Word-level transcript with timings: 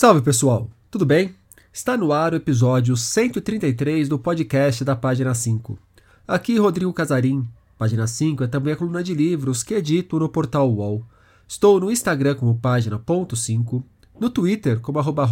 Salve 0.00 0.22
pessoal, 0.22 0.70
tudo 0.92 1.04
bem? 1.04 1.34
Está 1.72 1.96
no 1.96 2.12
ar 2.12 2.32
o 2.32 2.36
episódio 2.36 2.96
133 2.96 4.08
do 4.08 4.16
podcast 4.16 4.84
da 4.84 4.94
Página 4.94 5.34
5. 5.34 5.76
Aqui 6.24 6.56
Rodrigo 6.56 6.92
Casarim. 6.92 7.44
Página 7.76 8.06
5 8.06 8.44
é 8.44 8.46
também 8.46 8.74
a 8.74 8.76
coluna 8.76 9.02
de 9.02 9.12
livros 9.12 9.64
que 9.64 9.74
edito 9.74 10.16
no 10.20 10.28
portal 10.28 10.70
UOL. 10.70 11.04
Estou 11.48 11.80
no 11.80 11.90
Instagram 11.90 12.36
como 12.36 12.60
página.5, 12.60 13.82
no 14.20 14.30
Twitter 14.30 14.78
como 14.78 15.00
arroba 15.00 15.28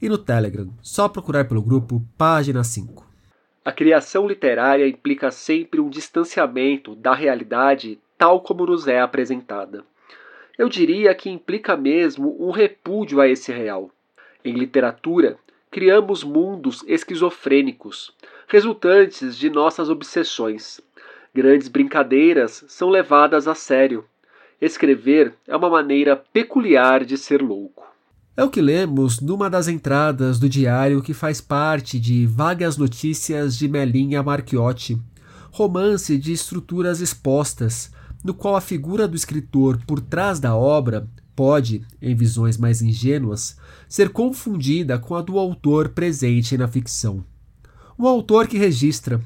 e 0.00 0.08
no 0.08 0.16
Telegram, 0.16 0.70
só 0.80 1.06
procurar 1.06 1.46
pelo 1.46 1.60
grupo 1.60 2.02
Página 2.16 2.64
5. 2.64 3.06
A 3.62 3.70
criação 3.70 4.26
literária 4.26 4.88
implica 4.88 5.30
sempre 5.30 5.78
um 5.78 5.90
distanciamento 5.90 6.96
da 6.96 7.14
realidade 7.14 7.98
tal 8.16 8.40
como 8.40 8.64
nos 8.64 8.88
é 8.88 8.98
apresentada. 8.98 9.84
Eu 10.58 10.68
diria 10.68 11.14
que 11.14 11.28
implica 11.28 11.76
mesmo 11.76 12.36
um 12.40 12.50
repúdio 12.50 13.20
a 13.20 13.28
esse 13.28 13.52
real. 13.52 13.90
Em 14.44 14.54
literatura, 14.54 15.36
criamos 15.70 16.24
mundos 16.24 16.82
esquizofrênicos, 16.86 18.14
resultantes 18.48 19.36
de 19.36 19.50
nossas 19.50 19.90
obsessões. 19.90 20.80
Grandes 21.34 21.68
brincadeiras 21.68 22.64
são 22.68 22.88
levadas 22.88 23.46
a 23.46 23.54
sério. 23.54 24.04
Escrever 24.58 25.34
é 25.46 25.54
uma 25.54 25.68
maneira 25.68 26.16
peculiar 26.16 27.04
de 27.04 27.18
ser 27.18 27.42
louco. 27.42 27.84
É 28.34 28.42
o 28.42 28.50
que 28.50 28.60
lemos 28.60 29.20
numa 29.20 29.50
das 29.50 29.68
entradas 29.68 30.38
do 30.38 30.48
diário 30.48 31.02
que 31.02 31.12
faz 31.12 31.40
parte 31.40 31.98
de 32.00 32.26
Vagas 32.26 32.78
Notícias 32.78 33.56
de 33.56 33.68
Melinha 33.68 34.22
Marchiotti, 34.22 34.98
romance 35.50 36.16
de 36.16 36.32
estruturas 36.32 37.00
expostas, 37.00 37.90
no 38.26 38.34
qual 38.34 38.56
a 38.56 38.60
figura 38.60 39.06
do 39.06 39.14
escritor 39.14 39.80
por 39.86 40.00
trás 40.00 40.40
da 40.40 40.56
obra 40.56 41.08
pode, 41.36 41.86
em 42.02 42.12
visões 42.12 42.58
mais 42.58 42.82
ingênuas, 42.82 43.56
ser 43.88 44.08
confundida 44.08 44.98
com 44.98 45.14
a 45.14 45.22
do 45.22 45.38
autor 45.38 45.90
presente 45.90 46.58
na 46.58 46.66
ficção. 46.66 47.24
Um 47.96 48.04
autor 48.04 48.48
que 48.48 48.58
registra. 48.58 49.20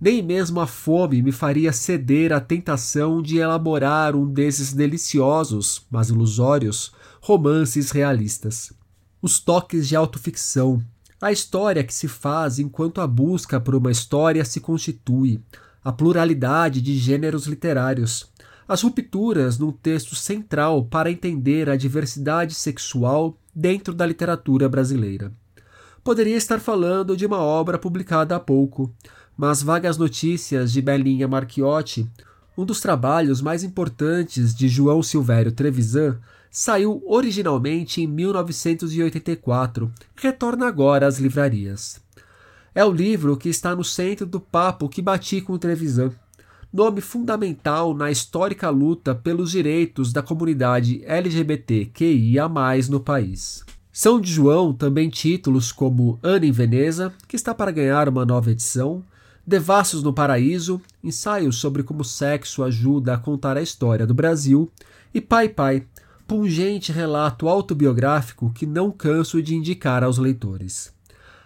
Nem 0.00 0.20
mesmo 0.20 0.58
a 0.58 0.66
fome 0.66 1.22
me 1.22 1.30
faria 1.30 1.72
ceder 1.72 2.32
à 2.32 2.40
tentação 2.40 3.22
de 3.22 3.38
elaborar 3.38 4.16
um 4.16 4.26
desses 4.26 4.72
deliciosos, 4.72 5.86
mas 5.88 6.08
ilusórios, 6.08 6.92
romances 7.20 7.92
realistas. 7.92 8.72
Os 9.22 9.38
toques 9.38 9.86
de 9.86 9.94
autoficção, 9.94 10.82
a 11.20 11.30
história 11.30 11.84
que 11.84 11.94
se 11.94 12.08
faz 12.08 12.58
enquanto 12.58 13.00
a 13.00 13.06
busca 13.06 13.60
por 13.60 13.76
uma 13.76 13.92
história 13.92 14.44
se 14.44 14.58
constitui, 14.58 15.40
a 15.84 15.90
pluralidade 15.90 16.80
de 16.80 16.96
gêneros 16.96 17.46
literários, 17.46 18.30
as 18.72 18.80
rupturas 18.80 19.58
num 19.58 19.70
texto 19.70 20.16
central 20.16 20.86
para 20.86 21.10
entender 21.10 21.68
a 21.68 21.76
diversidade 21.76 22.54
sexual 22.54 23.36
dentro 23.54 23.92
da 23.92 24.06
literatura 24.06 24.66
brasileira. 24.66 25.30
Poderia 26.02 26.38
estar 26.38 26.58
falando 26.58 27.14
de 27.14 27.26
uma 27.26 27.36
obra 27.36 27.76
publicada 27.76 28.34
há 28.34 28.40
pouco, 28.40 28.90
mas 29.36 29.62
Vagas 29.62 29.98
Notícias 29.98 30.72
de 30.72 30.80
Belinha 30.80 31.28
Marchiotti, 31.28 32.10
um 32.56 32.64
dos 32.64 32.80
trabalhos 32.80 33.42
mais 33.42 33.62
importantes 33.62 34.54
de 34.54 34.68
João 34.68 35.02
Silvério 35.02 35.52
Trevisan, 35.52 36.18
saiu 36.50 37.02
originalmente 37.06 38.00
em 38.00 38.06
1984 38.06 39.92
e 40.16 40.22
retorna 40.22 40.66
agora 40.66 41.06
às 41.06 41.18
livrarias. 41.18 42.00
É 42.74 42.82
o 42.82 42.90
livro 42.90 43.36
que 43.36 43.50
está 43.50 43.76
no 43.76 43.84
centro 43.84 44.24
do 44.24 44.40
papo 44.40 44.88
que 44.88 45.02
bati 45.02 45.42
com 45.42 45.52
o 45.52 45.58
Trevisan, 45.58 46.10
nome 46.72 47.02
fundamental 47.02 47.92
na 47.94 48.10
histórica 48.10 48.70
luta 48.70 49.14
pelos 49.14 49.50
direitos 49.50 50.10
da 50.10 50.22
comunidade 50.22 51.02
LGBTQIA+, 51.04 52.48
no 52.88 52.98
país. 52.98 53.62
São 53.92 54.18
de 54.18 54.32
João 54.32 54.72
também 54.72 55.10
títulos 55.10 55.70
como 55.70 56.18
Ana 56.22 56.46
em 56.46 56.52
Veneza, 56.52 57.12
que 57.28 57.36
está 57.36 57.54
para 57.54 57.70
ganhar 57.70 58.08
uma 58.08 58.24
nova 58.24 58.50
edição, 58.50 59.04
Devassos 59.46 60.02
no 60.02 60.14
Paraíso, 60.14 60.80
ensaios 61.04 61.56
sobre 61.56 61.82
como 61.82 62.00
o 62.00 62.04
sexo 62.04 62.62
ajuda 62.62 63.12
a 63.12 63.18
contar 63.18 63.56
a 63.56 63.62
história 63.62 64.06
do 64.06 64.14
Brasil, 64.14 64.70
e 65.12 65.20
Pai 65.20 65.48
Pai, 65.48 65.84
pungente 66.26 66.90
relato 66.90 67.48
autobiográfico 67.48 68.50
que 68.54 68.64
não 68.64 68.90
canso 68.90 69.42
de 69.42 69.54
indicar 69.54 70.02
aos 70.02 70.16
leitores. 70.16 70.90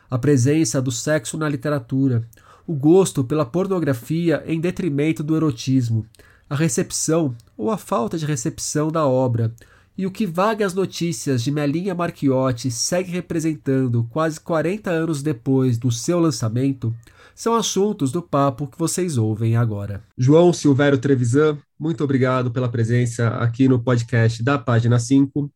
A 0.09 0.17
presença 0.17 0.81
do 0.81 0.93
sexo 0.93 1.37
na 1.37 1.49
literatura, 1.49 2.23
o 2.67 2.75
gosto 2.75 3.23
pela 3.23 3.47
pornografia 3.47 4.43
em 4.47 4.61
detrimento 4.61 5.23
do 5.23 5.37
erotismo, 5.37 6.07
a 6.49 6.57
recepção 6.57 7.35
ou 7.57 7.71
a 7.71 7.77
falta 7.77 8.19
de 8.19 8.27
recepção 8.27 8.91
da 8.91 9.07
obra, 9.07 9.55
e 9.99 10.07
o 10.07 10.11
que 10.11 10.27
vagas 10.27 10.75
notícias 10.75 11.43
de 11.43 11.51
Melinha 11.51 11.95
Marchiotti 11.95 12.71
segue 12.71 13.11
representando 13.11 14.05
quase 14.11 14.39
40 14.41 14.91
anos 14.91 15.23
depois 15.23 15.79
do 15.79 15.91
seu 15.91 16.21
lançamento 16.21 16.95
são 17.35 17.55
assuntos 17.55 18.11
do 18.11 18.23
papo 18.23 18.67
que 18.67 18.79
vocês 18.79 19.19
ouvem 19.19 19.57
agora. 19.57 20.03
João 20.17 20.55
Silvério 20.55 20.99
Trevisan, 20.99 21.59
muito 21.79 22.03
obrigado 22.03 22.51
pela 22.51 22.69
presença 22.69 23.29
aqui 23.29 23.69
no 23.69 23.83
podcast 23.83 24.43
da 24.43 24.59
página 24.59 24.99
5. 24.99 25.51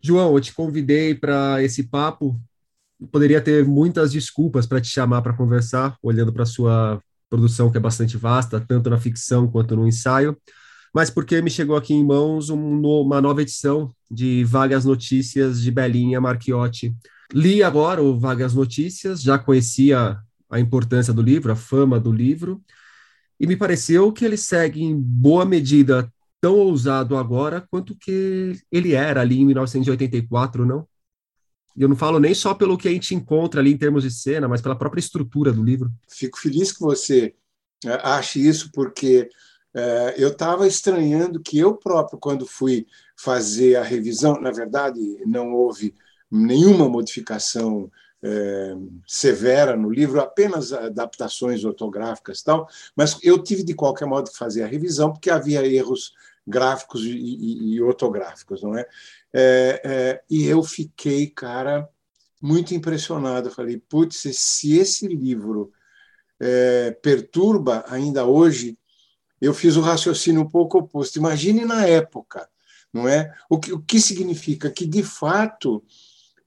João, 0.00 0.32
eu 0.32 0.40
te 0.40 0.54
convidei 0.54 1.16
para 1.16 1.60
esse 1.62 1.82
papo. 1.82 2.40
Poderia 3.12 3.40
ter 3.40 3.64
muitas 3.64 4.12
desculpas 4.12 4.66
para 4.66 4.80
te 4.80 4.88
chamar 4.88 5.22
para 5.22 5.32
conversar, 5.32 5.96
olhando 6.02 6.32
para 6.32 6.44
sua 6.44 7.00
produção, 7.30 7.70
que 7.70 7.76
é 7.76 7.80
bastante 7.80 8.16
vasta, 8.16 8.60
tanto 8.60 8.90
na 8.90 8.98
ficção 8.98 9.46
quanto 9.48 9.76
no 9.76 9.86
ensaio, 9.86 10.36
mas 10.94 11.10
porque 11.10 11.40
me 11.42 11.50
chegou 11.50 11.76
aqui 11.76 11.94
em 11.94 12.04
mãos 12.04 12.50
um, 12.50 12.80
uma 12.82 13.20
nova 13.20 13.42
edição 13.42 13.90
de 14.10 14.44
Vagas 14.44 14.84
Notícias 14.84 15.60
de 15.60 15.70
Belinha 15.70 16.20
Marchiotti. 16.20 16.94
Li 17.32 17.62
agora 17.62 18.02
o 18.02 18.18
Vagas 18.18 18.54
Notícias, 18.54 19.22
já 19.22 19.38
conhecia 19.38 20.18
a 20.50 20.58
importância 20.58 21.12
do 21.12 21.20
livro, 21.20 21.52
a 21.52 21.56
fama 21.56 22.00
do 22.00 22.10
livro, 22.10 22.62
e 23.38 23.46
me 23.46 23.56
pareceu 23.56 24.10
que 24.12 24.24
ele 24.24 24.36
segue 24.36 24.82
em 24.82 24.98
boa 24.98 25.44
medida 25.44 26.10
tão 26.40 26.56
ousado 26.56 27.16
agora 27.16 27.64
quanto 27.70 27.94
que 27.96 28.58
ele 28.72 28.92
era 28.94 29.20
ali 29.20 29.40
em 29.40 29.44
1984, 29.44 30.64
não? 30.64 30.86
E 31.78 31.82
eu 31.82 31.88
não 31.88 31.94
falo 31.94 32.18
nem 32.18 32.34
só 32.34 32.54
pelo 32.54 32.76
que 32.76 32.88
a 32.88 32.90
gente 32.90 33.14
encontra 33.14 33.60
ali 33.60 33.72
em 33.72 33.78
termos 33.78 34.02
de 34.02 34.10
cena, 34.10 34.48
mas 34.48 34.60
pela 34.60 34.76
própria 34.76 34.98
estrutura 34.98 35.52
do 35.52 35.62
livro. 35.62 35.88
Fico 36.08 36.36
feliz 36.36 36.72
que 36.72 36.80
você 36.80 37.36
é, 37.86 37.92
ache 38.02 38.44
isso, 38.44 38.72
porque 38.72 39.30
é, 39.72 40.14
eu 40.18 40.30
estava 40.30 40.66
estranhando 40.66 41.40
que 41.40 41.56
eu 41.56 41.76
próprio, 41.76 42.18
quando 42.18 42.44
fui 42.44 42.84
fazer 43.16 43.76
a 43.76 43.84
revisão, 43.84 44.40
na 44.40 44.50
verdade, 44.50 44.98
não 45.24 45.52
houve 45.52 45.94
nenhuma 46.28 46.88
modificação 46.88 47.88
é, 48.24 48.74
severa 49.06 49.76
no 49.76 49.88
livro, 49.88 50.20
apenas 50.20 50.72
adaptações 50.72 51.62
ortográficas 51.62 52.40
e 52.40 52.44
tal, 52.44 52.68
mas 52.96 53.16
eu 53.22 53.40
tive 53.40 53.62
de 53.62 53.74
qualquer 53.74 54.06
modo 54.06 54.32
que 54.32 54.36
fazer 54.36 54.64
a 54.64 54.66
revisão 54.66 55.12
porque 55.12 55.30
havia 55.30 55.64
erros 55.64 56.12
gráficos 56.44 57.04
e, 57.04 57.10
e, 57.10 57.74
e 57.74 57.82
ortográficos, 57.82 58.62
não 58.62 58.76
é? 58.76 58.84
É, 59.32 59.80
é? 59.84 60.22
E 60.30 60.44
eu 60.46 60.62
fiquei, 60.62 61.26
cara, 61.28 61.88
muito 62.40 62.74
impressionado. 62.74 63.50
Falei, 63.50 63.78
putz, 63.78 64.22
se 64.32 64.76
esse 64.76 65.06
livro 65.06 65.72
é, 66.40 66.92
perturba 67.02 67.84
ainda 67.88 68.24
hoje, 68.24 68.78
eu 69.40 69.54
fiz 69.54 69.76
o 69.76 69.80
raciocínio 69.80 70.42
um 70.42 70.48
pouco 70.48 70.78
oposto. 70.78 71.18
Imagine 71.18 71.64
na 71.64 71.86
época, 71.86 72.48
não 72.92 73.08
é? 73.08 73.34
O 73.48 73.58
que, 73.58 73.72
o 73.72 73.80
que 73.80 74.00
significa 74.00 74.70
que, 74.70 74.86
de 74.86 75.02
fato, 75.02 75.82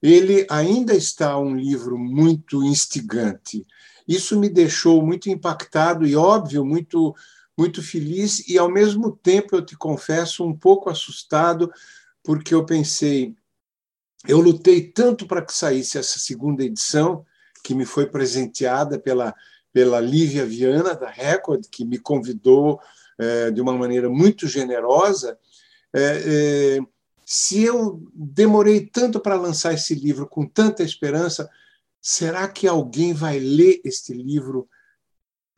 ele 0.01 0.45
ainda 0.49 0.93
está 0.93 1.37
um 1.37 1.55
livro 1.55 1.97
muito 1.97 2.63
instigante. 2.63 3.65
Isso 4.07 4.39
me 4.39 4.49
deixou 4.49 5.05
muito 5.05 5.29
impactado 5.29 6.05
e, 6.05 6.15
óbvio, 6.15 6.65
muito, 6.65 7.15
muito 7.57 7.81
feliz 7.81 8.47
e, 8.47 8.57
ao 8.57 8.69
mesmo 8.69 9.11
tempo, 9.11 9.55
eu 9.55 9.65
te 9.65 9.77
confesso, 9.77 10.43
um 10.43 10.57
pouco 10.57 10.89
assustado, 10.89 11.71
porque 12.23 12.53
eu 12.53 12.65
pensei, 12.65 13.35
eu 14.27 14.39
lutei 14.39 14.81
tanto 14.81 15.25
para 15.25 15.41
que 15.41 15.53
saísse 15.53 15.97
essa 15.97 16.19
segunda 16.19 16.63
edição, 16.63 17.25
que 17.63 17.75
me 17.75 17.85
foi 17.85 18.07
presenteada 18.07 18.99
pela, 18.99 19.33
pela 19.71 19.99
Lívia 19.99 20.45
Viana, 20.45 20.95
da 20.95 21.09
Record, 21.09 21.65
que 21.71 21.85
me 21.85 21.97
convidou 21.97 22.79
é, 23.17 23.51
de 23.51 23.61
uma 23.61 23.73
maneira 23.73 24.09
muito 24.09 24.47
generosa. 24.47 25.37
É, 25.93 26.01
é, 26.25 26.79
se 27.25 27.63
eu 27.63 28.03
demorei 28.13 28.85
tanto 28.85 29.19
para 29.19 29.35
lançar 29.35 29.73
esse 29.73 29.95
livro 29.95 30.27
com 30.27 30.45
tanta 30.45 30.83
esperança, 30.83 31.49
será 32.01 32.47
que 32.47 32.67
alguém 32.67 33.13
vai 33.13 33.39
ler 33.39 33.79
este 33.85 34.13
livro 34.13 34.67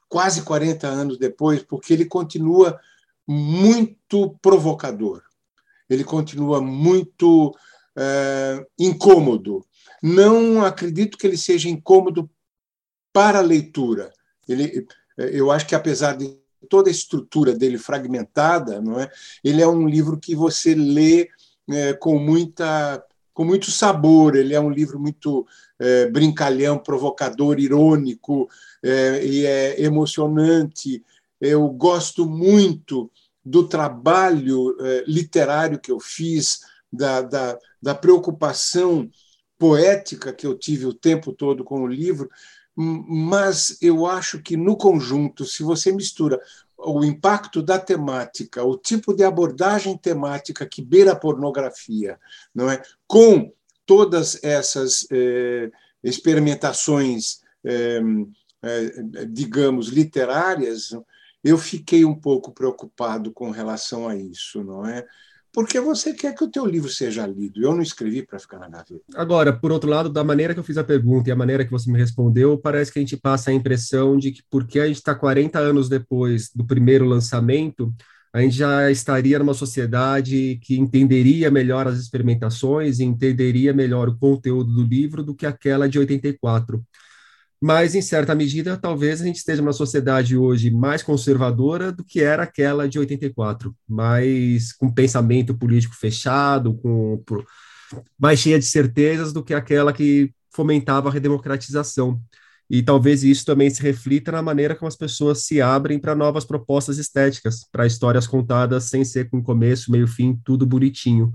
quase 0.10 0.44
40 0.44 0.88
anos 0.88 1.18
depois? 1.18 1.64
Porque 1.64 1.94
ele 1.94 2.06
continua 2.06 2.80
muito 3.26 4.38
provocador, 4.42 5.24
ele 5.94 6.04
continua 6.04 6.62
muito 6.62 7.56
é, 7.96 8.66
incômodo. 8.80 9.66
Não 10.02 10.64
acredito 10.64 11.18
que 11.18 11.26
ele 11.26 11.38
seja 11.38 11.70
incômodo 11.70 12.30
para 13.12 13.40
a 13.40 13.44
leitura. 13.44 14.12
Ele, 14.48 14.86
eu 15.18 15.52
acho 15.52 15.68
que, 15.68 15.76
apesar 15.76 16.18
de 16.18 16.38
toda 16.70 16.90
a 16.90 16.92
estrutura 16.92 17.54
dele 17.54 17.78
fragmentada, 17.78 18.82
não 18.82 19.00
é? 19.00 19.10
ele 19.44 19.62
é 19.62 19.68
um 19.68 19.88
livro 19.88 20.18
que 20.18 20.36
você 20.36 20.74
lê 20.74 21.30
é, 21.70 21.94
com 21.94 22.18
muita 22.18 23.04
com 23.34 23.44
muito 23.44 23.72
sabor. 23.72 24.36
Ele 24.36 24.54
é 24.54 24.60
um 24.60 24.70
livro 24.70 25.00
muito 25.00 25.48
é, 25.80 26.08
brincalhão, 26.08 26.78
provocador, 26.78 27.60
irônico 27.60 28.48
é, 28.84 29.26
e 29.26 29.46
é 29.46 29.82
emocionante. 29.82 31.04
Eu 31.42 31.68
gosto 31.70 32.26
muito 32.28 33.12
do 33.46 33.68
trabalho 33.68 34.76
é, 34.80 35.04
literário 35.08 35.80
que 35.80 35.92
eu 35.92 36.00
fiz, 36.00 36.62
da, 36.92 37.22
da, 37.22 37.58
da 37.82 37.96
preocupação 37.96 39.10
poética 39.58 40.32
que 40.32 40.46
eu 40.46 40.58
tive 40.58 40.86
o 40.86 40.94
tempo 40.94 41.34
todo 41.34 41.64
com 41.64 41.82
o 41.82 41.88
livro, 41.88 42.30
mas 42.76 43.78
eu 43.82 44.06
acho 44.06 44.42
que 44.42 44.58
no 44.58 44.76
conjunto, 44.76 45.46
se 45.46 45.64
você 45.64 45.92
mistura 45.92 46.40
o 46.78 47.04
impacto 47.04 47.62
da 47.62 47.80
temática, 47.80 48.64
o 48.64 48.78
tipo 48.78 49.14
de 49.14 49.24
abordagem 49.24 49.98
temática 49.98 50.66
que 50.66 50.82
beira 50.82 51.14
a 51.14 51.16
pornografia, 51.16 52.20
não 52.54 52.70
é, 52.70 52.82
com 53.08 53.52
todas 53.86 54.44
essas 54.44 55.08
eh, 55.12 55.72
experimentações, 56.04 57.42
eh, 57.64 58.02
eh, 58.64 59.26
digamos, 59.30 59.88
literárias, 59.90 60.96
eu 61.44 61.58
fiquei 61.58 62.06
um 62.06 62.16
pouco 62.16 62.52
preocupado 62.52 63.32
com 63.32 63.52
relação 63.52 64.08
a 64.08 64.16
isso, 64.16 64.64
não 64.64 64.86
é? 64.86 65.06
porque 65.54 65.80
você 65.80 66.14
quer 66.14 66.34
que 66.34 66.44
o 66.44 66.50
teu 66.50 66.66
livro 66.66 66.90
seja 66.90 67.28
lido. 67.28 67.62
Eu 67.62 67.76
não 67.76 67.84
escrevi 67.84 68.26
para 68.26 68.40
ficar 68.40 68.58
na 68.58 68.68
gaveta. 68.68 69.04
Agora, 69.14 69.54
por 69.54 69.72
outro 69.72 69.88
lado, 69.88 70.10
da 70.10 70.24
maneira 70.24 70.54
que 70.54 70.60
eu 70.60 70.64
fiz 70.64 70.78
a 70.78 70.84
pergunta 70.84 71.30
e 71.30 71.32
a 71.32 71.36
maneira 71.36 71.64
que 71.64 71.72
você 71.72 71.92
me 71.92 72.00
respondeu, 72.00 72.58
parece 72.58 72.92
que 72.92 72.98
a 72.98 73.02
gente 73.02 73.16
passa 73.16 73.52
a 73.52 73.54
impressão 73.54 74.18
de 74.18 74.32
que 74.32 74.42
porque 74.50 74.80
a 74.80 74.88
gente 74.88 74.96
está 74.96 75.14
40 75.14 75.60
anos 75.60 75.88
depois 75.88 76.50
do 76.54 76.66
primeiro 76.66 77.06
lançamento, 77.06 77.94
a 78.34 78.42
gente 78.42 78.56
já 78.56 78.90
estaria 78.90 79.38
numa 79.38 79.54
sociedade 79.54 80.60
que 80.64 80.76
entenderia 80.76 81.52
melhor 81.52 81.88
as 81.88 82.00
experimentações 82.00 82.98
e 82.98 83.04
entenderia 83.04 83.72
melhor 83.72 84.10
o 84.10 84.18
conteúdo 84.18 84.74
do 84.74 84.84
livro 84.84 85.22
do 85.22 85.36
que 85.36 85.46
aquela 85.46 85.88
de 85.88 86.00
84 86.00 86.84
mas 87.64 87.96
em 87.96 88.02
certa 88.02 88.36
medida, 88.36 88.76
talvez 88.76 89.22
a 89.22 89.24
gente 89.24 89.38
esteja 89.38 89.62
numa 89.62 89.72
sociedade 89.72 90.36
hoje 90.36 90.70
mais 90.70 91.02
conservadora 91.02 91.94
do 91.94 92.04
que 92.04 92.22
era 92.22 92.44
aquela 92.44 92.90
de 92.90 93.00
84, 93.00 93.74
mais 93.88 94.74
com 94.74 94.92
pensamento 94.94 95.58
político 95.58 95.96
fechado, 95.96 96.74
com 96.80 97.24
mais 98.20 98.40
cheia 98.40 98.60
de 98.60 98.66
certezas 98.66 99.32
do 99.32 99.42
que 99.42 99.54
aquela 99.54 99.94
que 99.94 100.34
fomentava 100.54 101.08
a 101.08 101.12
redemocratização. 101.14 102.22
E 102.70 102.84
talvez 102.84 103.24
isso 103.24 103.46
também 103.46 103.70
se 103.70 103.82
reflita 103.82 104.30
na 104.30 104.42
maneira 104.42 104.76
como 104.76 104.90
as 104.90 104.98
pessoas 104.98 105.46
se 105.46 105.62
abrem 105.62 105.98
para 105.98 106.14
novas 106.14 106.44
propostas 106.44 106.98
estéticas, 106.98 107.66
para 107.72 107.88
histórias 107.88 108.28
contadas 108.28 108.90
sem 108.90 109.06
ser 109.06 109.30
com 109.30 109.42
começo, 109.42 109.90
meio, 109.90 110.06
fim, 110.06 110.38
tudo 110.44 110.66
bonitinho. 110.66 111.32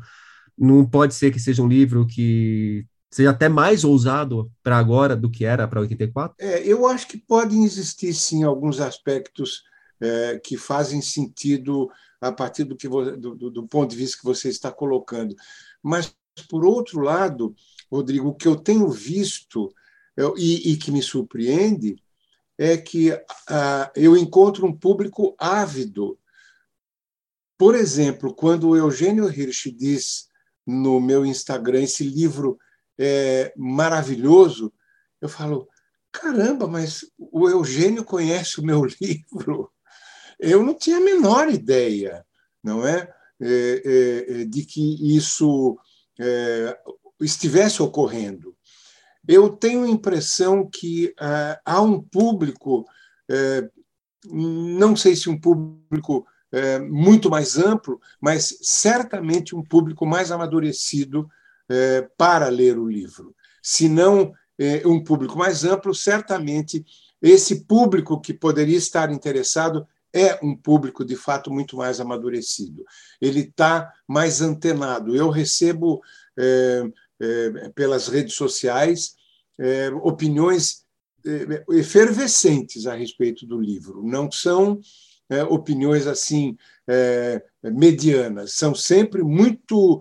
Não 0.58 0.84
pode 0.84 1.14
ser 1.14 1.30
que 1.30 1.40
seja 1.40 1.62
um 1.62 1.68
livro 1.68 2.06
que 2.06 2.84
seja 3.10 3.30
até 3.30 3.48
mais 3.48 3.84
ousado 3.84 4.50
para 4.62 4.76
agora 4.76 5.16
do 5.16 5.30
que 5.30 5.44
era 5.44 5.66
para 5.66 5.80
84? 5.80 6.36
É, 6.38 6.66
eu 6.66 6.86
acho 6.86 7.08
que 7.08 7.16
podem 7.16 7.64
existir, 7.64 8.12
sim, 8.12 8.44
alguns 8.44 8.80
aspectos 8.80 9.64
é, 10.00 10.38
que 10.38 10.56
fazem 10.56 11.00
sentido 11.00 11.90
a 12.20 12.32
partir 12.32 12.64
do, 12.64 12.76
que 12.76 12.88
do, 12.88 13.34
do, 13.34 13.66
ponto 13.66 13.90
de 13.90 13.96
vista 13.96 14.18
que 14.18 14.24
você 14.24 14.48
está 14.48 14.70
colocando. 14.70 15.34
Mas, 15.82 16.14
por 16.48 16.64
outro 16.64 17.00
lado, 17.00 17.54
Rodrigo, 17.90 18.28
o 18.28 18.34
que 18.34 18.46
eu 18.46 18.56
tenho 18.56 18.88
visto 18.90 19.72
é, 20.16 20.22
e, 20.36 20.72
e, 20.72 20.76
que 20.76 20.90
me 20.90 21.02
surpreende 21.02 21.96
é 22.56 22.76
que 22.76 23.12
ah, 23.48 23.90
eu 23.94 24.16
encontro 24.16 24.66
um 24.66 24.76
público 24.76 25.34
ávido. 25.38 26.18
Por 27.56 27.74
exemplo, 27.74 28.34
quando 28.34 28.68
o 28.68 28.76
Eugênio 28.76 29.30
Hirsch 29.30 29.72
diz 29.76 30.28
no 30.66 31.00
meu 31.00 31.24
Instagram 31.24 31.82
esse 31.82 32.04
livro 32.04 32.58
é, 32.98 33.52
maravilhoso, 33.56 34.72
eu 35.20 35.28
falo: 35.28 35.68
caramba, 36.10 36.66
mas 36.66 37.06
o 37.18 37.48
Eugênio 37.48 38.04
conhece 38.04 38.60
o 38.60 38.64
meu 38.64 38.84
livro. 39.00 39.70
Eu 40.38 40.62
não 40.62 40.74
tinha 40.74 40.98
a 40.98 41.00
menor 41.00 41.48
ideia, 41.48 42.24
não 42.62 42.86
é, 42.86 43.12
é, 43.40 43.82
é, 43.84 44.40
é 44.40 44.44
de 44.44 44.64
que 44.64 45.16
isso 45.16 45.78
é, 46.18 46.78
estivesse 47.20 47.82
ocorrendo. 47.82 48.56
Eu 49.26 49.50
tenho 49.50 49.84
a 49.84 49.88
impressão 49.88 50.68
que 50.68 51.12
ah, 51.20 51.60
há 51.64 51.82
um 51.82 52.00
público, 52.00 52.86
é, 53.28 53.68
não 54.30 54.96
sei 54.96 55.14
se 55.14 55.28
um 55.28 55.38
público 55.38 56.26
muito 56.88 57.28
mais 57.28 57.58
amplo, 57.58 58.00
mas 58.18 58.56
certamente 58.62 59.54
um 59.54 59.62
público 59.62 60.06
mais 60.06 60.32
amadurecido 60.32 61.28
é, 61.68 62.08
para 62.16 62.48
ler 62.48 62.78
o 62.78 62.88
livro. 62.88 63.34
Se 63.62 63.88
não 63.88 64.32
é, 64.58 64.86
um 64.86 65.02
público 65.02 65.36
mais 65.36 65.64
amplo, 65.64 65.94
certamente 65.94 66.84
esse 67.20 67.64
público 67.64 68.20
que 68.20 68.32
poderia 68.32 68.76
estar 68.76 69.10
interessado 69.12 69.86
é 70.12 70.38
um 70.42 70.56
público 70.56 71.04
de 71.04 71.16
fato 71.16 71.50
muito 71.52 71.76
mais 71.76 72.00
amadurecido. 72.00 72.84
Ele 73.20 73.40
está 73.40 73.92
mais 74.06 74.40
antenado. 74.40 75.14
Eu 75.14 75.28
recebo 75.28 76.00
é, 76.38 76.82
pelas 77.74 78.08
redes 78.08 78.34
sociais 78.34 79.16
opiniões 80.02 80.84
efervescentes 81.70 82.86
a 82.86 82.94
respeito 82.94 83.44
do 83.44 83.60
livro. 83.60 84.02
Não 84.04 84.30
são 84.30 84.80
opiniões 85.50 86.06
assim 86.06 86.56
medianas, 87.62 88.54
são 88.54 88.74
sempre 88.74 89.22
muito 89.22 90.00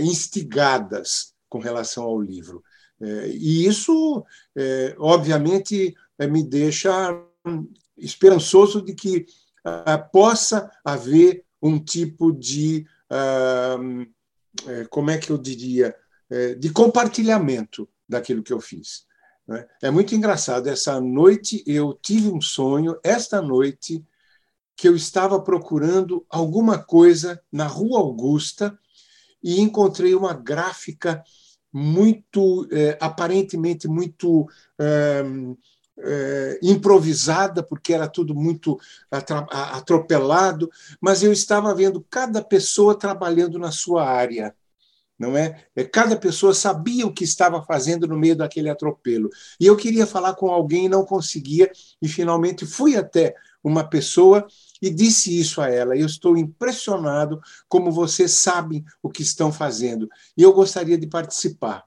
instigadas 0.00 1.34
com 1.48 1.58
relação 1.58 2.04
ao 2.04 2.20
livro. 2.20 2.62
Eh, 3.00 3.28
e 3.34 3.66
isso, 3.66 4.24
eh, 4.56 4.94
obviamente, 4.98 5.94
me 6.30 6.42
deixa 6.42 7.16
esperançoso 7.96 8.82
de 8.82 8.94
que 8.94 9.26
possa 10.12 10.70
haver 10.84 11.44
um 11.62 11.78
tipo 11.78 12.32
de, 12.32 12.86
como 14.90 15.10
é 15.10 15.18
que 15.18 15.30
eu 15.30 15.38
diria, 15.38 15.94
de 16.58 16.70
compartilhamento 16.70 17.88
daquilo 18.08 18.42
que 18.42 18.52
eu 18.52 18.60
fiz. 18.60 19.06
Né? 19.46 19.66
É 19.82 19.90
muito 19.90 20.14
engraçado. 20.14 20.68
Essa 20.68 21.00
noite 21.00 21.62
eu 21.66 21.94
tive 22.02 22.30
um 22.30 22.40
sonho, 22.40 22.98
esta 23.02 23.40
noite, 23.40 24.04
que 24.76 24.88
eu 24.88 24.94
estava 24.94 25.40
procurando 25.40 26.24
alguma 26.30 26.78
coisa 26.78 27.40
na 27.50 27.66
Rua 27.66 27.98
Augusta 27.98 28.78
e 29.42 29.60
encontrei 29.60 30.14
uma 30.14 30.34
gráfica 30.34 31.22
muito, 31.72 32.66
é, 32.72 32.96
aparentemente 33.00 33.86
muito 33.86 34.48
é, 34.78 35.22
é, 36.00 36.58
improvisada, 36.62 37.62
porque 37.62 37.92
era 37.92 38.08
tudo 38.08 38.34
muito 38.34 38.78
atropelado, 39.10 40.70
mas 41.00 41.22
eu 41.22 41.32
estava 41.32 41.74
vendo 41.74 42.04
cada 42.10 42.42
pessoa 42.42 42.98
trabalhando 42.98 43.58
na 43.58 43.70
sua 43.70 44.08
área. 44.08 44.54
Não 45.18 45.36
é? 45.36 45.64
é? 45.74 45.82
Cada 45.84 46.16
pessoa 46.16 46.54
sabia 46.54 47.04
o 47.04 47.12
que 47.12 47.24
estava 47.24 47.60
fazendo 47.62 48.06
no 48.06 48.16
meio 48.16 48.36
daquele 48.36 48.70
atropelo. 48.70 49.28
E 49.58 49.66
eu 49.66 49.76
queria 49.76 50.06
falar 50.06 50.34
com 50.34 50.48
alguém 50.48 50.86
e 50.86 50.88
não 50.88 51.04
conseguia, 51.04 51.70
e 52.00 52.08
finalmente 52.08 52.64
fui 52.64 52.96
até 52.96 53.34
uma 53.62 53.82
pessoa 53.82 54.46
e 54.80 54.90
disse 54.90 55.38
isso 55.38 55.60
a 55.60 55.68
ela. 55.68 55.96
Eu 55.96 56.06
estou 56.06 56.36
impressionado 56.36 57.40
como 57.68 57.90
vocês 57.90 58.32
sabem 58.32 58.84
o 59.02 59.10
que 59.10 59.22
estão 59.22 59.52
fazendo 59.52 60.08
e 60.36 60.42
eu 60.42 60.52
gostaria 60.52 60.98
de 60.98 61.06
participar. 61.06 61.84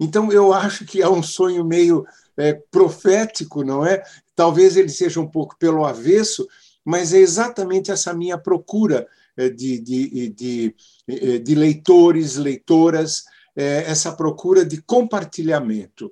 Então, 0.00 0.32
eu 0.32 0.52
acho 0.52 0.84
que 0.84 1.00
é 1.00 1.08
um 1.08 1.22
sonho 1.22 1.64
meio 1.64 2.04
é, 2.36 2.54
profético, 2.70 3.62
não 3.62 3.86
é? 3.86 4.02
Talvez 4.34 4.76
ele 4.76 4.88
seja 4.88 5.20
um 5.20 5.28
pouco 5.28 5.56
pelo 5.58 5.84
avesso, 5.84 6.46
mas 6.84 7.12
é 7.12 7.18
exatamente 7.18 7.90
essa 7.90 8.12
minha 8.12 8.36
procura 8.36 9.06
é, 9.36 9.48
de, 9.48 9.78
de, 9.78 10.28
de, 10.30 10.74
é, 11.08 11.38
de 11.38 11.54
leitores, 11.54 12.36
leitoras, 12.36 13.24
é, 13.54 13.84
essa 13.90 14.12
procura 14.12 14.64
de 14.64 14.80
compartilhamento, 14.82 16.10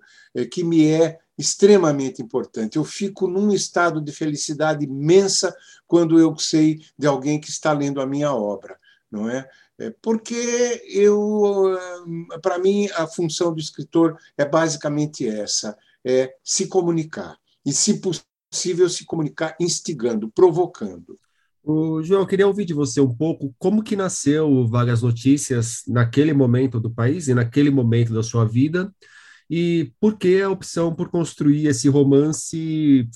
que 0.53 0.63
me 0.63 0.87
é 0.87 1.19
extremamente 1.41 2.21
importante. 2.21 2.77
Eu 2.77 2.85
fico 2.85 3.27
num 3.27 3.51
estado 3.51 3.99
de 4.01 4.13
felicidade 4.13 4.85
imensa 4.85 5.55
quando 5.87 6.19
eu 6.19 6.37
sei 6.39 6.81
de 6.99 7.07
alguém 7.07 7.41
que 7.41 7.49
está 7.49 7.73
lendo 7.73 8.01
a 8.01 8.07
minha 8.07 8.35
obra, 8.35 8.79
não 9.11 9.29
é? 9.29 9.49
é 9.79 9.91
porque 10.03 10.83
eu, 10.87 11.79
para 12.43 12.59
mim, 12.59 12.89
a 12.95 13.07
função 13.07 13.55
do 13.55 13.59
escritor 13.59 14.19
é 14.37 14.45
basicamente 14.45 15.27
essa: 15.27 15.77
é 16.05 16.35
se 16.45 16.67
comunicar 16.67 17.39
e, 17.65 17.73
se 17.73 18.01
possível, 18.01 18.89
se 18.91 19.07
comunicar 19.07 19.57
instigando, 19.59 20.31
provocando. 20.31 21.19
O 21.63 22.03
João, 22.03 22.21
eu 22.21 22.27
queria 22.27 22.47
ouvir 22.47 22.67
de 22.67 22.75
você 22.75 23.01
um 23.01 23.15
pouco 23.15 23.55
como 23.59 23.83
que 23.83 23.97
nasceu 23.97 24.67
Vagas 24.67 25.03
Notícias 25.03 25.83
naquele 25.87 26.35
momento 26.35 26.79
do 26.79 26.91
país 26.91 27.29
e 27.29 27.35
naquele 27.35 27.71
momento 27.71 28.13
da 28.13 28.23
sua 28.23 28.45
vida 28.45 28.93
e 29.51 29.93
por 29.99 30.17
que 30.17 30.41
a 30.41 30.49
opção 30.49 30.95
por 30.95 31.09
construir 31.09 31.67
esse 31.67 31.89
romance 31.89 33.09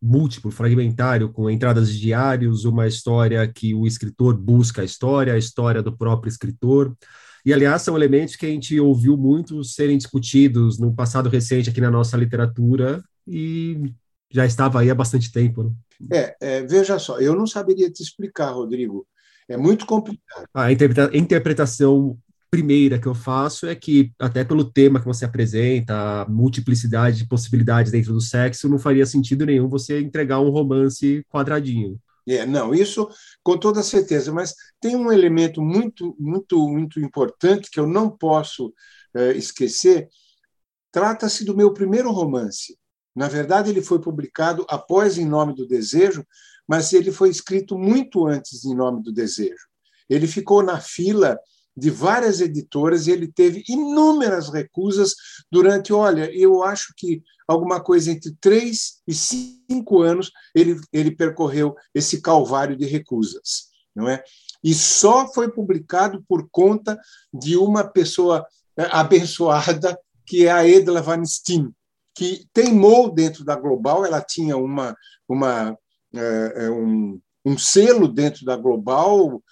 múltiplo, 0.00 0.50
fragmentário, 0.50 1.30
com 1.30 1.50
entradas 1.50 1.92
de 1.92 2.00
diários, 2.00 2.64
uma 2.64 2.86
história 2.86 3.46
que 3.46 3.74
o 3.74 3.86
escritor 3.86 4.36
busca 4.36 4.82
a 4.82 4.84
história, 4.84 5.34
a 5.34 5.38
história 5.38 5.82
do 5.82 5.94
próprio 5.94 6.30
escritor. 6.30 6.96
E, 7.44 7.52
aliás, 7.52 7.82
são 7.82 7.96
elementos 7.96 8.36
que 8.36 8.46
a 8.46 8.48
gente 8.48 8.78
ouviu 8.78 9.16
muito 9.16 9.62
serem 9.64 9.98
discutidos 9.98 10.78
no 10.78 10.94
passado 10.94 11.28
recente 11.28 11.68
aqui 11.68 11.80
na 11.80 11.90
nossa 11.90 12.16
literatura 12.16 13.02
e 13.26 13.92
já 14.30 14.46
estava 14.46 14.80
aí 14.80 14.90
há 14.90 14.94
bastante 14.94 15.30
tempo. 15.32 15.64
Né? 15.64 15.72
É, 16.12 16.36
é, 16.40 16.66
veja 16.66 16.98
só, 16.98 17.18
eu 17.18 17.34
não 17.34 17.46
saberia 17.46 17.90
te 17.90 18.02
explicar, 18.02 18.52
Rodrigo. 18.52 19.06
É 19.48 19.56
muito 19.56 19.84
complicado. 19.84 20.46
A 20.54 20.70
interpretação 20.72 22.16
primeira 22.50 22.98
que 22.98 23.06
eu 23.06 23.14
faço 23.14 23.66
é 23.66 23.74
que, 23.74 24.12
até 24.18 24.44
pelo 24.44 24.64
tema 24.64 24.98
que 24.98 25.06
você 25.06 25.24
apresenta, 25.24 26.22
a 26.22 26.28
multiplicidade 26.28 27.18
de 27.18 27.28
possibilidades 27.28 27.92
dentro 27.92 28.12
do 28.12 28.20
sexo, 28.20 28.68
não 28.68 28.78
faria 28.78 29.06
sentido 29.06 29.46
nenhum 29.46 29.68
você 29.68 30.00
entregar 30.00 30.40
um 30.40 30.50
romance 30.50 31.24
quadradinho. 31.30 31.98
É, 32.28 32.44
não, 32.44 32.74
isso 32.74 33.08
com 33.42 33.56
toda 33.56 33.82
certeza, 33.82 34.32
mas 34.32 34.54
tem 34.80 34.94
um 34.94 35.10
elemento 35.10 35.62
muito, 35.62 36.14
muito, 36.18 36.68
muito 36.68 37.00
importante 37.00 37.70
que 37.70 37.80
eu 37.80 37.86
não 37.86 38.10
posso 38.10 38.74
é, 39.14 39.32
esquecer. 39.32 40.08
Trata-se 40.92 41.44
do 41.44 41.56
meu 41.56 41.72
primeiro 41.72 42.10
romance. 42.10 42.76
Na 43.14 43.28
verdade, 43.28 43.70
ele 43.70 43.82
foi 43.82 44.00
publicado 44.00 44.66
após 44.68 45.18
Em 45.18 45.24
Nome 45.24 45.54
do 45.54 45.66
Desejo, 45.66 46.24
mas 46.68 46.92
ele 46.92 47.10
foi 47.10 47.30
escrito 47.30 47.78
muito 47.78 48.26
antes 48.26 48.60
de 48.60 48.68
Em 48.68 48.74
Nome 48.74 49.02
do 49.02 49.12
Desejo. 49.12 49.68
Ele 50.08 50.26
ficou 50.26 50.62
na 50.62 50.80
fila 50.80 51.38
de 51.76 51.90
várias 51.90 52.40
editoras 52.40 53.06
e 53.06 53.12
ele 53.12 53.30
teve 53.30 53.62
inúmeras 53.68 54.48
recusas 54.50 55.14
durante, 55.50 55.92
olha, 55.92 56.30
eu 56.34 56.62
acho 56.62 56.92
que 56.96 57.22
alguma 57.46 57.80
coisa 57.80 58.10
entre 58.10 58.34
três 58.40 59.00
e 59.06 59.14
cinco 59.14 60.02
anos 60.02 60.30
ele, 60.54 60.78
ele 60.92 61.10
percorreu 61.10 61.74
esse 61.94 62.20
calvário 62.20 62.76
de 62.76 62.86
recusas, 62.86 63.68
não 63.94 64.08
é? 64.08 64.22
E 64.62 64.74
só 64.74 65.32
foi 65.32 65.50
publicado 65.50 66.22
por 66.28 66.48
conta 66.50 66.98
de 67.32 67.56
uma 67.56 67.84
pessoa 67.84 68.46
né, 68.76 68.86
abençoada 68.90 69.98
que 70.26 70.46
é 70.46 70.52
a 70.52 70.66
Edla 70.66 71.02
Van 71.02 71.24
Steen, 71.24 71.74
que 72.14 72.46
teimou 72.52 73.10
dentro 73.12 73.44
da 73.44 73.56
Global, 73.56 74.04
ela 74.04 74.20
tinha 74.20 74.56
uma, 74.56 74.94
uma, 75.28 75.76
é, 76.14 76.70
um, 76.70 77.20
um 77.44 77.58
selo 77.58 78.06
dentro 78.06 78.44
da 78.44 78.56
Global, 78.56 79.42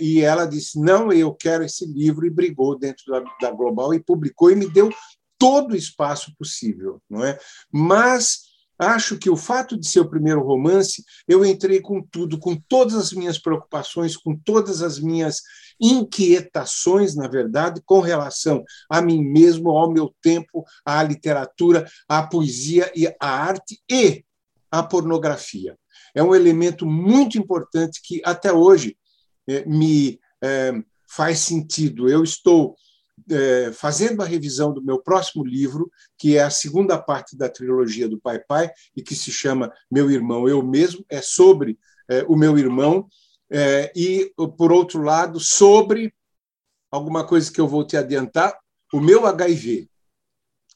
e 0.00 0.20
ela 0.20 0.46
disse: 0.46 0.78
Não, 0.80 1.12
eu 1.12 1.34
quero 1.34 1.64
esse 1.64 1.86
livro, 1.86 2.26
e 2.26 2.30
brigou 2.30 2.78
dentro 2.78 3.04
da, 3.08 3.24
da 3.40 3.50
Global 3.50 3.94
e 3.94 4.02
publicou, 4.02 4.50
e 4.50 4.56
me 4.56 4.68
deu 4.68 4.90
todo 5.38 5.72
o 5.72 5.76
espaço 5.76 6.34
possível. 6.38 7.00
não 7.08 7.24
é? 7.24 7.38
Mas 7.70 8.54
acho 8.78 9.18
que 9.18 9.30
o 9.30 9.36
fato 9.36 9.78
de 9.78 9.86
ser 9.86 10.00
o 10.00 10.08
primeiro 10.08 10.42
romance, 10.42 11.04
eu 11.28 11.44
entrei 11.44 11.80
com 11.80 12.02
tudo, 12.02 12.38
com 12.38 12.56
todas 12.68 12.94
as 12.94 13.12
minhas 13.12 13.38
preocupações, 13.38 14.16
com 14.16 14.36
todas 14.36 14.82
as 14.82 14.98
minhas 14.98 15.40
inquietações, 15.80 17.14
na 17.14 17.28
verdade, 17.28 17.80
com 17.84 18.00
relação 18.00 18.64
a 18.88 19.00
mim 19.00 19.22
mesmo, 19.22 19.70
ao 19.70 19.92
meu 19.92 20.14
tempo, 20.22 20.64
à 20.84 21.02
literatura, 21.02 21.86
à 22.08 22.22
poesia 22.22 22.90
e 22.94 23.06
à 23.06 23.28
arte 23.28 23.80
e 23.90 24.24
à 24.70 24.82
pornografia. 24.82 25.76
É 26.14 26.22
um 26.22 26.34
elemento 26.34 26.86
muito 26.86 27.38
importante 27.38 28.00
que 28.02 28.20
até 28.24 28.52
hoje 28.52 28.96
me 29.66 30.20
eh, 30.42 30.72
faz 31.08 31.40
sentido. 31.40 32.08
Eu 32.08 32.22
estou 32.22 32.76
eh, 33.30 33.70
fazendo 33.72 34.22
a 34.22 34.26
revisão 34.26 34.72
do 34.72 34.82
meu 34.82 35.02
próximo 35.02 35.44
livro, 35.44 35.90
que 36.18 36.36
é 36.36 36.42
a 36.42 36.50
segunda 36.50 36.98
parte 36.98 37.36
da 37.36 37.48
trilogia 37.48 38.08
do 38.08 38.20
Pai 38.20 38.38
Pai, 38.40 38.70
e 38.96 39.02
que 39.02 39.14
se 39.14 39.30
chama 39.30 39.72
Meu 39.90 40.10
Irmão 40.10 40.48
Eu 40.48 40.62
Mesmo, 40.62 41.04
é 41.08 41.22
sobre 41.22 41.78
o 42.28 42.36
meu 42.36 42.58
irmão, 42.58 43.08
e, 43.96 44.30
por 44.58 44.70
outro 44.70 45.00
lado, 45.00 45.40
sobre 45.40 46.12
alguma 46.90 47.26
coisa 47.26 47.50
que 47.50 47.58
eu 47.58 47.66
vou 47.66 47.82
te 47.82 47.96
adiantar, 47.96 48.54
o 48.92 49.00
meu 49.00 49.26
HIV. 49.26 49.88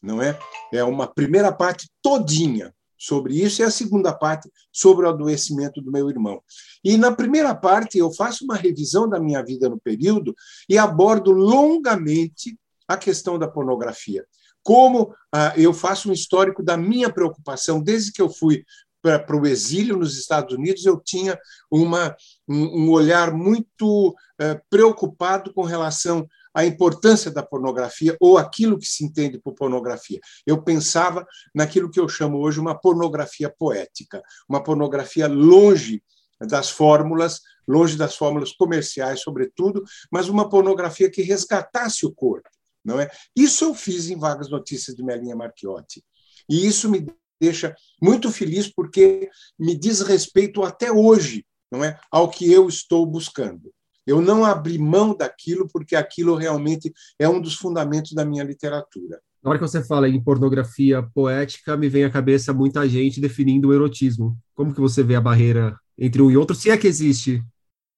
Não 0.03 0.23
é? 0.23 0.39
É 0.73 0.83
uma 0.83 1.07
primeira 1.07 1.53
parte 1.53 1.91
todinha 2.01 2.75
sobre 2.99 3.41
isso 3.41 3.63
e 3.63 3.65
a 3.65 3.71
segunda 3.71 4.13
parte 4.13 4.51
sobre 4.73 5.07
o 5.07 5.09
adoecimento 5.09 5.81
do 5.81 5.93
meu 5.93 6.11
irmão. 6.11 6.43
E 6.85 6.97
na 6.97 7.13
primeira 7.13 7.55
parte 7.55 7.99
eu 7.99 8.13
faço 8.13 8.45
uma 8.45 8.57
revisão 8.57 9.09
da 9.09 9.21
minha 9.21 9.43
vida 9.43 9.69
no 9.69 9.79
período 9.79 10.35
e 10.69 10.77
abordo 10.77 11.31
longamente 11.31 12.59
a 12.87 12.97
questão 12.97 13.39
da 13.39 13.47
pornografia. 13.47 14.27
Como 14.63 15.15
ah, 15.33 15.55
eu 15.57 15.73
faço 15.73 16.11
um 16.11 16.13
histórico 16.13 16.63
da 16.63 16.77
minha 16.77 17.11
preocupação 17.13 17.81
desde 17.81 18.13
que 18.13 18.21
eu 18.21 18.29
fui 18.29 18.65
para 19.01 19.37
o 19.37 19.47
exílio 19.47 19.97
nos 19.97 20.19
Estados 20.19 20.55
Unidos, 20.55 20.85
eu 20.85 21.01
tinha 21.01 21.39
uma, 21.71 22.17
um, 22.49 22.85
um 22.85 22.91
olhar 22.91 23.33
muito 23.33 24.15
eh, 24.41 24.61
preocupado 24.69 25.53
com 25.55 25.63
relação 25.63 26.29
a 26.55 26.65
importância 26.65 27.31
da 27.31 27.43
pornografia 27.43 28.17
ou 28.21 28.39
aquilo 28.39 28.79
que 28.79 28.87
se 28.87 29.05
entende 29.05 29.39
por 29.39 29.55
pornografia. 29.55 30.21
Eu 30.47 30.63
pensava 30.63 31.27
naquilo 31.55 31.91
que 31.91 32.01
eu 32.01 32.09
chamo 32.09 32.39
hoje 32.39 32.61
uma 32.61 32.79
pornografia 32.79 33.49
poética, 33.49 34.23
uma 34.49 34.63
pornografia 34.63 35.27
longe 35.27 36.03
das 36.41 36.71
fórmulas, 36.71 37.41
longe 37.67 37.97
das 37.97 38.17
fórmulas 38.17 38.53
comerciais, 38.53 39.21
sobretudo, 39.21 39.83
mas 40.11 40.29
uma 40.29 40.49
pornografia 40.49 41.11
que 41.11 41.23
resgatasse 41.23 42.07
o 42.07 42.13
corpo, 42.13 42.49
não 42.85 43.01
é? 43.01 43.11
Isso 43.35 43.65
eu 43.65 43.75
fiz 43.75 44.09
em 44.09 44.17
Vagas 44.17 44.49
Notícias 44.49 44.97
de 44.97 45.03
Melinha 45.03 45.37
Marchiotti. 45.37 46.05
E 46.49 46.67
isso 46.67 46.89
me 46.89 47.07
deixa 47.41 47.75
muito 48.01 48.31
feliz 48.31 48.73
porque 48.73 49.29
me 49.59 49.77
diz 49.77 50.01
respeito 50.01 50.63
até 50.63 50.91
hoje, 50.91 51.45
não 51.71 51.85
é, 51.85 51.99
ao 52.11 52.31
que 52.31 52.51
eu 52.51 52.69
estou 52.69 53.05
buscando. 53.05 53.73
Eu 54.09 54.23
não 54.23 54.43
abri 54.43 54.79
mão 54.79 55.15
daquilo 55.15 55.69
porque 55.69 55.95
aquilo 55.95 56.35
realmente 56.35 56.91
é 57.19 57.29
um 57.29 57.39
dos 57.39 57.57
fundamentos 57.57 58.13
da 58.13 58.25
minha 58.25 58.43
literatura. 58.43 59.21
Na 59.43 59.51
hora 59.51 59.59
que 59.59 59.69
você 59.69 59.85
fala 59.85 60.09
em 60.09 60.19
pornografia 60.19 61.03
poética, 61.15 61.77
me 61.77 61.91
vem 61.91 62.05
à 62.05 62.11
cabeça 62.11 62.55
muita 62.55 62.89
gente 62.89 63.21
definindo 63.21 63.69
o 63.69 63.75
erotismo. 63.75 64.35
Como 64.55 64.73
que 64.73 64.81
você 64.81 65.03
vê 65.03 65.15
a 65.15 65.21
barreira 65.21 65.79
entre 65.99 66.23
um 66.23 66.31
e 66.31 66.39
outro, 66.39 66.57
se 66.57 66.71
é 66.71 66.79
que 66.79 66.87
existe? 66.87 67.45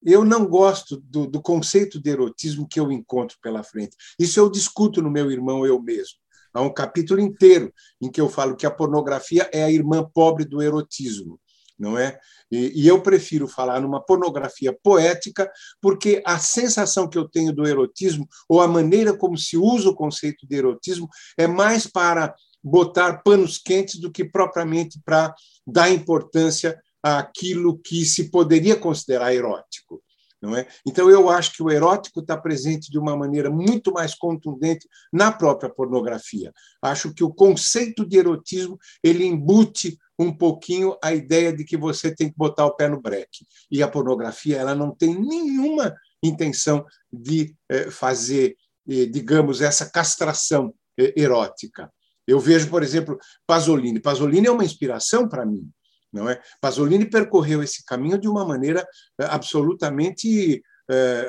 Eu 0.03 0.25
não 0.25 0.45
gosto 0.45 0.97
do, 0.97 1.25
do 1.25 1.41
conceito 1.41 1.97
de 1.97 2.09
erotismo 2.09 2.67
que 2.67 2.81
eu 2.81 2.91
encontro 2.91 3.37
pela 3.41 3.63
frente. 3.63 3.95
Isso 4.19 4.37
eu 4.37 4.51
discuto 4.51 5.01
no 5.01 5.09
meu 5.09 5.31
irmão 5.31 5.65
eu 5.65 5.81
mesmo. 5.81 6.17
Há 6.53 6.61
um 6.61 6.73
capítulo 6.73 7.21
inteiro 7.21 7.73
em 8.01 8.11
que 8.11 8.19
eu 8.19 8.27
falo 8.27 8.57
que 8.57 8.65
a 8.65 8.71
pornografia 8.71 9.49
é 9.53 9.63
a 9.63 9.71
irmã 9.71 10.05
pobre 10.13 10.43
do 10.43 10.61
erotismo 10.61 11.39
não 11.81 11.97
é? 11.97 12.17
E, 12.51 12.83
e, 12.83 12.87
eu 12.87 13.01
prefiro 13.01 13.47
falar 13.47 13.81
numa 13.81 13.99
pornografia 13.99 14.77
poética, 14.83 15.51
porque 15.81 16.21
a 16.25 16.37
sensação 16.37 17.09
que 17.09 17.17
eu 17.17 17.27
tenho 17.27 17.51
do 17.51 17.67
erotismo, 17.67 18.29
ou 18.47 18.61
a 18.61 18.67
maneira 18.67 19.17
como 19.17 19.35
se 19.35 19.57
usa 19.57 19.89
o 19.89 19.95
conceito 19.95 20.45
de 20.47 20.55
erotismo, 20.55 21.09
é 21.35 21.47
mais 21.47 21.87
para 21.87 22.35
botar 22.63 23.23
panos 23.23 23.57
quentes 23.57 23.99
do 23.99 24.11
que 24.11 24.23
propriamente 24.23 25.01
para 25.03 25.33
dar 25.65 25.89
importância 25.89 26.79
àquilo 27.01 27.79
que 27.79 28.05
se 28.05 28.29
poderia 28.29 28.75
considerar 28.75 29.33
erótico. 29.33 30.01
Não 30.41 30.55
é? 30.55 30.67
Então, 30.85 31.09
eu 31.09 31.29
acho 31.29 31.53
que 31.53 31.61
o 31.61 31.69
erótico 31.69 32.19
está 32.19 32.35
presente 32.35 32.89
de 32.89 32.97
uma 32.97 33.15
maneira 33.15 33.51
muito 33.51 33.91
mais 33.93 34.15
contundente 34.15 34.87
na 35.13 35.31
própria 35.31 35.69
pornografia. 35.69 36.51
Acho 36.81 37.13
que 37.13 37.23
o 37.23 37.31
conceito 37.31 38.03
de 38.03 38.17
erotismo 38.17 38.79
ele 39.03 39.23
embute 39.23 39.99
um 40.17 40.35
pouquinho 40.35 40.97
a 41.03 41.13
ideia 41.13 41.53
de 41.53 41.63
que 41.63 41.77
você 41.77 42.13
tem 42.13 42.29
que 42.29 42.37
botar 42.37 42.65
o 42.65 42.75
pé 42.75 42.87
no 42.87 42.99
breque. 42.99 43.45
E 43.69 43.83
a 43.83 43.87
pornografia 43.87 44.57
ela 44.57 44.73
não 44.73 44.95
tem 44.95 45.19
nenhuma 45.19 45.95
intenção 46.23 46.85
de 47.11 47.55
eh, 47.69 47.89
fazer, 47.91 48.55
eh, 48.89 49.05
digamos, 49.05 49.61
essa 49.61 49.89
castração 49.89 50.73
eh, 50.99 51.13
erótica. 51.15 51.91
Eu 52.27 52.39
vejo, 52.39 52.69
por 52.69 52.83
exemplo, 52.83 53.17
Pasolini. 53.45 53.99
Pasolini 53.99 54.47
é 54.47 54.51
uma 54.51 54.63
inspiração 54.63 55.27
para 55.27 55.45
mim, 55.45 55.69
não 56.11 56.29
é? 56.29 56.41
Pasolini 56.59 57.09
percorreu 57.09 57.63
esse 57.63 57.85
caminho 57.85 58.17
de 58.17 58.27
uma 58.27 58.45
maneira 58.45 58.85
absolutamente 59.17 60.61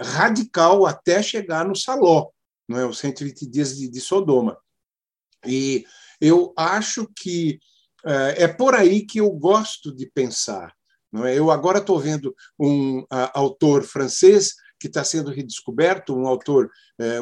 radical 0.01 0.87
até 0.87 1.23
chegar 1.23 1.65
no 1.65 1.77
Saló, 1.77 2.31
não 2.69 2.79
é? 2.79 2.85
Os 2.85 2.99
120 2.99 3.47
dias 3.47 3.77
de, 3.77 3.89
de 3.89 4.01
Sodoma. 4.01 4.59
E 5.47 5.85
eu 6.21 6.53
acho 6.57 7.09
que 7.17 7.61
é, 8.05 8.45
é 8.45 8.49
por 8.49 8.75
aí 8.75 9.07
que 9.07 9.21
eu 9.21 9.31
gosto 9.31 9.95
de 9.95 10.07
pensar. 10.07 10.75
Não 11.13 11.27
é? 11.27 11.39
Eu 11.39 11.51
agora 11.51 11.79
estou 11.79 11.99
vendo 12.01 12.35
um 12.59 13.05
autor 13.35 13.85
francês 13.85 14.55
que 14.81 14.89
está 14.89 15.05
sendo 15.05 15.31
redescoberto, 15.31 16.17
um 16.17 16.27
autor, 16.27 16.71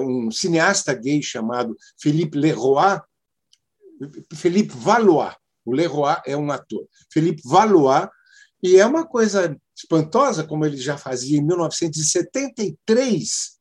um 0.00 0.31
cineasta 0.31 0.95
gay 0.95 1.21
chamado 1.23 1.76
Philippe 2.00 2.38
Leroy, 2.38 3.00
Philippe 4.33 4.73
Valois. 4.75 5.35
O 5.64 5.73
Leroy 5.73 6.17
é 6.26 6.37
um 6.37 6.50
ator. 6.50 6.85
Philippe 7.12 7.43
Valois, 7.45 8.09
e 8.62 8.76
é 8.76 8.85
uma 8.85 9.07
coisa 9.07 9.57
espantosa, 9.76 10.45
como 10.45 10.67
ele 10.67 10.76
já 10.76 10.99
fazia 10.99 11.38
em 11.38 11.43
1973, 11.43 13.59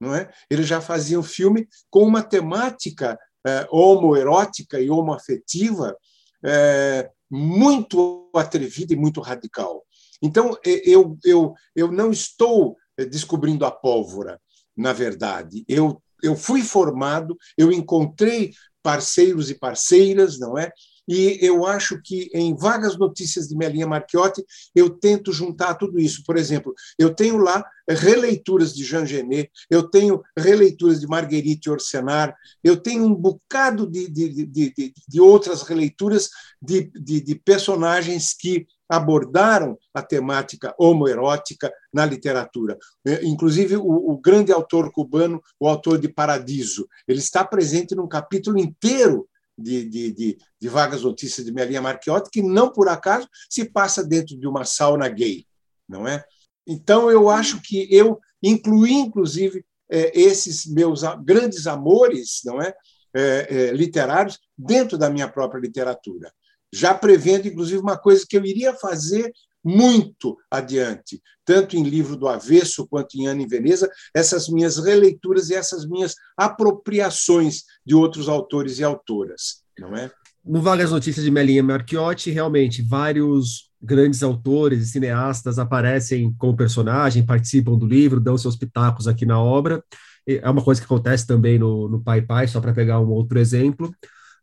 não 0.00 0.14
é? 0.14 0.30
Ele 0.50 0.62
já 0.62 0.80
fazia 0.80 1.20
um 1.20 1.22
filme 1.22 1.68
com 1.90 2.04
uma 2.04 2.22
temática 2.22 3.18
é, 3.46 3.66
homoerótica 3.70 4.80
e 4.80 4.88
homoafetiva 4.90 5.94
é, 6.42 7.10
muito 7.30 8.30
atrevida 8.34 8.94
e 8.94 8.96
muito 8.96 9.20
radical. 9.20 9.84
Então, 10.22 10.56
eu, 10.64 11.18
eu, 11.24 11.54
eu 11.74 11.90
não 11.90 12.10
estou 12.10 12.76
descobrindo 13.06 13.64
a 13.64 13.70
pólvora. 13.70 14.40
na 14.76 14.92
verdade. 14.92 15.64
Eu, 15.68 16.02
eu 16.22 16.34
fui 16.34 16.62
formado, 16.62 17.36
eu 17.56 17.70
encontrei 17.70 18.52
parceiros 18.82 19.50
e 19.50 19.58
parceiras, 19.58 20.38
não 20.38 20.56
é? 20.56 20.72
E 21.08 21.38
eu 21.40 21.66
acho 21.66 22.00
que 22.02 22.30
em 22.34 22.54
vagas 22.54 22.96
notícias 22.96 23.48
de 23.48 23.56
Melinha 23.56 23.86
Marchiotti 23.86 24.44
eu 24.74 24.90
tento 24.90 25.32
juntar 25.32 25.74
tudo 25.74 25.98
isso. 25.98 26.22
Por 26.24 26.36
exemplo, 26.36 26.74
eu 26.98 27.14
tenho 27.14 27.36
lá 27.36 27.64
releituras 27.88 28.74
de 28.74 28.84
Jean 28.84 29.04
Genet, 29.04 29.50
eu 29.68 29.82
tenho 29.82 30.22
releituras 30.36 31.00
de 31.00 31.06
Marguerite 31.06 31.70
Orsenar, 31.70 32.34
eu 32.62 32.76
tenho 32.76 33.04
um 33.04 33.14
bocado 33.14 33.86
de, 33.86 34.08
de, 34.08 34.46
de, 34.46 34.94
de, 35.08 35.20
outras 35.20 35.62
releituras 35.62 36.30
de, 36.62 36.90
de, 36.94 37.34
personagens 37.34 38.32
que 38.32 38.66
abordaram 38.88 39.78
a 39.94 40.02
temática 40.02 40.74
homoerótica 40.78 41.72
na 41.92 42.04
literatura. 42.04 42.76
Inclusive, 43.22 43.76
o, 43.76 44.12
o, 44.12 44.18
grande 44.18 44.52
autor 44.52 44.90
cubano, 44.92 45.40
o 45.58 45.68
autor 45.68 45.98
de 45.98 46.08
Paradiso, 46.08 46.88
ele 47.06 47.20
está 47.20 47.44
presente 47.44 47.94
num 47.94 48.08
capítulo 48.08 48.58
inteiro 48.58 49.28
de, 49.60 49.84
de, 49.84 50.12
de, 50.12 50.38
de 50.60 50.68
vagas 50.68 51.02
notícias 51.02 51.46
de 51.46 51.52
Melinha 51.52 51.82
Marchiotti, 51.82 52.30
que 52.30 52.42
não 52.42 52.72
por 52.72 52.88
acaso 52.88 53.28
se 53.48 53.64
passa 53.64 54.04
dentro 54.04 54.36
de 54.36 54.46
uma 54.46 54.64
sauna 54.64 55.08
gay, 55.08 55.46
não 55.88 56.06
é? 56.06 56.24
Então 56.66 57.10
eu 57.10 57.28
acho 57.28 57.60
que 57.62 57.88
eu 57.94 58.18
incluí 58.42 58.92
inclusive 58.92 59.64
é, 59.90 60.18
esses 60.18 60.66
meus 60.66 61.02
grandes 61.24 61.66
amores, 61.66 62.40
não 62.44 62.60
é, 62.60 62.74
é, 63.14 63.46
é 63.50 63.72
literários 63.72 64.38
dentro 64.56 64.96
da 64.96 65.10
minha 65.10 65.28
própria 65.28 65.60
literatura, 65.60 66.32
já 66.72 66.94
prevendo 66.94 67.48
inclusive 67.48 67.80
uma 67.80 67.98
coisa 67.98 68.24
que 68.28 68.36
eu 68.36 68.44
iria 68.44 68.72
fazer 68.74 69.32
muito 69.64 70.36
adiante, 70.50 71.20
tanto 71.44 71.76
em 71.76 71.82
Livro 71.82 72.16
do 72.16 72.28
Avesso 72.28 72.86
quanto 72.86 73.16
em 73.16 73.26
Ana 73.26 73.42
em 73.42 73.46
Veneza, 73.48 73.90
essas 74.14 74.48
minhas 74.48 74.78
releituras 74.78 75.50
e 75.50 75.54
essas 75.54 75.86
minhas 75.86 76.14
apropriações 76.36 77.62
de 77.84 77.94
outros 77.94 78.28
autores 78.28 78.78
e 78.78 78.84
autoras, 78.84 79.62
não 79.78 79.94
é? 79.94 80.10
No 80.44 80.62
Vagas 80.62 80.90
Notícias 80.90 81.24
de 81.24 81.30
Melinha 81.30 81.62
Marchiotti, 81.62 82.30
realmente, 82.30 82.82
vários 82.82 83.70
grandes 83.82 84.22
autores 84.22 84.82
e 84.82 84.86
cineastas 84.86 85.58
aparecem 85.58 86.32
como 86.38 86.56
personagem, 86.56 87.24
participam 87.24 87.76
do 87.76 87.86
livro, 87.86 88.20
dão 88.20 88.36
seus 88.38 88.56
pitacos 88.56 89.06
aqui 89.06 89.26
na 89.26 89.40
obra. 89.40 89.82
É 90.26 90.48
uma 90.48 90.62
coisa 90.62 90.80
que 90.80 90.84
acontece 90.84 91.26
também 91.26 91.58
no, 91.58 91.88
no 91.88 92.02
Pai 92.02 92.22
Pai, 92.22 92.46
só 92.46 92.60
para 92.60 92.72
pegar 92.72 93.00
um 93.00 93.08
outro 93.08 93.38
exemplo. 93.38 93.92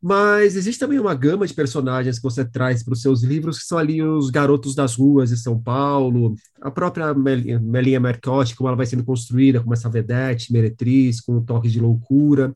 Mas 0.01 0.55
existe 0.55 0.79
também 0.79 0.99
uma 0.99 1.15
gama 1.15 1.47
de 1.47 1.53
personagens 1.53 2.17
que 2.17 2.23
você 2.23 2.45
traz 2.45 2.83
para 2.83 2.93
os 2.93 3.01
seus 3.01 3.23
livros, 3.23 3.59
que 3.59 3.65
são 3.65 3.77
ali 3.77 4.01
os 4.01 4.29
garotos 4.29 4.75
das 4.75 4.95
ruas 4.95 5.29
de 5.29 5.37
São 5.37 5.59
Paulo, 5.59 6.35
a 6.61 6.69
própria 6.69 7.13
Melinha 7.13 7.99
Mercotti, 7.99 8.55
como 8.55 8.67
ela 8.67 8.77
vai 8.77 8.85
sendo 8.85 9.03
construída, 9.03 9.59
como 9.59 9.73
essa 9.73 9.89
vedete, 9.89 10.53
meretriz, 10.53 11.19
com 11.19 11.37
um 11.37 11.43
toque 11.43 11.67
de 11.67 11.79
loucura. 11.79 12.55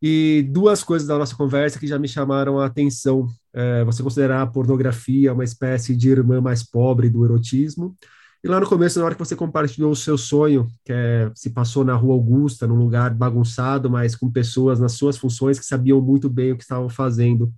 E 0.00 0.48
duas 0.50 0.82
coisas 0.82 1.06
da 1.06 1.16
nossa 1.16 1.36
conversa 1.36 1.78
que 1.78 1.86
já 1.86 1.98
me 1.98 2.08
chamaram 2.08 2.58
a 2.58 2.66
atenção. 2.66 3.26
É, 3.54 3.84
você 3.84 4.02
considerar 4.02 4.42
a 4.42 4.46
pornografia 4.46 5.32
uma 5.32 5.44
espécie 5.44 5.94
de 5.94 6.10
irmã 6.10 6.40
mais 6.40 6.62
pobre 6.62 7.10
do 7.10 7.24
erotismo, 7.24 7.96
e 8.44 8.48
lá 8.48 8.58
no 8.58 8.66
começo, 8.66 8.98
na 8.98 9.04
hora 9.04 9.14
que 9.14 9.24
você 9.24 9.36
compartilhou 9.36 9.92
o 9.92 9.96
seu 9.96 10.18
sonho, 10.18 10.66
que 10.84 10.92
é, 10.92 11.30
se 11.32 11.50
passou 11.50 11.84
na 11.84 11.94
Rua 11.94 12.14
Augusta, 12.14 12.66
num 12.66 12.76
lugar 12.76 13.14
bagunçado, 13.14 13.88
mas 13.88 14.16
com 14.16 14.28
pessoas 14.28 14.80
nas 14.80 14.92
suas 14.92 15.16
funções 15.16 15.60
que 15.60 15.64
sabiam 15.64 16.00
muito 16.00 16.28
bem 16.28 16.50
o 16.50 16.56
que 16.56 16.62
estavam 16.64 16.88
fazendo. 16.88 17.52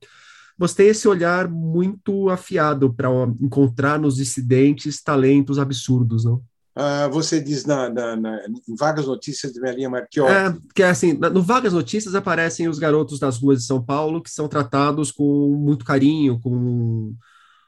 Você 0.59 0.75
tem 0.77 0.89
esse 0.89 1.09
olhar 1.09 1.49
muito 1.49 2.29
afiado 2.29 2.93
para 2.93 3.09
encontrar 3.41 3.99
nos 3.99 4.17
dissidentes 4.17 5.03
talentos 5.03 5.59
absurdos, 5.59 6.25
não? 6.25 6.43
Ah, 6.77 7.09
você 7.09 7.41
diz 7.41 7.65
na, 7.65 7.89
na, 7.89 8.17
na, 8.17 8.41
em 8.69 8.75
Vagas 8.77 9.07
Notícias 9.07 9.53
de 9.53 9.61
Melinha 9.61 9.89
Marchiori. 9.89 10.33
É, 10.33 10.55
que 10.75 10.83
é 10.83 10.91
assim, 10.91 11.13
no 11.13 11.41
Vagas 11.41 11.73
Notícias 11.73 12.15
aparecem 12.15 12.69
os 12.69 12.79
garotos 12.79 13.19
das 13.19 13.39
ruas 13.39 13.61
de 13.61 13.65
São 13.65 13.83
Paulo 13.83 14.21
que 14.21 14.31
são 14.31 14.49
tratados 14.49 15.11
com 15.11 15.57
muito 15.57 15.85
carinho, 15.85 16.41
com 16.41 17.15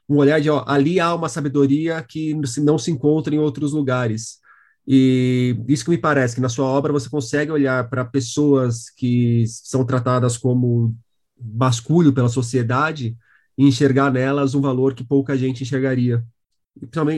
um 0.09 0.16
olhar 0.16 0.40
de 0.40 0.49
ó, 0.49 0.64
ali 0.66 1.01
há 1.01 1.14
uma 1.14 1.29
sabedoria 1.29 2.03
que 2.03 2.35
não 2.59 2.79
se 2.79 2.90
encontra 2.90 3.35
em 3.35 3.38
outros 3.38 3.73
lugares. 3.73 4.38
E 4.87 5.59
isso 5.66 5.85
que 5.85 5.90
me 5.90 5.99
parece 5.99 6.37
que 6.37 6.40
na 6.40 6.49
sua 6.49 6.66
obra 6.66 6.92
você 6.92 7.11
consegue 7.11 7.51
olhar 7.51 7.88
para 7.90 8.05
pessoas 8.05 8.88
que 8.90 9.45
são 9.49 9.85
tratadas 9.85 10.37
como 10.37 10.95
basculho 11.37 12.12
pela 12.12 12.29
sociedade 12.29 13.16
e 13.59 13.66
enxergar 13.66 14.12
nelas 14.12 14.55
um 14.55 14.61
valor 14.61 14.95
que 14.95 15.03
pouca 15.03 15.37
gente 15.37 15.64
enxergaria. 15.64 16.25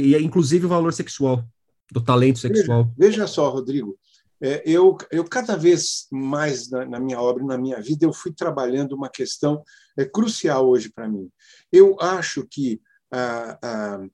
E, 0.02 0.16
inclusive 0.16 0.64
o 0.64 0.68
valor 0.68 0.92
sexual, 0.92 1.44
do 1.92 2.00
talento 2.00 2.38
sexual. 2.38 2.84
Veja, 2.96 3.10
veja 3.10 3.26
só, 3.26 3.50
Rodrigo, 3.50 3.98
é, 4.40 4.62
eu, 4.64 4.96
eu 5.10 5.24
cada 5.24 5.56
vez 5.56 6.06
mais 6.10 6.70
na, 6.70 6.84
na, 6.84 7.00
minha 7.00 7.20
obra, 7.20 7.44
na 7.44 7.58
minha 7.58 7.80
vida, 7.80 8.06
eu 8.06 8.12
fui 8.12 8.32
trabalhando 8.32 8.92
uma 8.92 9.08
questão 9.08 9.62
é, 9.96 10.04
crucial 10.04 10.68
hoje 10.68 10.90
para 10.90 11.08
mim. 11.08 11.28
Eu 11.72 11.96
acho 12.00 12.46
que 12.46 12.80
a, 13.10 13.58
a, 13.62 14.06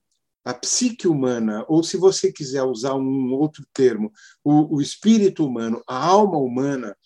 a, 0.44 0.54
psique 0.54 1.08
humana, 1.08 1.64
ou 1.68 1.82
se 1.82 1.96
você 1.96 2.32
quiser 2.32 2.62
usar 2.62 2.94
um 2.94 3.32
outro 3.32 3.64
termo, 3.72 4.12
o, 4.42 4.76
o 4.76 4.80
espírito 4.80 5.46
humano, 5.46 5.82
a 5.86 5.96
alma 5.96 6.38
humana, 6.38 6.96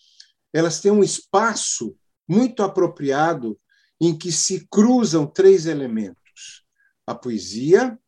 elas 0.53 0.81
têm 0.81 0.91
um 0.91 1.03
espaço 1.03 1.95
muito 2.27 2.63
apropriado 2.63 3.59
em 3.99 4.17
que 4.17 4.31
se 4.31 4.67
cruzam 4.67 5.27
três 5.27 5.65
elementos: 5.65 6.65
a 7.05 7.13
poesia, 7.13 7.99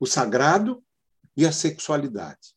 o 0.00 0.06
sagrado 0.06 0.82
e 1.36 1.46
a 1.46 1.52
sexualidade. 1.52 2.56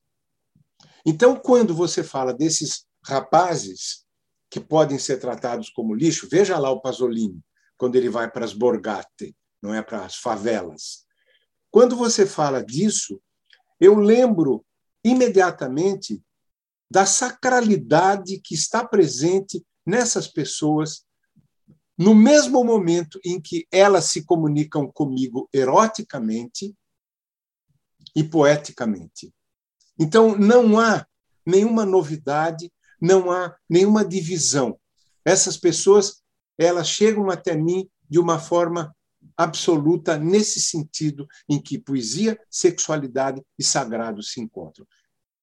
Então, 1.06 1.36
quando 1.36 1.74
você 1.74 2.04
fala 2.04 2.34
desses 2.34 2.86
rapazes 3.04 4.06
que 4.50 4.60
podem 4.60 5.00
ser 5.00 5.20
tratados 5.20 5.70
como 5.70 5.96
lixo, 5.96 6.28
veja 6.30 6.58
lá 6.60 6.70
o 6.70 6.82
Pasolini, 6.82 7.42
quando 7.82 7.96
ele 7.96 8.12
vai 8.12 8.30
para 8.30 8.46
as 8.46 8.54
borgate, 8.54 9.36
não 9.60 9.74
é 9.74 9.82
para 9.82 10.06
as 10.06 10.16
favelas. 10.16 11.04
Quando 11.72 11.96
você 11.96 12.28
fala 12.28 12.64
disso, 12.64 13.20
eu 13.80 13.96
lembro 13.96 14.64
imediatamente 15.04 16.24
da 16.92 17.08
sacralidade 17.08 18.40
que 18.40 18.54
está 18.54 18.88
presente 18.88 19.66
nessas 19.84 20.28
pessoas 20.28 21.08
no 21.98 22.14
mesmo 22.14 22.64
momento 22.64 23.20
em 23.26 23.42
que 23.42 23.68
elas 23.72 24.06
se 24.06 24.26
comunicam 24.26 24.86
comigo 24.92 25.50
eroticamente 25.52 26.78
e 28.16 28.24
poeticamente. 28.24 29.34
Então, 29.98 30.38
não 30.38 30.80
há 30.80 31.04
nenhuma 31.44 31.84
novidade, 31.84 32.72
não 33.02 33.32
há 33.32 33.58
nenhuma 33.68 34.06
divisão. 34.06 34.80
Essas 35.26 35.58
pessoas, 35.58 36.21
elas 36.66 36.88
chegam 36.88 37.30
até 37.30 37.56
mim 37.56 37.90
de 38.10 38.20
uma 38.20 38.40
forma 38.40 38.96
absoluta 39.38 40.18
nesse 40.18 40.62
sentido 40.62 41.28
em 41.50 41.62
que 41.62 41.80
poesia, 41.80 42.40
sexualidade 42.50 43.42
e 43.58 43.64
sagrado 43.64 44.22
se 44.22 44.40
encontram. 44.40 44.86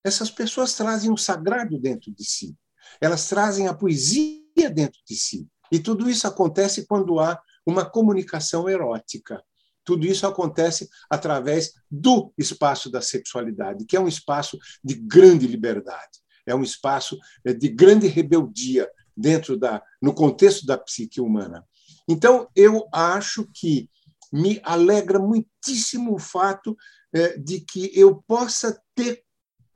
Essas 0.05 0.31
pessoas 0.31 0.75
trazem 0.75 1.13
o 1.13 1.17
sagrado 1.17 1.79
dentro 1.79 2.13
de 2.13 2.25
si. 2.25 2.57
Elas 3.01 3.29
trazem 3.29 3.69
a 3.69 3.75
poesia 3.75 4.71
dentro 4.73 5.01
de 5.07 5.17
si. 5.17 5.47
E 5.71 5.79
tudo 5.79 6.09
isso 6.09 6.27
acontece 6.27 6.87
quando 6.87 7.19
há 7.19 7.41
uma 7.67 7.85
comunicação 7.85 8.69
erótica. 8.69 9.43
Tudo 9.85 10.07
isso 10.07 10.27
acontece 10.27 10.89
através 11.11 11.73
do 11.91 12.33
espaço 12.39 12.91
da 12.91 13.01
sexualidade, 13.01 13.85
que 13.87 13.97
é 13.97 14.01
um 14.01 14.09
espaço 14.09 14.59
de 14.85 14.95
grande 14.95 15.47
liberdade, 15.47 16.19
é 16.47 16.55
um 16.55 16.63
espaço 16.63 17.19
eh, 17.45 17.55
de 17.55 17.69
grande 17.69 18.07
rebeldia 18.07 18.89
dentro 19.19 19.57
da 19.59 19.83
no 20.01 20.15
contexto 20.15 20.65
da 20.65 20.79
psique 20.79 21.21
humana. 21.21 21.65
Então, 22.09 22.49
eu 22.55 22.89
acho 22.93 23.47
que 23.53 23.91
me 24.33 24.61
alegra 24.63 25.19
muitíssimo 25.19 26.15
o 26.15 26.19
fato 26.19 26.77
eh, 27.15 27.37
de 27.39 27.61
que 27.61 27.91
eu 27.95 28.23
possa 28.27 28.81
ter 28.95 29.23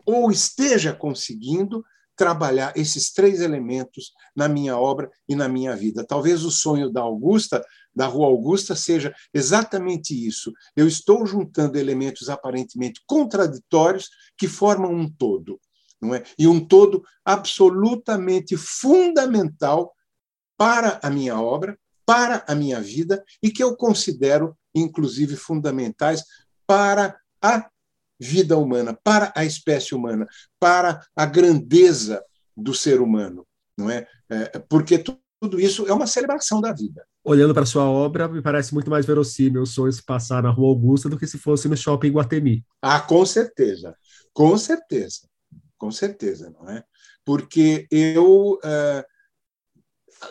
ou 0.05 0.31
esteja 0.31 0.92
conseguindo 0.92 1.85
trabalhar 2.16 2.72
esses 2.76 3.12
três 3.12 3.40
elementos 3.40 4.12
na 4.37 4.48
minha 4.48 4.76
obra 4.76 5.11
e 5.28 5.35
na 5.35 5.48
minha 5.48 5.74
vida. 5.74 6.05
Talvez 6.07 6.44
o 6.44 6.50
sonho 6.50 6.90
da 6.90 7.00
Augusta 7.00 7.64
da 7.94 8.07
Rua 8.07 8.26
Augusta 8.26 8.74
seja 8.74 9.14
exatamente 9.35 10.14
isso. 10.14 10.52
Eu 10.74 10.87
estou 10.87 11.26
juntando 11.26 11.78
elementos 11.78 12.28
aparentemente 12.28 13.02
contraditórios 13.07 14.09
que 14.37 14.48
formam 14.48 14.92
um 14.92 15.11
todo, 15.11 15.61
não 16.03 16.15
é? 16.15 16.25
E 16.37 16.49
um 16.49 16.59
todo 16.59 17.05
absolutamente 17.25 18.57
fundamental 18.57 19.95
para 20.57 20.99
a 21.03 21.09
minha 21.09 21.41
obra, 21.41 21.79
para 22.05 22.45
a 22.49 22.55
minha 22.55 22.81
vida 22.81 23.25
e 23.43 23.51
que 23.51 23.62
eu 23.62 23.77
considero 23.77 24.57
inclusive 24.75 25.37
fundamentais 25.37 26.25
para 26.67 27.17
a 27.41 27.69
vida 28.19 28.57
humana, 28.57 28.99
para 29.03 29.33
a 29.37 29.45
espécie 29.45 29.95
humana, 29.95 30.27
para 30.59 31.05
a 31.15 31.27
grandeza 31.27 32.23
do 32.57 32.75
ser 32.75 33.01
humano, 33.01 33.47
não 33.77 33.91
é? 33.91 34.07
é 34.31 34.59
porque 34.59 34.99
tudo 34.99 35.59
isso 35.59 35.87
é 35.87 35.93
uma 35.93 36.07
celebração 36.07 36.61
da 36.61 36.73
vida. 36.73 37.05
olhando 37.25 37.53
para 37.53 37.67
sua 37.67 37.85
obra, 37.85 38.29
me 38.29 38.41
parece 38.41 38.73
muito 38.73 38.91
mais 38.91 39.05
verossímil 39.05 39.62
o 39.62 39.67
sonho 39.67 39.93
se 39.93 40.03
passar 40.03 40.43
na 40.43 40.51
Rua 40.51 40.69
Augusta 40.69 41.09
do 41.09 41.19
que 41.19 41.27
se 41.27 41.38
fosse 41.38 41.69
no 41.69 41.77
shopping 41.77 42.11
Guatemi. 42.11 42.65
Ah, 42.81 43.01
com 43.01 43.27
certeza, 43.27 43.97
com 44.33 44.57
certeza, 44.57 45.29
com 45.83 45.90
certeza, 45.90 46.49
não 46.49 46.71
é? 46.71 46.85
Porque 47.25 47.88
eu, 47.90 48.53
uh, 48.53 49.05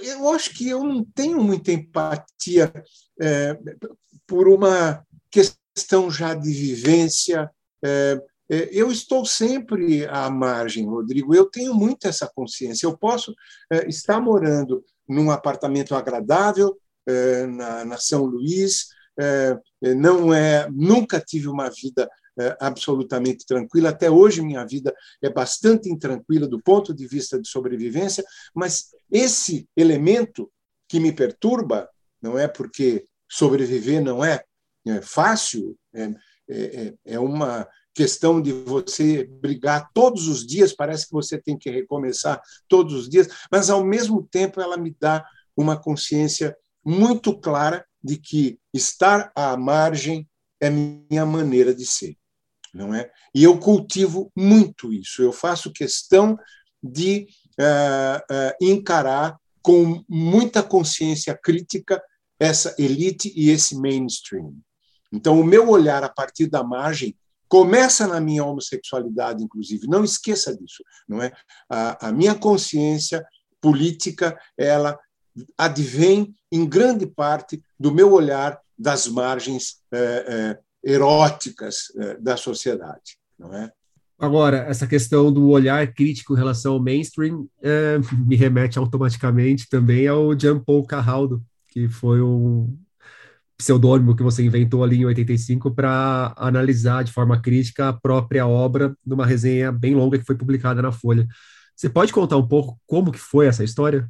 eu 0.01 0.29
acho 0.29 0.53
que 0.53 0.69
eu 0.69 0.81
não 0.81 1.03
tenho 1.03 1.43
muita 1.43 1.73
empatia 1.73 2.71
uh, 3.19 3.89
por 4.25 4.47
uma 4.47 5.05
questão 5.29 6.09
já 6.09 6.33
de 6.33 6.49
vivência. 6.53 7.51
Uh, 7.83 8.23
eu 8.71 8.89
estou 8.89 9.25
sempre 9.25 10.07
à 10.07 10.29
margem, 10.29 10.85
Rodrigo. 10.85 11.35
Eu 11.35 11.49
tenho 11.49 11.73
muito 11.73 12.07
essa 12.07 12.31
consciência. 12.33 12.85
Eu 12.85 12.97
posso 12.97 13.33
estar 13.87 14.19
morando 14.19 14.83
num 15.07 15.31
apartamento 15.31 15.95
agradável 15.95 16.77
eh, 17.07 17.45
na, 17.45 17.85
na 17.85 17.97
São 17.97 18.25
Luís. 18.25 18.87
Eh, 19.17 19.57
não 19.95 20.33
é, 20.33 20.69
nunca 20.69 21.17
tive 21.21 21.47
uma 21.47 21.69
vida 21.69 22.09
eh, 22.39 22.57
absolutamente 22.59 23.45
tranquila. 23.45 23.89
Até 23.89 24.09
hoje 24.09 24.41
minha 24.41 24.65
vida 24.65 24.93
é 25.21 25.29
bastante 25.29 25.89
intranquila 25.89 26.47
do 26.47 26.61
ponto 26.61 26.93
de 26.93 27.07
vista 27.07 27.39
de 27.39 27.47
sobrevivência, 27.47 28.23
mas 28.53 28.91
esse 29.11 29.67
elemento 29.75 30.51
que 30.87 30.99
me 30.99 31.11
perturba 31.11 31.89
não 32.21 32.37
é 32.37 32.47
porque 32.47 33.05
sobreviver 33.29 34.01
não 34.01 34.23
é, 34.23 34.43
é 34.87 35.01
fácil, 35.01 35.77
é, 35.93 36.13
é, 36.49 36.93
é 37.05 37.19
uma 37.19 37.67
questão 37.93 38.41
de 38.41 38.51
você 38.51 39.25
brigar 39.25 39.89
todos 39.93 40.27
os 40.27 40.45
dias, 40.45 40.73
parece 40.73 41.07
que 41.07 41.13
você 41.13 41.37
tem 41.37 41.57
que 41.57 41.69
recomeçar 41.69 42.41
todos 42.67 42.93
os 42.93 43.09
dias, 43.09 43.27
mas 43.51 43.69
ao 43.69 43.83
mesmo 43.83 44.27
tempo 44.31 44.61
ela 44.61 44.77
me 44.77 44.95
dá 44.99 45.25
uma 45.55 45.77
consciência 45.77 46.55
muito 46.83 47.37
clara 47.37 47.85
de 48.03 48.17
que 48.17 48.59
estar 48.73 49.31
à 49.35 49.55
margem 49.57 50.27
é 50.59 50.69
minha 50.69 51.25
maneira 51.25 51.73
de 51.73 51.85
ser, 51.85 52.15
não 52.73 52.93
é? 52.93 53.09
E 53.33 53.43
eu 53.43 53.59
cultivo 53.59 54.31
muito 54.35 54.93
isso. 54.93 55.21
Eu 55.21 55.31
faço 55.31 55.71
questão 55.71 56.37
de 56.81 57.27
uh, 57.59 58.33
uh, 58.33 58.53
encarar 58.61 59.37
com 59.61 60.03
muita 60.09 60.63
consciência 60.63 61.37
crítica 61.37 62.01
essa 62.39 62.75
elite 62.79 63.31
e 63.35 63.51
esse 63.51 63.75
mainstream. 63.75 64.55
Então, 65.11 65.39
o 65.39 65.43
meu 65.43 65.69
olhar 65.69 66.03
a 66.03 66.09
partir 66.09 66.47
da 66.47 66.63
margem 66.63 67.15
começa 67.47 68.07
na 68.07 68.19
minha 68.19 68.45
homossexualidade, 68.45 69.43
inclusive. 69.43 69.85
Não 69.87 70.03
esqueça 70.03 70.55
disso, 70.55 70.83
não 71.07 71.21
é? 71.21 71.31
A, 71.69 72.07
a 72.07 72.11
minha 72.11 72.33
consciência 72.33 73.23
política, 73.59 74.39
ela 74.57 74.97
advém 75.57 76.33
em 76.51 76.65
grande 76.65 77.05
parte 77.05 77.61
do 77.79 77.93
meu 77.93 78.11
olhar 78.11 78.59
das 78.77 79.07
margens 79.07 79.81
é, 79.91 79.97
é, 79.99 80.59
eróticas 80.83 81.91
é, 81.97 82.17
da 82.17 82.37
sociedade, 82.37 83.17
não 83.37 83.53
é? 83.53 83.71
Agora, 84.19 84.57
essa 84.57 84.85
questão 84.85 85.33
do 85.33 85.49
olhar 85.49 85.91
crítico 85.93 86.33
em 86.33 86.37
relação 86.37 86.73
ao 86.73 86.81
mainstream 86.81 87.47
é, 87.61 87.97
me 88.25 88.35
remete 88.35 88.77
automaticamente 88.77 89.67
também 89.67 90.07
ao 90.07 90.37
Jean 90.37 90.59
Paul 90.59 90.85
Carraldo, 90.85 91.43
que 91.67 91.87
foi 91.87 92.21
um, 92.21 92.77
pseudônimo 93.61 94.15
que 94.15 94.23
você 94.23 94.43
inventou 94.43 94.83
ali 94.83 94.97
em 94.97 95.05
85 95.05 95.71
para 95.71 96.33
analisar 96.35 97.03
de 97.03 97.11
forma 97.11 97.39
crítica 97.39 97.89
a 97.89 97.93
própria 97.93 98.45
obra 98.47 98.95
numa 99.05 99.25
resenha 99.25 99.71
bem 99.71 99.93
longa 99.95 100.17
que 100.17 100.25
foi 100.25 100.35
publicada 100.35 100.81
na 100.81 100.91
Folha. 100.91 101.27
Você 101.75 101.89
pode 101.89 102.11
contar 102.11 102.37
um 102.37 102.47
pouco 102.47 102.79
como 102.85 103.11
que 103.11 103.19
foi 103.19 103.47
essa 103.47 103.63
história? 103.63 104.09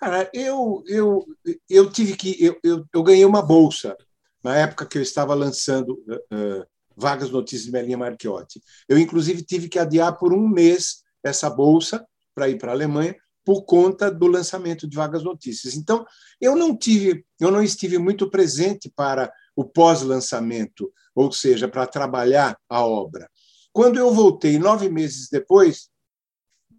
Cara, 0.00 0.30
eu, 0.32 0.82
eu, 0.86 1.24
eu 1.68 1.90
tive 1.90 2.16
que. 2.16 2.42
Eu, 2.42 2.58
eu, 2.62 2.86
eu 2.92 3.02
ganhei 3.02 3.24
uma 3.24 3.42
bolsa 3.42 3.96
na 4.44 4.56
época 4.56 4.84
que 4.84 4.98
eu 4.98 5.02
estava 5.02 5.34
lançando 5.34 5.94
uh, 6.06 6.66
Vagas 6.94 7.30
Notícias 7.30 7.64
de 7.64 7.72
Melinha 7.72 7.96
Marchiotti. 7.96 8.62
Eu, 8.86 8.98
inclusive, 8.98 9.42
tive 9.42 9.68
que 9.68 9.78
adiar 9.78 10.18
por 10.18 10.34
um 10.34 10.46
mês 10.46 11.02
essa 11.24 11.48
bolsa 11.48 12.06
para 12.34 12.48
ir 12.48 12.58
para 12.58 12.72
a 12.72 12.74
Alemanha, 12.74 13.16
por 13.44 13.64
conta 13.64 14.10
do 14.10 14.26
lançamento 14.26 14.86
de 14.86 14.96
Vagas 14.96 15.24
Notícias. 15.24 15.74
Então, 15.74 16.04
eu 16.40 16.54
não 16.54 16.76
tive, 16.76 17.24
eu 17.40 17.50
não 17.50 17.62
estive 17.62 17.98
muito 17.98 18.30
presente 18.30 18.92
para 18.94 19.32
o 19.56 19.64
pós-lançamento, 19.64 20.92
ou 21.14 21.32
seja, 21.32 21.66
para 21.66 21.86
trabalhar 21.86 22.58
a 22.68 22.84
obra. 22.84 23.28
Quando 23.72 23.98
eu 23.98 24.12
voltei 24.12 24.58
nove 24.58 24.88
meses 24.88 25.28
depois, 25.30 25.88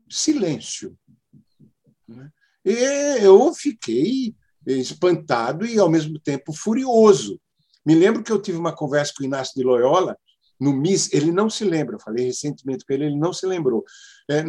silêncio. 0.10 0.98
Né? 2.08 2.30
E 2.64 2.72
eu 3.24 3.54
fiquei 3.54 4.36
espantado 4.66 5.66
e, 5.66 5.78
ao 5.78 5.90
mesmo 5.90 6.20
tempo, 6.20 6.54
furioso. 6.54 7.40
Me 7.86 7.96
lembro 7.96 8.24
que 8.24 8.32
eu 8.32 8.42
tive 8.42 8.58
uma 8.58 8.76
conversa 8.76 9.14
com 9.16 9.24
o 9.24 9.26
Inácio 9.26 9.54
de 9.56 9.64
Loyola, 9.64 10.18
no 10.60 10.74
MIS, 10.74 11.12
ele 11.14 11.32
não 11.32 11.50
se 11.50 11.64
lembra, 11.64 11.96
eu 11.96 12.00
falei 12.00 12.26
recentemente 12.26 12.86
com 12.86 12.94
ele, 12.94 13.06
ele 13.06 13.18
não 13.18 13.34
se 13.34 13.46
lembrou. 13.46 13.84
É, 14.30 14.44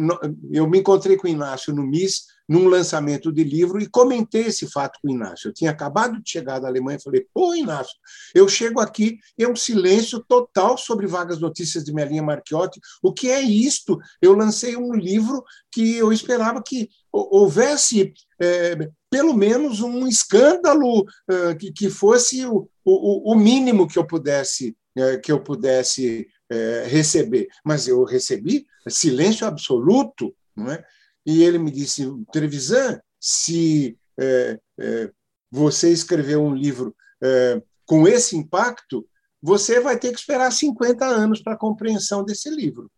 eu 0.51 0.67
me 0.67 0.79
encontrei 0.79 1.17
com 1.17 1.27
o 1.27 1.29
Inácio 1.29 1.73
no 1.73 1.83
MIS, 1.83 2.25
num 2.47 2.67
lançamento 2.67 3.31
de 3.31 3.43
livro, 3.43 3.79
e 3.79 3.89
comentei 3.89 4.43
esse 4.43 4.67
fato 4.67 4.99
com 5.01 5.09
o 5.09 5.11
Inácio. 5.13 5.49
Eu 5.49 5.53
tinha 5.53 5.69
acabado 5.69 6.21
de 6.21 6.29
chegar 6.29 6.59
da 6.59 6.67
Alemanha 6.67 6.97
e 6.97 7.03
falei: 7.03 7.27
pô, 7.33 7.53
Inácio, 7.53 7.93
eu 8.33 8.47
chego 8.47 8.79
aqui 8.79 9.17
e 9.37 9.43
é 9.43 9.49
um 9.49 9.55
silêncio 9.55 10.23
total 10.25 10.77
sobre 10.77 11.07
vagas 11.07 11.39
notícias 11.39 11.83
de 11.83 11.93
Melinha 11.93 12.23
Marchiotti. 12.23 12.79
O 13.03 13.11
que 13.11 13.29
é 13.29 13.41
isto? 13.41 13.99
Eu 14.21 14.33
lancei 14.33 14.77
um 14.77 14.93
livro 14.93 15.43
que 15.71 15.97
eu 15.97 16.13
esperava 16.13 16.63
que 16.63 16.89
houvesse 17.11 18.13
é, 18.39 18.89
pelo 19.09 19.33
menos 19.33 19.81
um 19.81 20.07
escândalo 20.07 21.05
é, 21.29 21.55
que, 21.55 21.71
que 21.71 21.89
fosse 21.89 22.45
o, 22.45 22.69
o, 22.91 23.33
o 23.33 23.35
mínimo 23.35 23.87
que 23.87 23.99
eu 23.99 24.05
pudesse 24.05 24.75
é, 24.95 25.17
que 25.17 25.31
eu 25.31 25.39
pudesse 25.39 26.27
é, 26.49 26.85
receber. 26.87 27.47
Mas 27.63 27.87
eu 27.87 28.03
recebi 28.03 28.65
silêncio 28.87 29.45
absoluto, 29.45 30.35
não 30.55 30.71
é? 30.71 30.83
E 31.25 31.43
ele 31.43 31.59
me 31.59 31.69
disse, 31.69 32.09
Trevisan, 32.31 32.99
se 33.19 33.97
é, 34.17 34.59
é, 34.79 35.11
você 35.51 35.91
escreveu 35.91 36.41
um 36.41 36.55
livro 36.55 36.95
é, 37.21 37.61
com 37.85 38.07
esse 38.07 38.35
impacto, 38.35 39.07
você 39.41 39.79
vai 39.79 39.99
ter 39.99 40.11
que 40.11 40.19
esperar 40.19 40.51
50 40.51 41.05
anos 41.05 41.41
para 41.41 41.53
a 41.53 41.57
compreensão 41.57 42.23
desse 42.23 42.49
livro. 42.49 42.89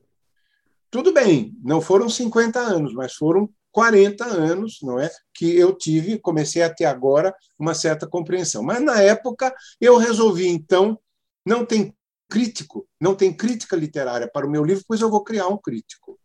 Tudo 0.91 1.11
bem, 1.11 1.53
não 1.63 1.81
foram 1.81 2.07
50 2.07 2.59
anos, 2.59 2.93
mas 2.93 3.13
foram 3.13 3.49
40 3.71 4.25
anos, 4.25 4.79
não 4.81 4.99
é? 4.99 5.09
Que 5.39 5.55
eu 5.55 5.73
tive, 5.73 6.19
comecei 6.19 6.61
a 6.61 6.73
ter 6.73 6.83
agora 6.83 7.33
uma 7.57 7.73
certa 7.73 8.05
compreensão. 8.05 8.61
Mas 8.61 8.81
na 8.81 9.01
época 9.01 9.55
eu 9.79 9.95
resolvi 9.95 10.49
então 10.49 10.99
não 11.45 11.65
tem 11.65 11.95
crítico, 12.29 12.85
não 12.99 13.15
tem 13.15 13.33
crítica 13.33 13.77
literária 13.77 14.29
para 14.29 14.45
o 14.45 14.49
meu 14.49 14.65
livro, 14.65 14.83
pois 14.85 14.99
eu 14.99 15.09
vou 15.09 15.23
criar 15.23 15.47
um 15.47 15.57
crítico. 15.57 16.19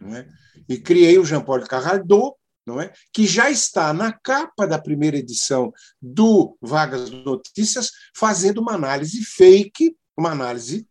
Não 0.00 0.16
é? 0.16 0.28
E 0.68 0.78
criei 0.78 1.18
o 1.18 1.24
Jean-Paul 1.24 1.66
Carraldot, 1.66 2.36
não 2.64 2.80
é? 2.80 2.92
que 3.12 3.26
já 3.26 3.50
está 3.50 3.92
na 3.92 4.12
capa 4.12 4.68
da 4.68 4.78
primeira 4.78 5.16
edição 5.16 5.72
do 6.00 6.56
Vagas 6.62 7.10
Notícias, 7.10 7.90
fazendo 8.16 8.60
uma 8.60 8.74
análise 8.74 9.20
fake, 9.24 9.96
uma 10.16 10.30
análise 10.30 10.86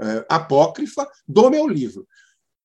uh, 0.00 0.24
apócrifa 0.28 1.10
do 1.26 1.50
meu 1.50 1.66
livro. 1.66 2.06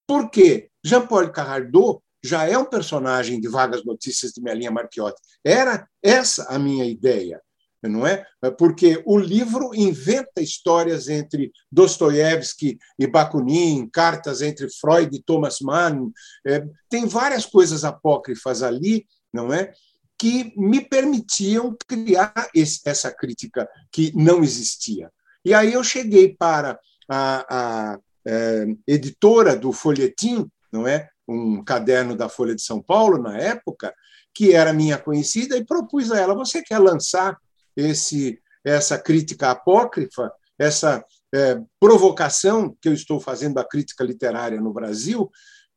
Por 0.05 0.29
quê? 0.29 0.69
Jean-Paul 0.83 1.31
Carraldot 1.31 2.01
já 2.23 2.45
é 2.45 2.57
um 2.57 2.65
personagem 2.65 3.39
de 3.39 3.47
Vagas 3.47 3.83
Notícias 3.83 4.31
de 4.31 4.41
Melinha 4.41 4.71
Marchiotti. 4.71 5.21
Era 5.43 5.87
essa 6.03 6.45
a 6.45 6.59
minha 6.59 6.85
ideia 6.85 7.41
não 7.89 8.05
é? 8.05 8.25
Porque 8.57 9.01
o 9.05 9.17
livro 9.17 9.71
inventa 9.73 10.41
histórias 10.41 11.07
entre 11.07 11.51
Dostoiévski 11.71 12.77
e 12.97 13.07
Bakunin, 13.07 13.89
cartas 13.89 14.41
entre 14.41 14.69
Freud 14.69 15.15
e 15.15 15.21
Thomas 15.21 15.59
Mann, 15.61 16.11
é, 16.45 16.63
tem 16.89 17.07
várias 17.07 17.45
coisas 17.45 17.83
apócrifas 17.83 18.61
ali, 18.61 19.07
não 19.33 19.51
é? 19.51 19.73
Que 20.17 20.53
me 20.55 20.81
permitiam 20.81 21.75
criar 21.87 22.49
esse, 22.53 22.81
essa 22.85 23.11
crítica 23.11 23.67
que 23.91 24.11
não 24.15 24.43
existia. 24.43 25.11
E 25.43 25.53
aí 25.53 25.73
eu 25.73 25.83
cheguei 25.83 26.35
para 26.35 26.79
a, 27.09 27.45
a, 27.49 27.93
a 27.93 27.99
é, 28.27 28.65
editora 28.85 29.55
do 29.55 29.71
Folhetim, 29.71 30.47
não 30.71 30.87
é? 30.87 31.09
Um 31.31 31.63
caderno 31.63 32.15
da 32.15 32.27
Folha 32.27 32.55
de 32.55 32.61
São 32.61 32.81
Paulo 32.81 33.21
na 33.21 33.37
época, 33.37 33.93
que 34.33 34.53
era 34.53 34.73
minha 34.73 34.97
conhecida, 34.97 35.57
e 35.57 35.65
propus 35.65 36.11
a 36.11 36.19
ela: 36.19 36.33
você 36.33 36.61
quer 36.61 36.79
lançar 36.79 37.37
esse, 37.75 38.39
essa 38.63 38.97
crítica 38.97 39.51
apócrifa, 39.51 40.31
essa 40.59 41.03
é, 41.33 41.59
provocação 41.79 42.75
que 42.81 42.89
eu 42.89 42.93
estou 42.93 43.19
fazendo 43.19 43.57
à 43.57 43.63
crítica 43.63 44.03
literária 44.03 44.59
no 44.59 44.73
Brasil, 44.73 45.31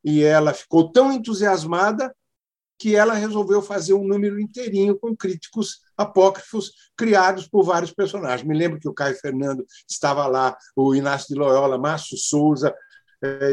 e 0.05 0.23
ela 0.23 0.53
ficou 0.53 0.91
tão 0.91 1.13
entusiasmada 1.13 2.15
que 2.79 2.97
ela 2.97 3.15
resolveu 3.15 3.63
fazer 3.63 3.95
um 3.95 4.07
número 4.07 4.39
inteirinho 4.39 4.99
com 4.99 5.17
críticos 5.17 5.81
apócrifos 5.97 6.73
criados 6.97 7.47
por 7.47 7.63
vários 7.63 7.93
personagens. 7.93 8.47
Me 8.47 8.57
lembro 8.57 8.81
que 8.81 8.89
o 8.89 8.93
Caio 8.93 9.17
Fernando 9.17 9.65
estava 9.89 10.27
lá, 10.27 10.57
o 10.77 10.95
Inácio 10.95 11.29
de 11.29 11.35
Loyola, 11.41 11.79
Márcio 11.79 12.19
Souza, 12.19 12.75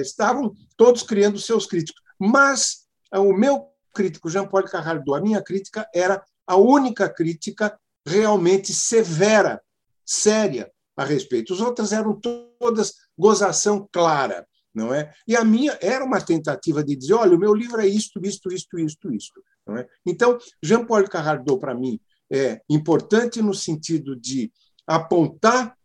estavam 0.01 0.53
todos 0.77 1.03
criando 1.03 1.39
seus 1.39 1.65
críticos. 1.65 2.01
Mas 2.19 2.88
o 3.13 3.34
meu 3.34 3.71
crítico, 3.93 4.29
Jean-Paul 4.29 4.63
Carraldo, 4.63 5.13
a 5.13 5.21
minha 5.21 5.41
crítica 5.41 5.88
era 5.93 6.23
a 6.47 6.55
única 6.55 7.10
crítica 7.10 7.77
realmente 8.05 8.73
severa, 8.73 9.62
séria 10.05 10.71
a 10.95 11.03
respeito. 11.03 11.53
Os 11.53 11.62
outros 11.62 11.91
eram 11.91 12.19
todas 12.19 12.93
gozação 13.17 13.88
clara, 13.91 14.47
não 14.73 14.93
é? 14.93 15.13
E 15.27 15.36
a 15.36 15.43
minha 15.43 15.77
era 15.81 16.03
uma 16.03 16.21
tentativa 16.21 16.84
de 16.84 16.95
dizer, 16.95 17.13
olha, 17.13 17.36
o 17.36 17.39
meu 17.39 17.53
livro 17.53 17.81
é 17.81 17.88
isto, 17.88 18.19
isto, 18.23 18.51
isto, 18.51 18.79
isto, 18.79 19.12
isto. 19.13 19.43
Não 19.65 19.77
é? 19.77 19.88
Então, 20.05 20.38
Jean-Paul 20.63 21.07
Carrardot, 21.07 21.60
para 21.60 21.75
mim, 21.75 21.99
é 22.31 22.62
importante 22.69 23.41
no 23.41 23.53
sentido 23.53 24.15
de 24.15 24.51
apontar 24.88 25.75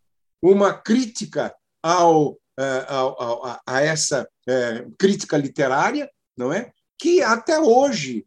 uma 0.41 0.73
crítica 0.73 1.53
ao, 1.83 2.37
eh, 2.59 2.85
ao, 2.87 3.21
ao 3.21 3.59
a 3.65 3.81
essa 3.81 4.27
é, 4.47 4.87
crítica 4.97 5.37
literária, 5.37 6.09
não 6.35 6.51
é? 6.51 6.71
Que 6.97 7.21
até 7.21 7.59
hoje 7.59 8.25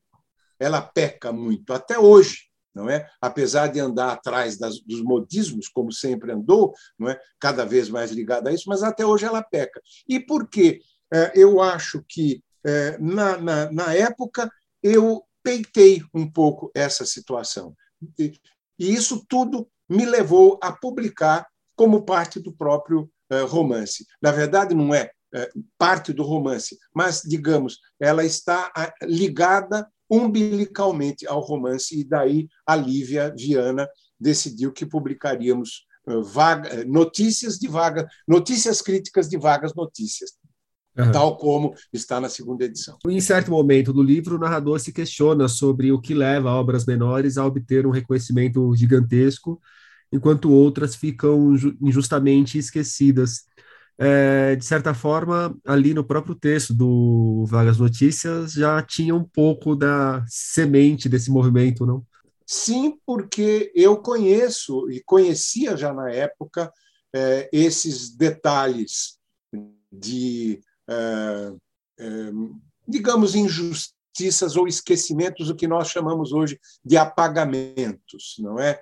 ela 0.59 0.81
peca 0.81 1.33
muito, 1.33 1.73
até 1.73 1.99
hoje, 1.99 2.49
não 2.75 2.89
é? 2.89 3.09
Apesar 3.21 3.67
de 3.67 3.81
andar 3.81 4.13
atrás 4.13 4.57
das, 4.57 4.79
dos 4.81 5.03
modismos, 5.03 5.69
como 5.69 5.91
sempre 5.91 6.31
andou, 6.31 6.73
não 6.99 7.09
é? 7.09 7.21
Cada 7.41 7.65
vez 7.65 7.89
mais 7.89 8.13
ligada 8.13 8.51
a 8.51 8.53
isso, 8.53 8.69
mas 8.69 8.83
até 8.83 9.05
hoje 9.05 9.25
ela 9.25 9.43
peca. 9.43 9.81
E 10.09 10.21
por 10.21 10.49
quê? 10.49 10.81
É, 11.13 11.33
eu 11.35 11.61
acho 11.61 12.05
que 12.09 12.41
é, 12.65 12.99
na, 12.99 13.37
na, 13.37 13.73
na 13.73 13.95
época 13.95 14.49
eu 14.83 15.25
peitei 15.43 16.03
um 16.15 16.31
pouco 16.31 16.71
essa 16.75 17.05
situação. 17.05 17.75
E, 18.19 18.39
e 18.79 18.95
isso 18.95 19.25
tudo 19.29 19.69
me 19.89 20.05
levou 20.05 20.59
a 20.63 20.71
publicar 20.71 21.49
como 21.75 22.05
parte 22.05 22.39
do 22.39 22.53
próprio 22.53 23.11
é, 23.11 23.11
romance. 23.49 24.07
Na 24.21 24.33
verdade, 24.33 24.75
não 24.75 24.95
é, 24.95 25.11
é 25.35 25.51
parte 25.79 26.13
do 26.13 26.23
romance, 26.23 26.79
mas, 26.95 27.23
digamos, 27.23 27.79
ela 28.01 28.25
está 28.25 28.73
ligada 29.03 29.87
umbilicalmente 30.11 31.27
ao 31.27 31.41
romance, 31.41 31.99
e 31.99 32.03
daí 32.03 32.49
a 32.67 32.75
Lívia 32.75 33.33
Viana 33.37 33.89
decidiu 34.19 34.73
que 34.73 34.85
publicaríamos 34.85 35.87
eh, 36.09 36.21
vaga, 36.23 36.69
eh, 36.69 36.85
notícias 36.85 37.59
de 37.59 37.69
vaga, 37.69 38.09
notícias 38.27 38.83
críticas 38.83 39.29
de 39.29 39.39
vagas 39.39 39.73
notícias, 39.75 40.33
uhum. 40.99 41.13
tal 41.13 41.37
como 41.37 41.75
está 41.93 42.21
na 42.21 42.29
segunda 42.29 42.65
edição. 42.65 42.99
Em 43.07 43.21
certo 43.21 43.53
momento 43.53 43.93
do 43.93 44.03
livro, 44.03 44.37
o 44.37 44.39
narrador 44.39 44.81
se 44.81 44.93
questiona 44.93 45.47
sobre 45.47 45.93
o 45.93 46.01
que 46.01 46.13
leva 46.13 46.51
obras 46.51 46.85
menores 46.85 47.39
a 47.39 47.47
obter 47.47 47.87
um 47.87 47.91
reconhecimento 47.91 48.75
gigantesco, 48.75 49.61
enquanto 50.13 50.51
outras 50.51 50.95
ficam 50.95 51.55
injustamente 51.81 52.59
esquecidas 52.59 53.45
é, 54.03 54.57
de 54.57 54.65
certa 54.65 54.95
forma, 54.95 55.55
ali 55.63 55.93
no 55.93 56.03
próprio 56.03 56.35
texto 56.35 56.73
do 56.73 57.45
Vagas 57.47 57.77
Notícias 57.77 58.55
já 58.55 58.83
tinha 58.83 59.15
um 59.15 59.23
pouco 59.23 59.77
da 59.77 60.25
semente 60.27 61.07
desse 61.07 61.31
movimento, 61.31 61.85
não? 61.85 62.03
Sim, 62.47 62.99
porque 63.05 63.71
eu 63.75 63.99
conheço 63.99 64.91
e 64.91 65.03
conhecia 65.03 65.77
já 65.77 65.93
na 65.93 66.11
época 66.11 66.73
é, 67.15 67.51
esses 67.53 68.17
detalhes 68.17 69.19
de, 69.93 70.63
é, 70.89 71.53
é 71.99 72.33
digamos, 72.89 73.35
injustiças 73.35 74.57
ou 74.57 74.67
esquecimentos, 74.67 75.51
o 75.51 75.55
que 75.55 75.69
nós 75.69 75.91
chamamos 75.91 76.33
hoje 76.33 76.59
de 76.83 76.97
apagamentos, 76.97 78.37
não 78.39 78.59
é? 78.59 78.81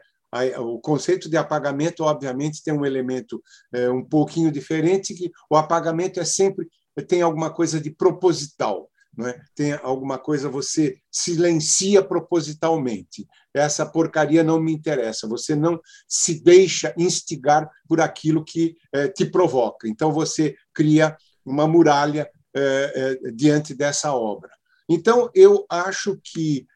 O 0.59 0.79
conceito 0.81 1.29
de 1.29 1.37
apagamento, 1.37 2.05
obviamente, 2.05 2.63
tem 2.63 2.75
um 2.75 2.85
elemento 2.85 3.43
é, 3.73 3.89
um 3.89 4.05
pouquinho 4.05 4.53
diferente, 4.53 5.15
que 5.15 5.31
o 5.51 5.57
apagamento 5.57 6.21
é 6.21 6.25
sempre 6.25 6.69
tem 7.07 7.23
alguma 7.23 7.51
coisa 7.53 7.81
de 7.81 7.91
proposital, 7.91 8.91
não 9.17 9.27
é? 9.27 9.41
Tem 9.55 9.73
alguma 9.73 10.19
coisa 10.19 10.49
você 10.49 10.99
silencia 11.11 12.03
propositalmente. 12.03 13.27
Essa 13.55 13.87
porcaria 13.87 14.45
não 14.45 14.61
me 14.61 14.73
interessa. 14.73 15.27
Você 15.29 15.55
não 15.57 15.81
se 16.07 16.43
deixa 16.43 16.95
instigar 16.97 17.69
por 17.89 18.01
aquilo 18.01 18.45
que 18.45 18.77
é, 18.93 19.09
te 19.09 19.25
provoca. 19.25 19.89
Então 19.89 20.13
você 20.13 20.55
cria 20.73 21.17
uma 21.45 21.67
muralha 21.67 22.31
é, 22.55 23.19
diante 23.33 23.75
dessa 23.75 24.13
obra. 24.13 24.51
Então 24.89 25.31
eu 25.35 25.67
acho 25.69 26.19
que 26.23 26.67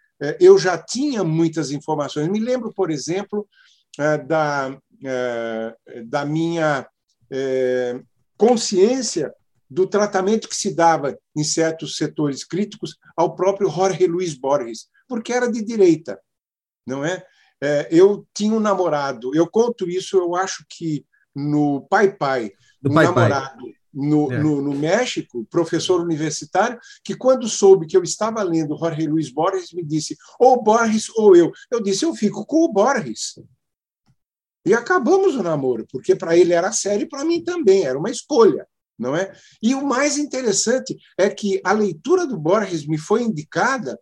eu 0.40 0.58
já 0.58 0.78
tinha 0.78 1.24
muitas 1.24 1.70
informações. 1.70 2.28
Me 2.28 2.38
lembro, 2.38 2.72
por 2.72 2.90
exemplo, 2.90 3.48
é, 3.98 4.18
da, 4.18 4.78
é, 5.04 5.76
da 6.04 6.24
minha 6.24 6.87
consciência 8.37 9.32
do 9.70 9.87
tratamento 9.87 10.46
que 10.46 10.54
se 10.54 10.74
dava 10.74 11.18
em 11.35 11.42
certos 11.42 11.96
setores 11.96 12.44
críticos 12.44 12.98
ao 13.16 13.35
próprio 13.35 13.70
Jorge 13.70 14.06
Luiz 14.06 14.35
Borges, 14.35 14.88
porque 15.08 15.32
era 15.32 15.50
de 15.50 15.64
direita, 15.64 16.20
não 16.87 17.02
é? 17.02 17.24
Eu 17.90 18.26
tinha 18.35 18.52
um 18.52 18.61
namorado, 18.61 19.35
eu 19.35 19.48
conto 19.48 19.88
isso, 19.88 20.18
eu 20.18 20.37
acho 20.37 20.62
que 20.68 21.06
no 21.35 21.87
Pai 21.88 22.14
Pai, 22.14 22.52
um 22.85 22.92
pai, 22.92 23.06
namorado 23.06 23.62
pai 23.62 23.82
no, 23.92 24.33
é. 24.33 24.38
no, 24.38 24.62
no, 24.62 24.74
México, 24.74 25.46
professor 25.50 26.00
universitário, 26.00 26.78
que 27.05 27.14
quando 27.14 27.48
soube 27.48 27.87
que 27.87 27.96
eu 27.96 28.02
estava 28.02 28.42
lendo 28.42 28.78
Jorge 28.78 29.07
Luiz 29.07 29.31
Borges, 29.31 29.72
me 29.72 29.85
disse, 29.85 30.16
ou 30.38 30.62
Borges 30.62 31.09
ou 31.16 31.37
eu. 31.37 31.52
Eu 31.70 31.83
disse, 31.83 32.05
eu 32.05 32.14
fico 32.14 32.46
com 32.46 32.64
o 32.64 32.72
Borges. 32.72 33.35
E 34.64 34.72
acabamos 34.72 35.35
o 35.35 35.42
namoro, 35.42 35.87
porque 35.90 36.14
para 36.14 36.37
ele 36.37 36.52
era 36.52 36.72
sério 36.72 37.05
e 37.05 37.09
para 37.09 37.24
mim 37.24 37.42
também, 37.42 37.85
era 37.85 37.98
uma 37.98 38.11
escolha. 38.11 38.66
Não 38.98 39.16
é? 39.16 39.33
E 39.61 39.74
o 39.74 39.85
mais 39.85 40.16
interessante 40.16 40.96
é 41.18 41.28
que 41.28 41.61
a 41.64 41.72
leitura 41.72 42.26
do 42.26 42.38
Borges 42.38 42.87
me 42.87 42.96
foi 42.96 43.22
indicada 43.22 43.98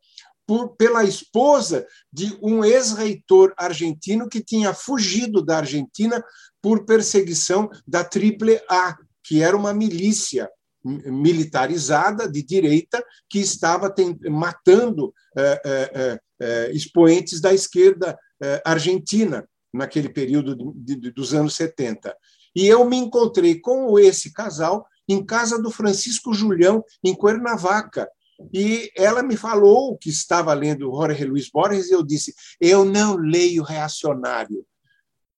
por, 0.46 0.76
pela 0.76 1.04
esposa 1.04 1.86
de 2.12 2.36
um 2.42 2.64
ex-reitor 2.64 3.54
argentino 3.56 4.28
que 4.28 4.42
tinha 4.42 4.74
fugido 4.74 5.42
da 5.42 5.58
Argentina 5.58 6.22
por 6.60 6.84
perseguição 6.84 7.70
da 7.86 8.02
Triple 8.02 8.60
A, 8.68 8.98
que 9.22 9.42
era 9.42 9.56
uma 9.56 9.72
milícia 9.72 10.48
militarizada 10.82 12.30
de 12.30 12.42
direita 12.42 13.04
que 13.28 13.38
estava 13.38 13.94
matando 14.30 15.12
é, 15.36 16.18
é, 16.40 16.70
expoentes 16.72 17.38
da 17.38 17.52
esquerda 17.52 18.18
argentina 18.64 19.46
naquele 19.72 20.08
período 20.08 20.56
de, 20.74 20.96
de, 20.96 21.10
dos 21.10 21.34
anos 21.34 21.54
70. 21.54 22.16
E 22.54 22.66
eu 22.66 22.84
me 22.84 22.96
encontrei 22.96 23.60
com 23.60 23.98
esse 23.98 24.32
casal 24.32 24.86
em 25.08 25.24
casa 25.24 25.60
do 25.60 25.70
Francisco 25.70 26.32
Julião, 26.32 26.84
em 27.04 27.14
Cuernavaca. 27.14 28.08
E 28.52 28.90
ela 28.96 29.22
me 29.22 29.36
falou 29.36 29.96
que 29.98 30.08
estava 30.08 30.52
lendo 30.54 30.90
Jorge 30.90 31.24
Luiz 31.24 31.50
Borges 31.50 31.90
e 31.90 31.92
eu 31.92 32.02
disse: 32.02 32.34
Eu 32.60 32.84
não 32.84 33.16
leio 33.16 33.62
reacionário, 33.62 34.64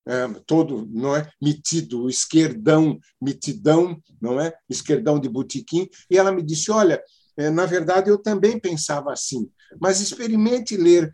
é, 0.07 0.29
todo 0.47 0.87
não 0.91 1.15
é 1.15 1.31
metido, 1.41 2.09
esquerdão, 2.09 2.99
mitidão, 3.21 3.97
não 4.21 4.41
é 4.41 4.53
esquerdão 4.69 5.19
de 5.19 5.29
botiquim. 5.29 5.89
E 6.11 6.19
ela 6.19 6.33
me 6.33 6.43
disse: 6.43 6.71
olha, 6.71 7.03
é, 7.37 7.51
na 7.51 7.67
verdade 7.67 8.11
eu 8.11 8.19
também 8.19 8.59
pensava 8.59 9.13
assim, 9.13 9.51
mas 9.81 10.01
experimente 10.01 10.77
ler 10.77 11.11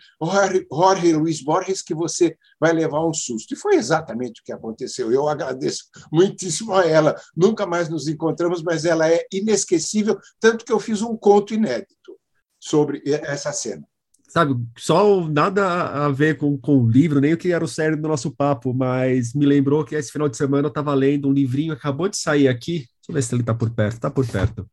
Jorge 0.73 1.13
Luiz 1.13 1.43
Borges 1.43 1.83
que 1.83 1.95
você 1.95 2.37
vai 2.59 2.73
levar 2.73 3.07
um 3.07 3.15
susto. 3.15 3.55
E 3.55 3.57
foi 3.57 3.77
exatamente 3.77 4.41
o 4.41 4.45
que 4.45 4.53
aconteceu. 4.53 5.13
Eu 5.13 5.29
agradeço 5.29 5.85
muitíssimo 6.13 6.73
a 6.73 6.87
ela. 6.87 7.15
Nunca 7.37 7.67
mais 7.67 7.89
nos 7.89 8.09
encontramos, 8.09 8.63
mas 8.63 8.85
ela 8.85 9.09
é 9.09 9.25
inesquecível, 9.33 10.19
tanto 10.41 10.65
que 10.65 10.73
eu 10.73 10.81
fiz 10.81 11.03
um 11.03 11.17
conto 11.17 11.55
inédito 11.55 12.19
sobre 12.59 13.03
essa 13.05 13.53
cena 13.53 13.87
sabe, 14.29 14.55
só 14.77 15.27
nada 15.29 16.07
a 16.07 16.11
ver 16.11 16.37
com, 16.37 16.57
com 16.59 16.79
o 16.79 16.89
livro, 16.89 17.21
nem 17.21 17.33
o 17.33 17.37
que 17.37 17.51
era 17.53 17.65
o 17.65 17.69
sério 17.69 17.97
do 18.01 18.07
nosso 18.07 18.31
papo, 18.31 18.75
mas 18.75 19.33
me 19.35 19.47
lembrou 19.47 19.85
que 19.85 19.95
esse 19.95 20.13
final 20.13 20.29
de 20.29 20.37
semana 20.37 20.67
eu 20.67 20.69
estava 20.69 20.95
lendo 20.95 21.29
um 21.29 21.33
livrinho, 21.33 21.73
acabou 21.73 22.09
de 22.09 22.19
sair 22.19 22.47
aqui, 22.47 22.79
deixa 22.79 22.89
eu 23.09 23.15
ver 23.15 23.23
se 23.23 23.35
ele 23.35 23.43
está 23.43 23.55
por 23.55 23.71
perto, 23.71 23.95
está 23.95 24.11
por 24.11 24.27
perto. 24.27 24.69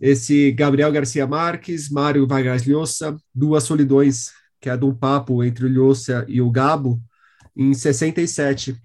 Esse 0.00 0.50
Gabriel 0.50 0.90
Garcia 0.90 1.26
Marques, 1.26 1.88
Mário 1.88 2.26
Vargas 2.26 2.66
Llosa, 2.66 3.16
Duas 3.32 3.62
Solidões, 3.62 4.30
que 4.60 4.68
é 4.68 4.76
de 4.76 4.84
um 4.84 4.94
papo 4.94 5.44
entre 5.44 5.64
o 5.64 5.68
Llosa 5.68 6.26
e 6.28 6.40
o 6.40 6.50
Gabo, 6.50 7.00
em 7.56 7.72
67. 7.72 8.76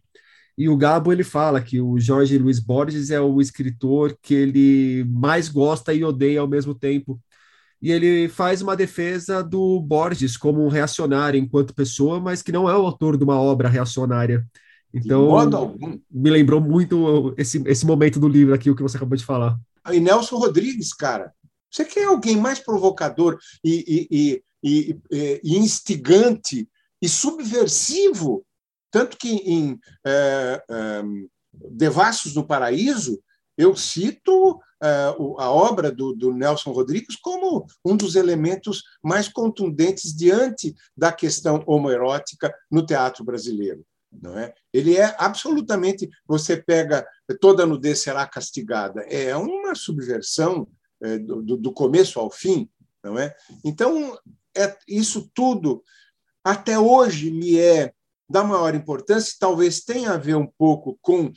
E 0.56 0.70
o 0.70 0.78
Gabo 0.78 1.12
ele 1.12 1.24
fala 1.24 1.62
que 1.62 1.82
o 1.82 2.00
Jorge 2.00 2.38
Luiz 2.38 2.60
Borges 2.60 3.10
é 3.10 3.20
o 3.20 3.42
escritor 3.42 4.18
que 4.22 4.34
ele 4.34 5.04
mais 5.06 5.50
gosta 5.50 5.94
e 5.94 6.04
odeia 6.04 6.42
ao 6.42 6.48
mesmo 6.48 6.74
tempo, 6.76 7.20
e 7.82 7.92
ele 7.92 8.28
faz 8.28 8.62
uma 8.62 8.76
defesa 8.76 9.44
do 9.44 9.80
Borges 9.80 10.36
como 10.36 10.64
um 10.64 10.70
reacionário 10.70 11.40
enquanto 11.40 11.76
pessoa, 11.76 12.20
mas 12.20 12.42
que 12.42 12.52
não 12.52 12.70
é 12.70 12.76
o 12.76 12.86
autor 12.86 13.18
de 13.18 13.24
uma 13.24 13.40
obra 13.40 13.70
reacionária. 13.70 14.46
Então, 14.94 15.76
me 16.10 16.30
lembrou 16.30 16.60
muito 16.60 17.34
esse, 17.38 17.62
esse 17.68 17.86
momento 17.86 18.20
do 18.20 18.28
livro 18.28 18.54
aqui, 18.54 18.70
o 18.70 18.76
que 18.76 18.82
você 18.82 18.98
acabou 18.98 19.18
de 19.18 19.26
falar. 19.26 19.58
E 19.92 20.00
Nelson 20.00 20.38
Rodrigues, 20.38 20.94
cara, 20.94 21.34
você 21.70 21.86
quer 21.86 22.06
alguém 22.06 22.38
mais 22.38 22.60
provocador 22.60 23.38
e, 23.64 24.08
e, 24.10 24.44
e, 24.64 25.40
e 25.44 25.58
instigante 25.58 26.68
e 27.02 27.08
subversivo? 27.08 28.46
Tanto 28.90 29.18
que 29.18 29.30
em 29.30 29.80
é, 30.06 30.64
é, 30.70 31.04
Devassos 31.72 32.34
no 32.34 32.46
Paraíso, 32.46 33.20
eu 33.58 33.76
cito 33.76 34.60
a 34.80 35.50
obra 35.50 35.92
do, 35.92 36.14
do, 36.14 36.32
Nelson 36.32 36.72
Rodrigues 36.72 37.16
como 37.16 37.66
um 37.84 37.98
dos 37.98 38.16
elementos 38.16 38.84
mais 39.04 39.28
contundentes 39.28 40.16
diante 40.16 40.76
da 40.96 41.12
questão 41.12 41.64
homoerótica 41.66 42.54
no 42.70 42.86
teatro 42.86 43.24
brasileiro. 43.24 43.84
Não 44.12 44.38
é? 44.38 44.54
Ele 44.72 44.96
é 44.96 45.16
absolutamente. 45.18 46.08
Você 46.28 46.58
pega 46.58 47.06
toda 47.42 47.66
nudez 47.66 48.00
será 48.00 48.26
castigada. 48.28 49.02
É 49.02 49.36
uma 49.36 49.74
subversão 49.74 50.68
é, 51.02 51.18
do, 51.18 51.58
do 51.58 51.72
começo 51.74 52.20
ao 52.20 52.30
fim. 52.30 52.70
Não 53.04 53.18
é? 53.18 53.36
Então, 53.66 54.18
é, 54.56 54.76
isso 54.88 55.30
tudo, 55.34 55.84
até 56.44 56.78
hoje, 56.78 57.32
me 57.32 57.58
é 57.60 57.94
da 58.30 58.44
maior 58.44 58.76
importância, 58.76 59.38
talvez 59.40 59.82
tenha 59.82 60.12
a 60.12 60.18
ver 60.18 60.36
um 60.36 60.48
pouco 60.58 60.98
com 61.02 61.32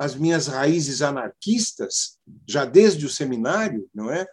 as 0.00 0.14
minhas 0.14 0.46
raízes 0.46 1.02
anarquistas, 1.02 2.16
já 2.48 2.64
desde 2.64 3.04
o 3.04 3.10
seminário, 3.10 3.86
não 3.94 4.10
é? 4.10 4.26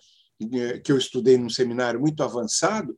Que 0.82 0.94
eu 0.94 0.98
estudei 0.98 1.38
num 1.38 1.50
seminário 1.50 2.00
muito 2.00 2.24
avançado, 2.24 2.96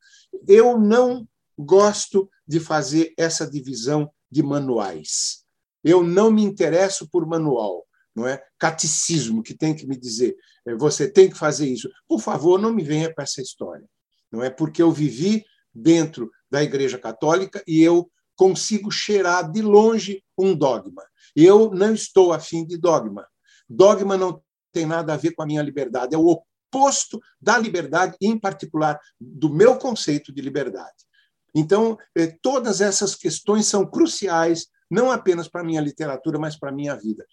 eu 0.48 0.80
não 0.80 1.28
gosto 1.58 2.30
de 2.48 2.60
fazer 2.60 3.12
essa 3.18 3.50
divisão 3.50 4.12
de 4.30 4.44
manuais. 4.44 5.44
Eu 5.84 6.04
não 6.04 6.30
me 6.30 6.44
interesso 6.44 7.10
por 7.10 7.26
manual, 7.26 7.88
não 8.16 8.28
é? 8.28 8.40
Catecismo 8.60 9.42
que 9.42 9.56
tem 9.56 9.74
que 9.74 9.88
me 9.88 9.98
dizer, 9.98 10.36
eh, 10.68 10.76
você 10.76 11.10
tem 11.10 11.28
que 11.28 11.36
fazer 11.36 11.68
isso. 11.68 11.90
Por 12.08 12.22
favor, 12.22 12.62
não 12.62 12.72
me 12.72 12.84
venha 12.84 13.12
com 13.12 13.20
essa 13.20 13.42
história. 13.42 13.90
Não 14.32 14.44
é 14.44 14.52
porque 14.52 14.80
eu 14.80 14.92
vivi 14.92 15.44
dentro 15.74 16.30
da 16.52 16.62
Igreja 16.62 17.00
Católica 17.00 17.64
e 17.66 17.82
eu 17.82 18.12
consigo 18.36 18.92
cheirar 18.92 19.52
de 19.52 19.64
longe 19.64 20.24
um 20.38 20.54
dogma. 20.54 21.04
Eu 21.36 21.72
não 21.72 21.94
estou 21.94 22.34
afim 22.34 22.66
de 22.66 22.78
dogma. 22.78 23.28
Dogma 23.70 24.18
não 24.18 24.42
tem 24.72 24.86
nada 24.86 25.14
a 25.14 25.18
ver 25.18 25.32
com 25.34 25.44
a 25.44 25.46
minha 25.46 25.62
liberdade, 25.62 26.16
é 26.16 26.18
o 26.18 26.28
oposto 26.28 27.20
da 27.42 27.58
liberdade, 27.58 28.16
em 28.22 28.38
particular 28.38 29.00
do 29.20 29.50
meu 29.50 29.78
conceito 29.78 30.34
de 30.34 30.42
liberdade. 30.42 31.06
Então, 31.54 31.98
eh, 32.16 32.36
todas 32.42 32.80
essas 32.80 33.16
questões 33.16 33.66
são 33.66 33.86
cruciais, 33.86 34.68
não 34.90 35.12
apenas 35.12 35.48
para 35.48 35.62
a 35.62 35.64
minha 35.64 35.82
literatura, 35.82 36.38
mas 36.38 36.58
para 36.58 36.70
a 36.70 36.74
minha 36.74 36.96
vida. 36.96 37.26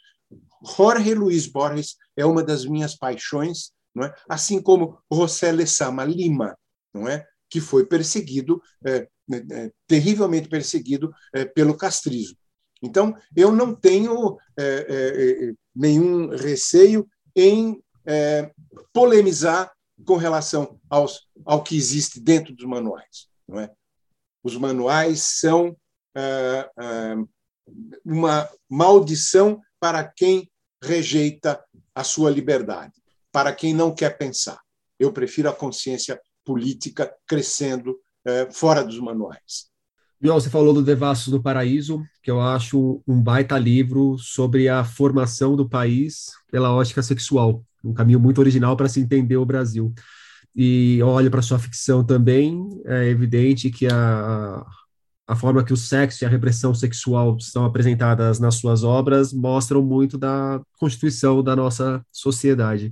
Jorge 0.76 1.14
Luiz 1.14 1.46
Borges 1.46 1.96
é 2.16 2.24
uma 2.24 2.42
das 2.42 2.64
minhas 2.64 2.96
paixões, 2.96 3.70
não 3.94 4.04
é? 4.04 4.14
assim 4.28 4.60
como 4.60 4.98
José 5.12 5.52
Lezama 5.52 6.04
Lima, 6.04 6.56
não 6.92 7.06
é? 7.06 7.24
que 7.48 7.60
foi 7.60 7.86
perseguido, 7.86 8.60
é, 8.84 9.06
é, 9.32 9.72
terrivelmente 9.86 10.48
perseguido 10.48 11.12
pelo 11.54 11.76
castrismo. 11.76 12.36
Então, 12.82 13.16
eu 13.34 13.50
não 13.50 13.74
tenho 13.74 14.38
é, 14.56 14.64
é, 14.64 15.48
é 15.48 15.52
nenhum 15.74 16.28
receio 16.30 17.08
em 17.34 17.82
é, 18.06 18.50
polemizar 18.92 19.72
com 20.04 20.16
relação 20.16 20.78
aos, 20.88 21.26
ao 21.44 21.62
que 21.62 21.76
existe 21.76 22.20
dentro 22.20 22.54
dos 22.54 22.66
manuais. 22.66 23.28
Não 23.48 23.60
é? 23.60 23.70
Os 24.42 24.56
manuais 24.56 25.20
são 25.20 25.76
é, 26.16 26.70
uma 28.04 28.48
maldição 28.68 29.60
para 29.80 30.04
quem 30.04 30.50
rejeita 30.82 31.62
a 31.94 32.04
sua 32.04 32.30
liberdade, 32.30 32.92
para 33.32 33.54
quem 33.54 33.74
não 33.74 33.94
quer 33.94 34.16
pensar. 34.16 34.60
Eu 34.98 35.12
prefiro 35.12 35.48
a 35.48 35.54
consciência 35.54 36.20
política 36.44 37.14
crescendo 37.26 37.98
fora 38.52 38.82
dos 38.84 38.98
manuais. 38.98 39.70
João, 40.20 40.40
você 40.40 40.48
falou 40.48 40.72
do 40.72 40.82
Devassos 40.82 41.28
do 41.28 41.42
Paraíso, 41.42 42.02
que 42.22 42.30
eu 42.30 42.40
acho 42.40 43.02
um 43.06 43.22
baita 43.22 43.58
livro 43.58 44.16
sobre 44.18 44.68
a 44.68 44.82
formação 44.82 45.54
do 45.54 45.68
país 45.68 46.30
pela 46.50 46.72
ótica 46.72 47.02
sexual, 47.02 47.62
um 47.84 47.92
caminho 47.92 48.18
muito 48.18 48.38
original 48.38 48.76
para 48.76 48.88
se 48.88 48.98
entender 48.98 49.36
o 49.36 49.44
Brasil. 49.44 49.92
E 50.54 51.02
olho 51.02 51.30
para 51.30 51.42
sua 51.42 51.58
ficção 51.58 52.02
também, 52.02 52.66
é 52.86 53.08
evidente 53.08 53.70
que 53.70 53.86
a, 53.86 54.64
a 55.26 55.36
forma 55.36 55.62
que 55.62 55.72
o 55.74 55.76
sexo 55.76 56.24
e 56.24 56.26
a 56.26 56.30
repressão 56.30 56.72
sexual 56.74 57.38
são 57.38 57.66
apresentadas 57.66 58.40
nas 58.40 58.54
suas 58.54 58.82
obras 58.82 59.34
mostram 59.34 59.82
muito 59.82 60.16
da 60.16 60.62
constituição 60.78 61.42
da 61.42 61.54
nossa 61.54 62.02
sociedade. 62.10 62.90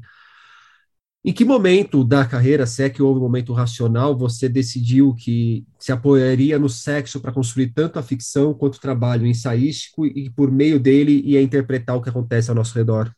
Em 1.27 1.33
que 1.33 1.43
momento 1.43 2.05
da 2.05 2.27
carreira, 2.27 2.67
se 2.67 2.83
é 2.83 2.91
que 2.91 3.03
houve 3.03 3.19
um 3.19 3.23
momento 3.23 3.55
racional, 3.55 4.15
você 4.15 4.47
decidiu 4.47 5.15
que 5.15 5.65
se 5.79 5.91
apoiaria 5.91 6.59
no 6.59 6.69
sexo 6.69 7.19
para 7.19 7.33
construir 7.33 7.73
tanto 7.73 7.99
a 7.99 8.03
ficção 8.03 8.53
quanto 8.53 8.75
o 8.75 8.81
trabalho 8.81 9.27
ensaístico 9.27 10.05
e 10.05 10.29
por 10.29 10.51
meio 10.51 10.79
dele 10.79 11.23
ia 11.25 11.41
interpretar 11.41 11.97
o 11.97 12.03
que 12.03 12.11
acontece 12.11 12.51
ao 12.51 12.55
nosso 12.55 12.75
redor? 12.75 13.11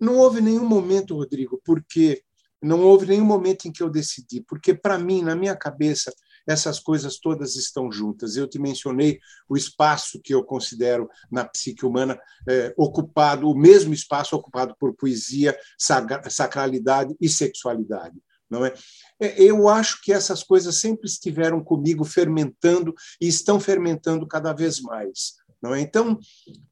Não 0.00 0.18
houve 0.18 0.40
nenhum 0.40 0.68
momento, 0.68 1.16
Rodrigo, 1.16 1.60
porque 1.64 2.22
não 2.62 2.80
houve 2.80 3.06
nenhum 3.06 3.24
momento 3.24 3.66
em 3.66 3.72
que 3.72 3.82
eu 3.82 3.90
decidi, 3.90 4.40
porque 4.40 4.72
para 4.72 4.96
mim, 4.96 5.22
na 5.22 5.34
minha 5.34 5.56
cabeça, 5.56 6.12
essas 6.48 6.80
coisas 6.80 7.18
todas 7.18 7.56
estão 7.56 7.92
juntas. 7.92 8.34
Eu 8.34 8.48
te 8.48 8.58
mencionei 8.58 9.20
o 9.46 9.56
espaço 9.56 10.18
que 10.18 10.34
eu 10.34 10.42
considero 10.42 11.08
na 11.30 11.44
psique 11.44 11.84
humana 11.84 12.18
é, 12.48 12.72
ocupado, 12.74 13.50
o 13.50 13.56
mesmo 13.56 13.92
espaço 13.92 14.34
ocupado 14.34 14.74
por 14.80 14.94
poesia, 14.94 15.56
sacralidade 15.76 17.14
e 17.20 17.28
sexualidade. 17.28 18.16
Não 18.50 18.64
é? 18.64 18.72
é? 19.20 19.42
Eu 19.42 19.68
acho 19.68 20.00
que 20.02 20.10
essas 20.10 20.42
coisas 20.42 20.80
sempre 20.80 21.06
estiveram 21.06 21.62
comigo 21.62 22.02
fermentando 22.02 22.94
e 23.20 23.28
estão 23.28 23.60
fermentando 23.60 24.26
cada 24.26 24.54
vez 24.54 24.80
mais. 24.80 25.34
Não 25.60 25.74
é? 25.74 25.80
Então, 25.82 26.18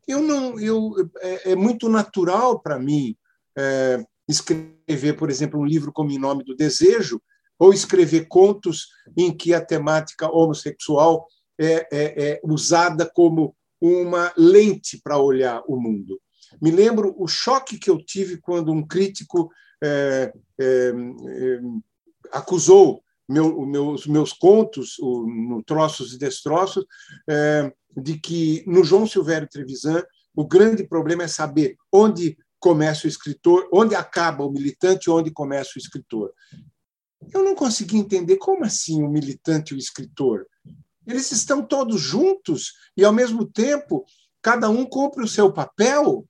eu 0.09 0.23
não, 0.23 0.59
eu, 0.59 0.95
é, 1.21 1.53
é 1.53 1.57
muito 1.57 1.87
natural 1.91 2.61
para 2.61 2.79
mim 2.79 3.15
é, 3.59 4.03
escrever, 4.27 5.17
por 5.19 5.29
exemplo, 5.29 5.61
um 5.61 5.67
livro 5.67 5.93
como 5.93 6.11
Em 6.11 6.19
Nome 6.19 6.45
do 6.45 6.57
Desejo, 6.57 7.21
ou 7.59 7.73
escrever 7.73 8.27
contos 8.29 8.88
em 9.16 9.35
que 9.35 9.55
a 9.55 9.64
temática 9.64 10.31
homossexual 10.31 11.27
é, 11.59 11.88
é, 11.90 12.31
é 12.31 12.40
usada 12.45 13.11
como 13.14 13.55
uma 13.81 14.33
lente 14.37 15.01
para 15.03 15.19
olhar 15.19 15.62
o 15.66 15.77
mundo. 15.77 16.21
Me 16.61 16.71
lembro 16.71 17.14
o 17.19 17.27
choque 17.27 17.79
que 17.79 17.90
eu 17.90 17.99
tive 17.99 18.38
quando 18.38 18.73
um 18.73 18.87
crítico 18.87 19.51
é, 19.83 20.33
é, 20.59 20.64
é 20.66 21.61
acusou 22.33 23.03
meu, 23.29 23.66
meus, 23.66 24.07
meus 24.07 24.33
contos, 24.33 24.99
o, 24.99 25.27
no 25.27 25.62
Troços 25.62 26.12
e 26.12 26.19
Destroços, 26.19 26.85
é, 27.29 27.73
de 27.97 28.19
que 28.19 28.62
no 28.66 28.85
João 28.85 29.07
Silvério 29.07 29.49
Trevisan 29.49 30.03
o 30.35 30.47
grande 30.47 30.85
problema 30.85 31.25
é 31.25 31.29
saber 31.29 31.77
onde 31.90 32.37
começa 32.59 33.07
o 33.07 33.09
escritor, 33.09 33.69
onde 33.73 33.95
acaba 33.95 34.45
o 34.45 34.51
militante 34.51 35.09
e 35.09 35.11
onde 35.11 35.31
começa 35.31 35.73
o 35.77 35.79
escritor. 35.79 36.33
Eu 37.33 37.43
não 37.43 37.55
consegui 37.55 37.97
entender 37.97 38.37
como 38.37 38.65
assim 38.65 39.03
o 39.03 39.09
militante 39.09 39.73
e 39.73 39.77
o 39.77 39.79
escritor. 39.79 40.47
Eles 41.07 41.31
estão 41.31 41.63
todos 41.63 42.01
juntos 42.01 42.73
e, 42.97 43.05
ao 43.05 43.13
mesmo 43.13 43.47
tempo, 43.47 44.05
cada 44.43 44.69
um 44.69 44.85
cumpre 44.85 45.25
o 45.25 45.29
seu 45.29 45.53
papel. 45.53 46.27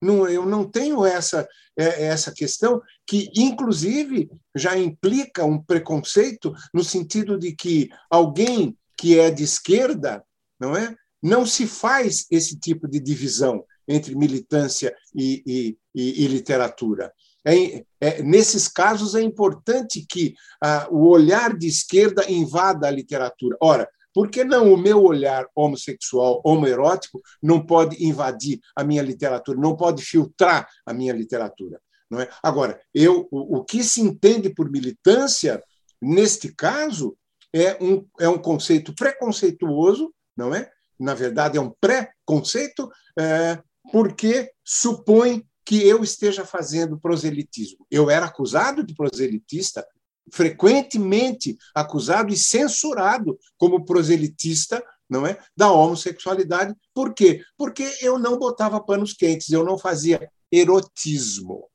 Não, 0.00 0.28
eu 0.28 0.44
não 0.44 0.68
tenho 0.68 1.04
essa, 1.04 1.48
é, 1.76 2.06
essa 2.06 2.32
questão, 2.32 2.80
que, 3.06 3.30
inclusive, 3.36 4.30
já 4.54 4.76
implica 4.76 5.44
um 5.44 5.62
preconceito 5.62 6.54
no 6.72 6.82
sentido 6.82 7.38
de 7.38 7.54
que 7.54 7.88
alguém 8.10 8.76
que 8.96 9.18
é 9.18 9.30
de 9.30 9.42
esquerda 9.42 10.24
não 10.58 10.76
é 10.76 10.94
não 11.22 11.46
se 11.46 11.66
faz 11.66 12.26
esse 12.30 12.58
tipo 12.58 12.86
de 12.86 13.00
divisão 13.00 13.64
entre 13.88 14.14
militância 14.14 14.94
e, 15.14 15.42
e, 15.46 15.78
e, 15.94 16.24
e 16.24 16.28
literatura. 16.28 17.10
É, 17.46 17.84
é, 18.00 18.22
nesses 18.22 18.68
casos, 18.68 19.14
é 19.14 19.22
importante 19.22 20.04
que 20.08 20.34
ah, 20.62 20.88
o 20.90 21.08
olhar 21.08 21.56
de 21.56 21.66
esquerda 21.66 22.30
invada 22.30 22.88
a 22.88 22.90
literatura. 22.90 23.56
Ora, 23.60 23.88
por 24.14 24.30
que 24.30 24.44
não 24.44 24.72
o 24.72 24.76
meu 24.76 25.02
olhar 25.02 25.46
homossexual, 25.54 26.40
homoerótico, 26.44 27.20
não 27.42 27.64
pode 27.66 28.02
invadir 28.04 28.60
a 28.76 28.84
minha 28.84 29.02
literatura, 29.02 29.58
não 29.58 29.76
pode 29.76 30.02
filtrar 30.02 30.68
a 30.86 30.94
minha 30.94 31.12
literatura? 31.12 31.80
Não 32.08 32.20
é? 32.20 32.28
Agora, 32.42 32.80
eu, 32.94 33.26
o, 33.30 33.58
o 33.58 33.64
que 33.64 33.82
se 33.82 34.00
entende 34.00 34.50
por 34.50 34.70
militância, 34.70 35.62
neste 36.00 36.54
caso, 36.54 37.16
é 37.52 37.76
um, 37.82 38.06
é 38.20 38.28
um 38.28 38.38
conceito 38.38 38.94
preconceituoso, 38.94 40.12
não 40.36 40.54
é? 40.54 40.70
Na 40.98 41.14
verdade, 41.14 41.58
é 41.58 41.60
um 41.60 41.72
pré-conceito, 41.80 42.88
é, 43.18 43.60
porque 43.90 44.52
supõe 44.64 45.44
que 45.64 45.86
eu 45.86 46.04
esteja 46.04 46.44
fazendo 46.44 46.98
proselitismo. 46.98 47.86
Eu 47.90 48.10
era 48.10 48.26
acusado 48.26 48.84
de 48.84 48.94
proselitista, 48.94 49.86
frequentemente 50.32 51.56
acusado 51.74 52.32
e 52.32 52.36
censurado 52.36 53.38
como 53.56 53.84
proselitista, 53.84 54.84
não 55.08 55.26
é, 55.26 55.38
da 55.56 55.70
homossexualidade. 55.70 56.74
Por 56.92 57.14
quê? 57.14 57.42
Porque 57.56 57.90
eu 58.00 58.18
não 58.18 58.38
botava 58.38 58.80
panos 58.80 59.12
quentes, 59.12 59.50
eu 59.50 59.64
não 59.64 59.78
fazia 59.78 60.30
erotismo. 60.50 61.68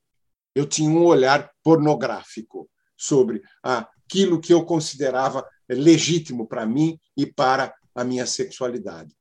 Eu 0.54 0.66
tinha 0.66 0.90
um 0.90 1.06
olhar 1.06 1.50
pornográfico 1.64 2.70
sobre 2.98 3.42
aquilo 3.64 4.42
que 4.42 4.54
eu 4.54 4.66
considerava 4.66 5.48
legítimo 5.70 6.48
para 6.48 6.66
mim 6.66 7.00
e 7.16 7.26
para 7.26 7.74
a 7.94 8.04
minha 8.04 8.26
sexualidade. 8.26 9.16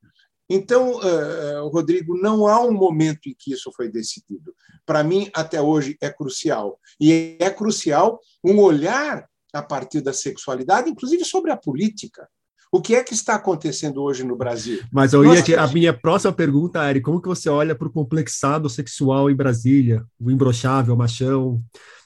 Então, 0.49 0.99
uh, 0.99 1.68
Rodrigo, 1.68 2.16
não 2.18 2.46
há 2.46 2.62
um 2.62 2.72
momento 2.72 3.28
em 3.28 3.36
que 3.38 3.53
isso 3.53 3.70
foi 3.76 3.90
decidido. 3.90 4.55
Para 4.86 5.05
mim, 5.05 5.30
até 5.34 5.61
hoje, 5.61 5.96
é 6.01 6.09
crucial. 6.09 6.78
E 7.01 7.36
é 7.38 7.51
crucial 7.51 8.18
um 8.42 8.59
olhar 8.59 9.28
a 9.53 9.62
partir 9.62 10.01
da 10.01 10.12
sexualidade, 10.12 10.90
inclusive 10.90 11.24
sobre 11.24 11.51
a 11.51 11.57
política. 11.57 12.26
O 12.70 12.82
que 12.82 12.94
é 12.94 13.03
que 13.03 13.14
está 13.14 13.34
acontecendo 13.34 14.03
hoje 14.03 14.22
no 14.22 14.36
Brasil? 14.36 14.80
Mas 14.92 15.14
eu 15.14 15.24
ia 15.24 15.42
te, 15.42 15.55
a 15.55 15.66
minha 15.68 15.92
próxima 15.92 16.32
pergunta, 16.32 16.80
Ari, 16.80 17.01
como 17.01 17.20
que 17.20 17.28
você 17.28 17.49
olha 17.49 17.74
para 17.74 17.88
o 17.88 17.92
complexado 17.92 18.68
sexual 18.68 19.30
em 19.30 19.34
Brasília, 19.34 20.05
o 20.20 20.30
imbrochável, 20.30 20.94
o 20.94 20.99
machão, 20.99 21.62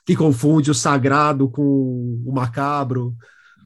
que 0.07 0.15
confunde 0.15 0.71
o 0.71 0.75
sagrado 0.75 1.49
com 1.49 2.23
o 2.25 2.33
macabro? 2.33 3.15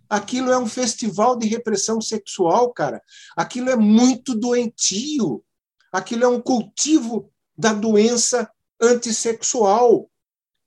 Aquilo 0.08 0.50
é 0.50 0.58
um 0.58 0.66
festival 0.66 1.36
de 1.36 1.48
repressão 1.48 2.00
sexual, 2.00 2.72
cara. 2.72 3.02
Aquilo 3.36 3.70
é 3.70 3.76
muito 3.76 4.34
doentio. 4.34 5.44
Aquilo 5.92 6.24
é 6.24 6.28
um 6.28 6.40
cultivo 6.40 7.30
da 7.56 7.72
doença 7.72 8.50
antissexual. 8.80 10.10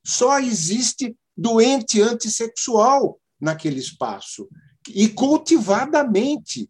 Só 0.06 0.40
existe 0.40 1.16
doente 1.38 2.02
antissexual 2.02 3.20
naquele 3.40 3.80
espaço 3.80 4.50
e 4.88 5.08
cultivadamente. 5.08 6.70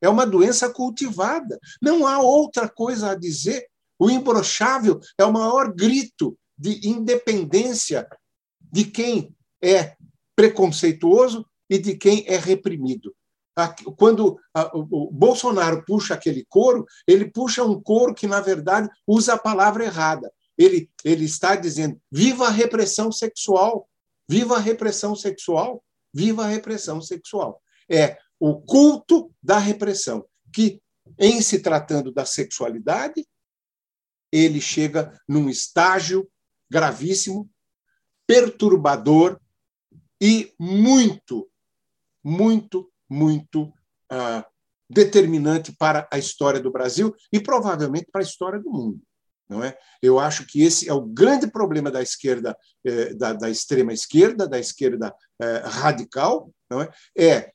É 0.00 0.08
uma 0.08 0.26
doença 0.26 0.68
cultivada. 0.68 1.58
Não 1.80 2.06
há 2.06 2.20
outra 2.20 2.68
coisa 2.68 3.10
a 3.10 3.14
dizer. 3.14 3.66
O 3.98 4.10
imbrochável 4.10 5.00
é 5.18 5.24
o 5.24 5.32
maior 5.32 5.72
grito 5.72 6.36
de 6.58 6.86
independência 6.86 8.06
de 8.60 8.84
quem 8.84 9.34
é 9.62 9.96
preconceituoso 10.36 11.46
e 11.68 11.78
de 11.78 11.96
quem 11.96 12.24
é 12.26 12.36
reprimido. 12.36 13.14
Quando 13.96 14.38
o 14.72 15.10
Bolsonaro 15.12 15.84
puxa 15.84 16.14
aquele 16.14 16.44
coro, 16.48 16.84
ele 17.06 17.30
puxa 17.30 17.62
um 17.64 17.80
coro 17.80 18.14
que, 18.14 18.26
na 18.26 18.40
verdade, 18.40 18.88
usa 19.06 19.34
a 19.34 19.38
palavra 19.38 19.84
errada. 19.84 20.32
Ele, 20.58 20.90
ele 21.04 21.24
está 21.24 21.54
dizendo: 21.54 22.00
viva 22.10 22.48
a 22.48 22.50
repressão 22.50 23.12
sexual, 23.12 23.88
viva 24.28 24.56
a 24.56 24.60
repressão 24.60 25.14
sexual. 25.14 25.84
Viva 26.16 26.44
a 26.44 26.48
repressão 26.48 27.00
sexual. 27.00 27.60
É 27.90 28.16
o 28.38 28.60
culto 28.60 29.34
da 29.42 29.58
repressão, 29.58 30.24
que, 30.52 30.80
em 31.18 31.42
se 31.42 31.58
tratando 31.58 32.12
da 32.12 32.24
sexualidade, 32.24 33.26
ele 34.30 34.60
chega 34.60 35.20
num 35.28 35.48
estágio 35.48 36.30
gravíssimo, 36.70 37.50
perturbador 38.28 39.40
e 40.20 40.54
muito, 40.56 41.50
muito, 42.24 42.90
muito 43.08 43.64
uh, 43.64 44.44
determinante 44.88 45.74
para 45.76 46.08
a 46.10 46.18
história 46.18 46.60
do 46.60 46.72
Brasil 46.72 47.14
e 47.32 47.40
provavelmente 47.40 48.08
para 48.10 48.20
a 48.20 48.24
história 48.24 48.60
do 48.60 48.70
mundo. 48.70 49.00
Não 49.48 49.62
é? 49.62 49.76
Eu 50.00 50.18
acho 50.18 50.46
que 50.46 50.62
esse 50.62 50.88
é 50.88 50.92
o 50.92 51.02
grande 51.02 51.46
problema 51.46 51.90
da 51.90 52.00
esquerda, 52.00 52.56
eh, 52.82 53.12
da, 53.12 53.34
da, 53.34 53.50
extrema 53.50 53.92
esquerda, 53.92 54.48
da 54.48 54.58
esquerda 54.58 55.14
eh, 55.38 55.62
radical, 55.66 56.50
não 56.70 56.80
é? 56.80 56.90
é 57.16 57.52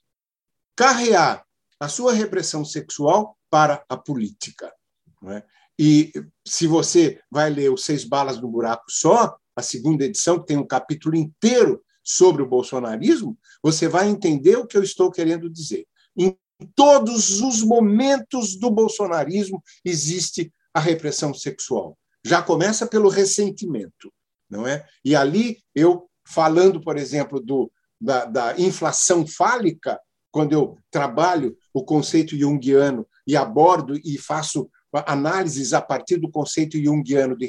carrear 0.76 1.43
a 1.80 1.89
sua 1.89 2.13
repressão 2.13 2.63
sexual 2.63 3.36
para 3.49 3.84
a 3.89 3.97
política. 3.97 4.72
Não 5.20 5.32
é? 5.32 5.43
E 5.80 6.11
se 6.45 6.67
você 6.67 7.20
vai 7.32 7.49
ler 7.49 7.72
os 7.72 7.86
Seis 7.86 8.03
Balas 8.03 8.39
no 8.39 8.49
Buraco 8.49 8.86
Só, 8.89 9.36
a 9.55 9.61
segunda 9.61 10.05
edição, 10.05 10.39
que 10.39 10.45
tem 10.45 10.57
um 10.57 10.67
capítulo 10.67 11.15
inteiro 11.15 11.84
sobre 12.10 12.41
o 12.41 12.47
bolsonarismo, 12.47 13.38
você 13.62 13.88
vai 13.88 14.10
entender 14.10 14.57
o 14.57 14.66
que 14.66 14.76
eu 14.76 14.82
estou 14.82 15.12
querendo 15.12 15.47
dizer. 15.47 15.86
Em 16.18 16.36
todos 16.74 17.39
os 17.39 17.62
momentos 17.62 18.57
do 18.57 18.72
bolsonarismo 18.72 19.64
existe 19.86 20.51
a 20.74 20.80
repressão 20.80 21.36
sexual. 21.36 21.95
Já 22.26 22.41
começa 22.41 22.88
pelo 22.88 23.10
ressentimento, 23.10 24.12
não 24.49 24.66
é? 24.66 24.88
E 25.05 25.16
ali 25.16 25.60
eu 25.76 26.10
falando, 26.26 26.82
por 26.82 26.97
exemplo, 26.97 27.39
do, 27.39 27.72
da, 28.01 28.26
da 28.26 28.60
inflação 28.60 29.28
fálica, 29.28 29.99
quando 30.32 30.53
eu 30.53 30.80
trabalho 30.89 31.55
o 31.72 31.84
conceito 31.84 32.36
junguiano 32.36 33.07
e 33.28 33.38
abordo 33.38 33.95
e 34.03 34.18
faço 34.18 34.68
análises 35.05 35.74
a 35.74 35.82
partir 35.82 36.18
do 36.18 36.32
conceito 36.32 36.84
junguiano 36.84 37.38
de, 37.38 37.47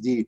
de 0.00 0.26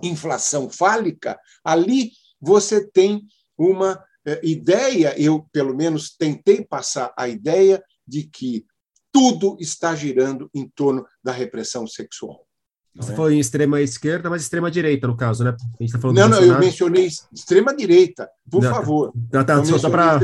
inflação 0.00 0.70
fálica, 0.70 1.36
ali 1.64 2.12
você 2.40 2.86
tem 2.86 3.22
uma 3.56 4.02
eh, 4.24 4.40
ideia, 4.42 5.14
eu 5.20 5.46
pelo 5.52 5.74
menos 5.76 6.16
tentei 6.16 6.64
passar 6.64 7.12
a 7.16 7.28
ideia 7.28 7.82
de 8.06 8.24
que 8.24 8.64
tudo 9.12 9.56
está 9.60 9.94
girando 9.94 10.48
em 10.54 10.68
torno 10.68 11.06
da 11.22 11.32
repressão 11.32 11.86
sexual. 11.86 12.46
Você 12.94 13.12
é? 13.12 13.14
falou 13.14 13.30
em 13.30 13.38
extrema 13.38 13.80
esquerda, 13.80 14.28
mas 14.28 14.42
extrema 14.42 14.70
direita, 14.70 15.06
no 15.06 15.16
caso, 15.16 15.44
né? 15.44 15.50
A 15.50 15.82
gente 15.82 15.92
tá 15.92 15.98
falando 15.98 16.16
não, 16.16 16.28
não, 16.28 16.42
eu 16.42 16.58
mencionei 16.58 17.08
extrema 17.32 17.74
direita, 17.74 18.28
por 18.50 18.62
não, 18.62 18.70
favor. 18.70 19.12
Tá, 19.30 19.44
tá, 19.44 19.64
só, 19.64 19.88
para 19.88 20.18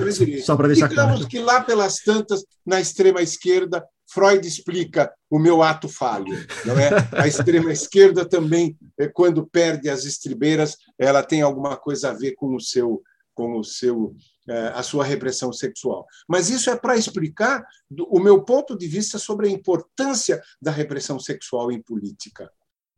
deixar 0.67 0.89
Digamos 0.89 1.17
claro. 1.17 1.29
que 1.29 1.39
lá 1.39 1.61
pelas 1.61 1.99
tantas, 1.99 2.45
na 2.67 2.81
extrema 2.81 3.23
esquerda, 3.23 3.85
Freud 4.09 4.47
explica 4.47 5.13
o 5.31 5.39
meu 5.39 5.63
ato 5.63 5.89
falho. 5.89 6.35
Não 6.65 6.79
é? 6.79 6.91
A 7.13 7.27
extrema 7.27 7.73
esquerda 7.73 8.25
também, 8.25 8.77
é, 8.99 9.07
quando 9.07 9.47
perde 9.47 9.89
as 9.89 10.05
estribeiras, 10.05 10.77
ela 10.99 11.23
tem 11.23 11.43
alguma 11.43 11.77
coisa 11.77 12.11
a 12.11 12.15
ver 12.15 12.35
com 12.35 12.55
o 12.55 12.61
seu, 12.61 13.01
com 13.33 13.59
o 13.59 13.65
seu 13.65 14.15
a 14.75 14.83
sua 14.83 15.05
repressão 15.05 15.53
sexual. 15.53 16.07
Mas 16.29 16.51
isso 16.51 16.71
é 16.71 16.77
para 16.77 16.97
explicar 16.97 17.65
o 18.09 18.21
meu 18.21 18.43
ponto 18.43 18.77
de 18.77 18.87
vista 18.87 19.19
sobre 19.19 19.49
a 19.49 19.51
importância 19.51 20.41
da 20.61 20.71
repressão 20.71 21.19
sexual 21.19 21.73
em 21.73 21.83
política. 21.83 22.51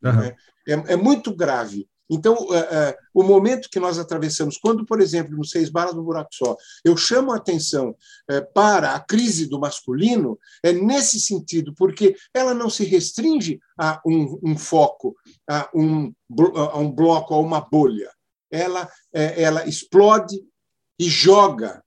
Uhum. 0.02 0.22
É, 0.22 0.92
é, 0.92 0.96
muito 0.96 1.34
grave. 1.34 1.88
Então, 2.10 2.36
é, 2.54 2.58
é, 2.58 2.98
o 3.12 3.22
momento 3.22 3.68
que 3.70 3.78
nós 3.78 3.98
atravessamos, 3.98 4.56
quando, 4.56 4.86
por 4.86 5.00
exemplo, 5.00 5.36
no 5.36 5.44
Seis 5.44 5.68
Balas 5.68 5.94
no 5.94 6.02
Buraco 6.02 6.30
Só, 6.32 6.56
eu 6.82 6.96
chamo 6.96 7.32
a 7.32 7.36
atenção 7.36 7.94
é, 8.30 8.40
para 8.40 8.94
a 8.94 9.00
crise 9.00 9.46
do 9.46 9.60
masculino, 9.60 10.38
é 10.62 10.72
nesse 10.72 11.20
sentido, 11.20 11.74
porque 11.74 12.16
ela 12.32 12.54
não 12.54 12.70
se 12.70 12.84
restringe 12.84 13.60
a 13.78 14.00
um, 14.06 14.38
um 14.42 14.56
foco, 14.56 15.14
a 15.48 15.68
um, 15.74 16.12
a 16.54 16.78
um 16.78 16.90
bloco, 16.90 17.34
a 17.34 17.38
uma 17.38 17.60
bolha. 17.60 18.10
Ela, 18.50 18.88
é, 19.12 19.42
ela 19.42 19.68
explode 19.68 20.42
e 20.98 21.08
joga 21.08 21.82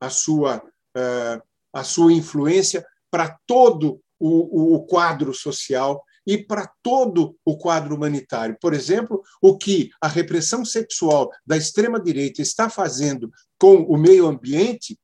a 0.00 0.10
sua, 0.10 0.62
eh, 0.96 1.42
a 1.72 1.84
sua 1.84 2.12
influência 2.12 2.84
para 3.10 3.38
todo 3.46 4.00
o, 4.18 4.84
quadro 4.88 5.32
social 5.34 6.02
e 6.26 6.38
para 6.38 6.70
todo 6.82 7.36
o 7.44 7.56
quadro 7.56 7.94
humanitário. 7.94 8.56
Por 8.60 8.72
exemplo, 8.72 9.22
o 9.42 9.56
que 9.56 9.90
a 10.00 10.08
repressão 10.08 10.64
sexual 10.64 11.30
da 11.46 11.56
extrema-direita 11.56 12.42
está 12.42 12.68
fazendo 12.68 13.30
com 13.58 13.76
o 13.82 13.96
meio 13.96 14.26
ambiente 14.26 14.98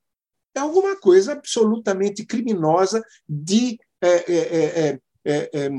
é 0.55 0.61
alguma 0.61 0.97
coisa 0.99 1.33
absolutamente 1.33 2.25
criminosa 2.25 3.03
de 3.29 3.79
é, 4.01 4.33
é, 4.33 4.99
é, 5.25 5.71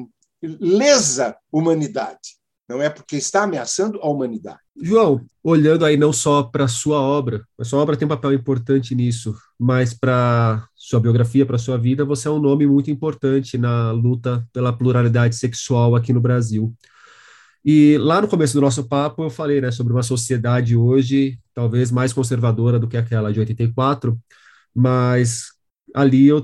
lesa 0.42 1.36
humanidade 1.52 2.38
não 2.68 2.82
é 2.82 2.90
porque 2.90 3.16
está 3.16 3.44
ameaçando 3.44 4.00
a 4.02 4.08
humanidade. 4.08 4.60
João, 4.82 5.22
olhando 5.44 5.86
aí 5.86 5.98
não 5.98 6.12
só 6.12 6.44
para 6.44 6.68
sua 6.68 7.00
obra, 7.00 7.46
a 7.60 7.64
sua 7.64 7.80
obra 7.80 7.96
tem 7.96 8.06
um 8.06 8.10
papel 8.10 8.34
importante 8.34 8.96
nisso, 8.96 9.36
mas 9.60 9.94
para 9.94 10.66
sua 10.76 11.00
biografia, 11.00 11.46
para 11.46 11.58
sua 11.58 11.78
vida, 11.78 12.06
você 12.06 12.28
é 12.28 12.32
um 12.32 12.40
nome 12.40 12.66
muito 12.66 12.90
importante 12.90 13.58
na 13.58 13.92
luta 13.92 14.48
pela 14.52 14.74
pluralidade 14.74 15.36
sexual 15.36 15.96
aqui 15.96 16.12
no 16.14 16.22
Brasil. 16.22 16.74
E 17.64 17.98
lá 17.98 18.22
no 18.22 18.28
começo 18.28 18.54
do 18.54 18.62
nosso 18.62 18.88
papo 18.88 19.24
eu 19.24 19.30
falei, 19.30 19.62
né, 19.62 19.72
sobre 19.72 19.94
uma 19.94 20.04
sociedade 20.04 20.76
hoje 20.76 21.40
talvez 21.54 21.92
mais 21.92 22.12
conservadora 22.12 22.80
do 22.80 22.88
que 22.88 22.98
aquela 22.98 23.32
de 23.32 23.40
84, 23.40 24.20
mas 24.76 25.46
ali 25.94 26.28
eu 26.28 26.42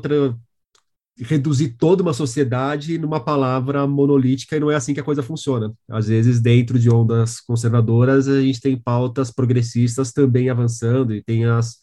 reduzir 1.20 1.76
toda 1.78 2.02
uma 2.02 2.14
sociedade 2.14 2.98
numa 2.98 3.20
palavra 3.20 3.86
monolítica 3.86 4.56
e 4.56 4.60
não 4.60 4.72
é 4.72 4.76
assim 4.76 4.94
que 4.94 5.00
a 5.00 5.04
coisa 5.04 5.22
funciona. 5.22 5.74
Às 5.90 6.08
vezes, 6.08 6.40
dentro 6.40 6.80
de 6.80 6.90
ondas 6.90 7.40
conservadoras, 7.40 8.28
a 8.28 8.42
gente 8.42 8.62
tem 8.62 8.78
pautas 8.78 9.32
progressistas 9.32 10.12
também 10.12 10.50
avançando 10.50 11.14
e 11.14 11.24
tem 11.24 11.46
as, 11.46 11.80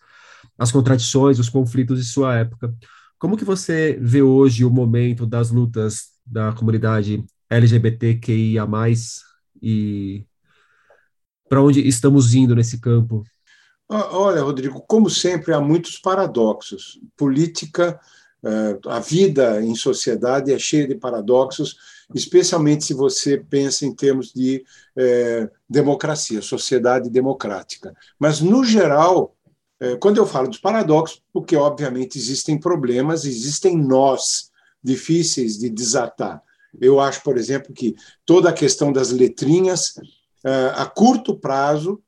as 0.59 0.73
contradições, 0.73 1.39
os 1.39 1.49
conflitos 1.49 1.99
de 1.99 2.11
sua 2.11 2.37
época. 2.37 2.75
Como 3.19 3.37
que 3.37 3.45
você 3.45 3.99
vê 4.01 4.23
hoje 4.23 4.65
o 4.65 4.71
momento 4.71 5.27
das 5.27 5.51
lutas 5.51 6.11
da 6.25 6.53
comunidade 6.53 7.25
LGBTQIA+, 7.49 8.67
e 9.63 10.25
para 11.49 11.63
onde 11.63 11.87
estamos 11.87 12.35
indo 12.35 12.55
nesse 12.55 12.81
campo? 12.81 13.23
Olha, 13.89 14.43
Rodrigo, 14.43 14.83
como 14.83 15.09
sempre, 15.09 15.55
há 15.55 15.61
muitos 15.61 15.99
paradoxos. 15.99 16.99
Política 17.17 17.99
a 18.87 19.01
vida 19.01 19.63
em 19.63 19.75
sociedade 19.75 20.53
é 20.53 20.59
cheia 20.59 20.87
de 20.87 20.95
paradoxos, 20.95 21.77
especialmente 22.15 22.85
se 22.85 22.95
você 22.95 23.37
pensa 23.37 23.85
em 23.85 23.95
termos 23.95 24.33
de 24.33 24.65
é, 24.97 25.51
democracia, 25.69 26.41
sociedade 26.41 27.11
democrática. 27.11 27.95
Mas, 28.19 28.41
no 28.41 28.65
geral, 28.65 29.35
é, 29.81 29.97
quando 29.97 30.19
eu 30.19 30.27
falo 30.27 30.49
dos 30.49 30.59
paradoxos, 30.59 31.23
porque 31.33 31.57
obviamente 31.57 32.19
existem 32.19 32.59
problemas, 32.59 33.25
existem 33.25 33.77
nós 33.77 34.51
difíceis 34.83 35.59
de 35.59 35.69
desatar. 35.69 36.41
Eu 36.81 37.01
acho, 37.01 37.23
por 37.23 37.37
exemplo, 37.37 37.73
que 37.73 37.97
toda 38.25 38.51
a 38.51 38.53
questão 38.53 38.93
das 38.93 39.11
letrinhas, 39.11 39.95
a 40.75 40.85
curto 40.85 41.37
prazo, 41.37 42.01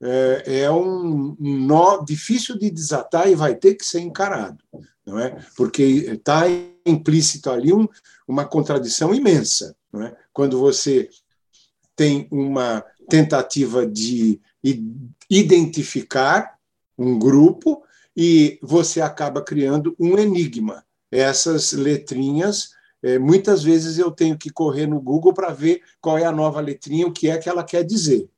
é 0.00 0.68
um 0.70 1.36
nó 1.38 2.02
difícil 2.02 2.58
de 2.58 2.70
desatar 2.70 3.28
e 3.30 3.34
vai 3.34 3.54
ter 3.54 3.74
que 3.74 3.84
ser 3.84 4.00
encarado, 4.00 4.58
não 5.06 5.18
é? 5.18 5.38
Porque 5.56 5.82
está 5.82 6.42
implícito 6.84 7.50
ali 7.50 7.72
um, 7.72 7.88
uma 8.26 8.44
contradição 8.44 9.14
imensa, 9.14 9.76
não 9.92 10.02
é? 10.02 10.16
Quando 10.32 10.58
você 10.58 11.08
tem 11.94 12.28
uma 12.30 12.84
tentativa 13.08 13.86
de 13.86 14.40
identificar 15.30 16.56
um 16.98 17.18
grupo 17.18 17.82
e 18.16 18.58
você 18.62 19.00
acaba 19.00 19.42
criando 19.42 19.94
um 19.98 20.18
enigma. 20.18 20.84
Essas 21.10 21.72
letrinhas, 21.72 22.70
é, 23.02 23.18
muitas 23.18 23.62
vezes 23.62 23.98
eu 23.98 24.10
tenho 24.10 24.36
que 24.36 24.50
correr 24.50 24.86
no 24.86 25.00
Google 25.00 25.32
para 25.32 25.52
ver 25.52 25.82
qual 26.00 26.18
é 26.18 26.24
a 26.24 26.32
nova 26.32 26.60
letrinha, 26.60 27.06
o 27.06 27.12
que 27.12 27.30
é 27.30 27.38
que 27.38 27.48
ela 27.48 27.62
quer 27.62 27.84
dizer. 27.84 28.28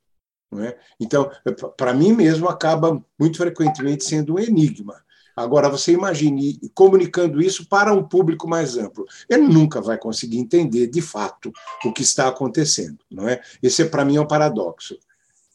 É? 0.56 0.78
Então, 0.98 1.30
para 1.76 1.92
mim 1.92 2.12
mesmo, 2.12 2.48
acaba 2.48 3.02
muito 3.18 3.36
frequentemente 3.36 4.04
sendo 4.04 4.34
um 4.34 4.38
enigma. 4.38 5.02
Agora, 5.38 5.68
você 5.68 5.92
imagine 5.92 6.58
comunicando 6.74 7.40
isso 7.40 7.68
para 7.68 7.94
um 7.94 8.02
público 8.02 8.48
mais 8.48 8.76
amplo. 8.76 9.06
Ele 9.28 9.46
nunca 9.46 9.80
vai 9.80 9.96
conseguir 9.96 10.38
entender, 10.38 10.88
de 10.88 11.00
fato, 11.00 11.52
o 11.84 11.92
que 11.92 12.02
está 12.02 12.26
acontecendo. 12.26 12.98
não 13.10 13.28
é? 13.28 13.40
Esse, 13.62 13.84
para 13.84 14.04
mim, 14.04 14.16
é 14.16 14.20
um 14.20 14.26
paradoxo. 14.26 14.98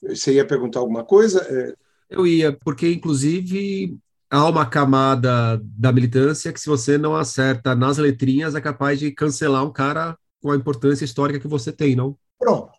Você 0.02 0.34
ia 0.34 0.48
perguntar 0.48 0.80
alguma 0.80 1.04
coisa? 1.04 1.46
É, 1.50 1.76
Eu 2.10 2.26
ia, 2.26 2.58
porque, 2.64 2.92
inclusive, 2.92 3.98
há 4.30 4.48
uma 4.48 4.66
camada 4.66 5.62
da 5.64 5.92
militância 5.92 6.54
que, 6.54 6.62
se 6.62 6.70
você 6.70 6.98
não 6.98 7.16
acerta 7.16 7.76
nas 7.76 7.98
letrinhas, 7.98 8.56
é 8.56 8.62
capaz 8.62 9.00
de 9.00 9.12
cancelar 9.12 9.66
um 9.66 9.72
cara 9.72 10.18
com 10.42 10.52
a 10.52 10.56
importância 10.56 11.04
histórica 11.04 11.40
que 11.40 11.48
você 11.48 11.72
tem, 11.74 11.94
não? 11.96 12.18
Pronto. 12.40 12.72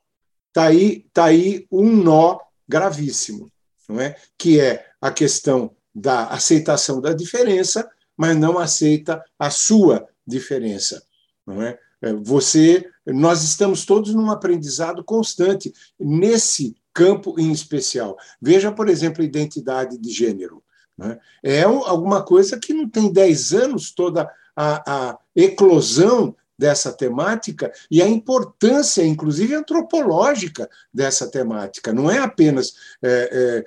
Está 0.49 0.69
aí, 0.69 1.07
tá 1.13 1.25
aí 1.25 1.67
um 1.71 1.91
nó 1.97 2.39
gravíssimo, 2.67 3.51
não 3.89 4.01
é? 4.01 4.17
que 4.39 4.59
é 4.59 4.87
a 5.01 5.11
questão 5.11 5.71
da 5.95 6.27
aceitação 6.27 7.01
da 7.01 7.13
diferença, 7.13 7.89
mas 8.17 8.37
não 8.37 8.59
aceita 8.59 9.23
a 9.39 9.51
sua 9.51 10.09
diferença. 10.27 11.03
Não 11.47 11.63
é? 11.63 11.79
é? 12.03 12.13
Você, 12.15 12.89
nós 13.07 13.43
estamos 13.43 13.85
todos 13.85 14.15
num 14.15 14.31
aprendizado 14.31 15.05
constante 15.05 15.73
nesse 15.99 16.77
campo 16.93 17.39
em 17.39 17.51
especial. 17.53 18.17
Veja, 18.41 18.73
por 18.73 18.89
exemplo, 18.89 19.23
a 19.23 19.27
identidade 19.27 19.99
de 19.99 20.11
gênero. 20.11 20.63
Né? 20.97 21.19
É 21.43 21.63
alguma 21.63 22.23
coisa 22.23 22.59
que 22.59 22.73
não 22.73 22.89
tem 22.89 23.13
10 23.13 23.53
anos 23.53 23.91
toda 23.91 24.31
a, 24.57 25.11
a 25.11 25.19
eclosão 25.35 26.35
dessa 26.59 26.93
temática 26.93 27.73
e 27.91 28.03
a 28.03 28.09
importância, 28.09 29.05
inclusive 29.05 29.55
antropológica, 29.55 30.69
dessa 30.93 31.31
temática. 31.31 31.93
Não 31.93 32.11
é 32.11 32.19
apenas 32.19 32.75
é, 33.03 33.31
é, 33.33 33.65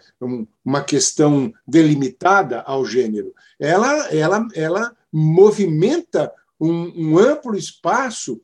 uma 0.64 0.84
questão 0.84 1.54
delimitada 1.68 2.62
ao 2.62 2.86
gênero. 2.86 3.34
Ela, 3.60 4.08
ela, 4.10 4.48
ela 4.56 4.98
movimenta 5.12 6.32
um, 6.60 7.12
um 7.12 7.20
amplo 7.20 7.56
espaço 7.56 8.42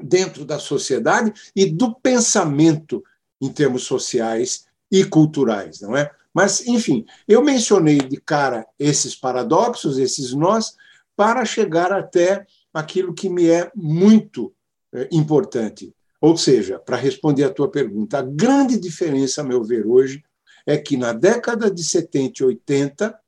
dentro 0.00 0.44
da 0.44 0.58
sociedade 0.58 1.32
e 1.54 1.66
do 1.66 1.94
pensamento 1.94 3.02
em 3.40 3.50
termos 3.52 3.84
sociais 3.84 4.66
e 4.90 5.04
culturais, 5.04 5.80
não 5.80 5.96
é? 5.96 6.10
Mas, 6.32 6.66
enfim, 6.66 7.04
eu 7.26 7.42
mencionei 7.42 7.98
de 7.98 8.16
cara 8.20 8.66
esses 8.78 9.14
paradoxos, 9.14 9.98
esses 9.98 10.32
nós, 10.32 10.76
para 11.16 11.44
chegar 11.44 11.92
até 11.92 12.46
aquilo 12.78 13.12
que 13.12 13.28
me 13.28 13.48
é 13.48 13.70
muito 13.74 14.54
é, 14.94 15.08
importante. 15.10 15.92
Ou 16.20 16.36
seja, 16.36 16.78
para 16.78 16.96
responder 16.96 17.42
à 17.42 17.50
tua 17.52 17.68
pergunta, 17.68 18.18
a 18.18 18.22
grande 18.22 18.78
diferença, 18.78 19.40
a 19.40 19.44
meu 19.44 19.64
ver, 19.64 19.84
hoje, 19.84 20.22
é 20.64 20.78
que 20.78 20.96
na 20.96 21.12
década 21.12 21.68
de 21.70 21.82
70 21.82 22.42
e 22.42 22.46
80, 22.46 23.20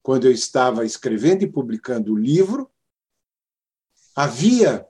quando 0.00 0.26
eu 0.26 0.32
estava 0.32 0.84
escrevendo 0.84 1.42
e 1.42 1.50
publicando 1.50 2.12
o 2.12 2.18
livro, 2.18 2.70
havia 4.14 4.86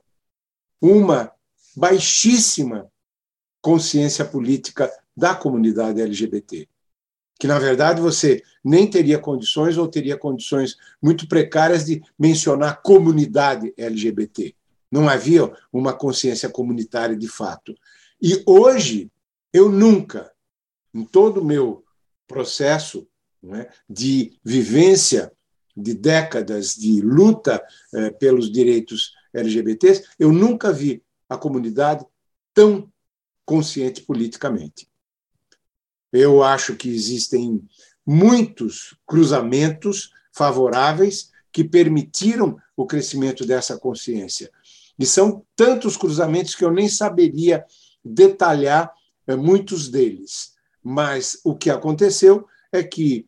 uma 0.79 1.31
baixíssima 1.75 2.87
consciência 3.59 4.23
política 4.23 4.91
da 5.17 5.33
comunidade 5.33 5.99
LGBT 5.99 6.69
que 7.39 7.47
na 7.47 7.59
verdade 7.59 8.01
você 8.01 8.41
nem 8.63 8.89
teria 8.89 9.19
condições 9.19 9.77
ou 9.77 9.87
teria 9.87 10.17
condições 10.17 10.77
muito 11.01 11.27
precárias 11.27 11.85
de 11.85 12.01
mencionar 12.17 12.81
comunidade 12.81 13.73
LGBT. 13.77 14.55
Não 14.91 15.09
havia 15.09 15.51
uma 15.71 15.93
consciência 15.93 16.49
comunitária 16.49 17.15
de 17.15 17.27
fato. 17.27 17.75
E 18.21 18.41
hoje, 18.45 19.11
eu 19.51 19.69
nunca, 19.69 20.31
em 20.93 21.03
todo 21.03 21.41
o 21.41 21.45
meu 21.45 21.83
processo 22.27 23.07
né, 23.43 23.67
de 23.89 24.39
vivência 24.43 25.31
de 25.75 25.93
décadas 25.93 26.73
de 26.73 27.01
luta 27.01 27.61
eh, 27.93 28.09
pelos 28.11 28.49
direitos 28.49 29.13
LGBTs, 29.33 30.05
eu 30.17 30.31
nunca 30.31 30.71
vi 30.71 31.03
a 31.27 31.37
comunidade 31.37 32.05
tão 32.53 32.89
consciente 33.45 34.01
politicamente. 34.01 34.87
Eu 36.15 36.43
acho 36.43 36.75
que 36.75 36.89
existem 36.89 37.61
muitos 38.05 38.95
cruzamentos 39.05 40.11
favoráveis 40.31 41.31
que 41.51 41.63
permitiram 41.63 42.57
o 42.75 42.85
crescimento 42.85 43.45
dessa 43.45 43.77
consciência. 43.77 44.51
E 44.97 45.05
são 45.05 45.45
tantos 45.55 45.97
cruzamentos 45.97 46.55
que 46.55 46.63
eu 46.63 46.71
nem 46.71 46.87
saberia 46.87 47.65
detalhar 48.03 48.93
eh, 49.27 49.35
muitos 49.35 49.89
deles. 49.89 50.53
Mas 50.83 51.39
o 51.43 51.55
que 51.55 51.69
aconteceu 51.69 52.47
é 52.71 52.83
que, 52.83 53.27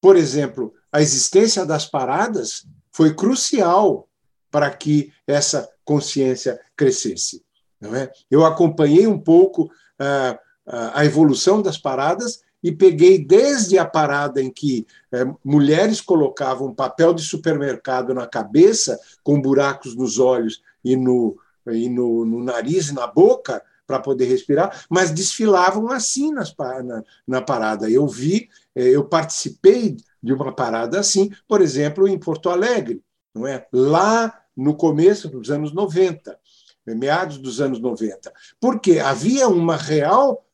por 0.00 0.16
exemplo, 0.16 0.74
a 0.90 1.02
existência 1.02 1.66
das 1.66 1.84
paradas 1.86 2.66
foi 2.90 3.14
crucial 3.14 4.08
para 4.50 4.70
que 4.70 5.12
essa 5.26 5.68
consciência 5.84 6.60
crescesse. 6.76 7.44
Não 7.80 7.94
é? 7.94 8.10
Eu 8.30 8.44
acompanhei 8.44 9.06
um 9.06 9.18
pouco 9.18 9.64
uh, 9.64 10.38
a 10.66 11.04
evolução 11.04 11.62
das 11.62 11.78
paradas 11.78 12.40
e 12.62 12.72
peguei 12.72 13.24
desde 13.24 13.78
a 13.78 13.84
parada 13.84 14.42
em 14.42 14.50
que 14.50 14.86
é, 15.12 15.24
mulheres 15.44 16.00
colocavam 16.00 16.74
papel 16.74 17.14
de 17.14 17.22
supermercado 17.22 18.12
na 18.12 18.26
cabeça, 18.26 18.98
com 19.22 19.40
buracos 19.40 19.94
nos 19.94 20.18
olhos 20.18 20.60
e 20.84 20.96
no, 20.96 21.38
e 21.68 21.88
no, 21.88 22.24
no 22.24 22.42
nariz 22.42 22.88
e 22.88 22.94
na 22.94 23.06
boca, 23.06 23.62
para 23.86 24.00
poder 24.00 24.24
respirar, 24.24 24.84
mas 24.90 25.12
desfilavam 25.12 25.90
assim 25.90 26.32
nas, 26.32 26.52
na, 26.58 27.04
na 27.24 27.40
parada. 27.40 27.88
Eu 27.88 28.08
vi, 28.08 28.48
é, 28.74 28.82
eu 28.82 29.04
participei 29.04 29.96
de 30.20 30.32
uma 30.32 30.52
parada 30.52 30.98
assim, 30.98 31.30
por 31.46 31.62
exemplo, 31.62 32.08
em 32.08 32.18
Porto 32.18 32.50
Alegre, 32.50 33.00
não 33.32 33.46
é? 33.46 33.64
lá 33.72 34.42
no 34.56 34.74
começo 34.74 35.28
dos 35.28 35.50
anos 35.50 35.72
90, 35.72 36.36
meados 36.84 37.38
dos 37.38 37.60
anos 37.60 37.78
90, 37.78 38.32
porque 38.60 38.98
havia 38.98 39.48
uma 39.48 39.76
real 39.76 40.45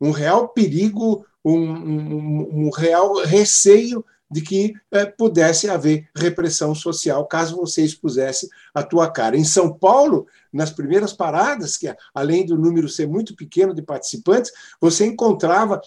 um 0.00 0.10
real 0.10 0.48
perigo, 0.48 1.24
um, 1.44 1.58
um, 1.58 2.66
um, 2.66 2.70
real 2.70 3.14
receio 3.24 4.04
de 4.30 4.42
que 4.42 4.74
uh, 4.94 5.16
pudesse 5.18 5.68
haver 5.68 6.08
repressão 6.14 6.74
social 6.74 7.26
caso 7.26 7.56
você 7.56 7.82
expusesse 7.82 8.48
a 8.72 8.82
tua 8.82 9.10
cara. 9.10 9.36
Em 9.36 9.44
São 9.44 9.72
Paulo, 9.72 10.26
nas 10.52 10.70
primeiras 10.70 11.12
paradas, 11.12 11.76
que 11.76 11.92
além 12.14 12.46
do 12.46 12.56
número 12.56 12.88
ser 12.88 13.08
muito 13.08 13.34
pequeno 13.34 13.74
de 13.74 13.82
participantes, 13.82 14.52
você 14.80 15.04
encontrava, 15.06 15.80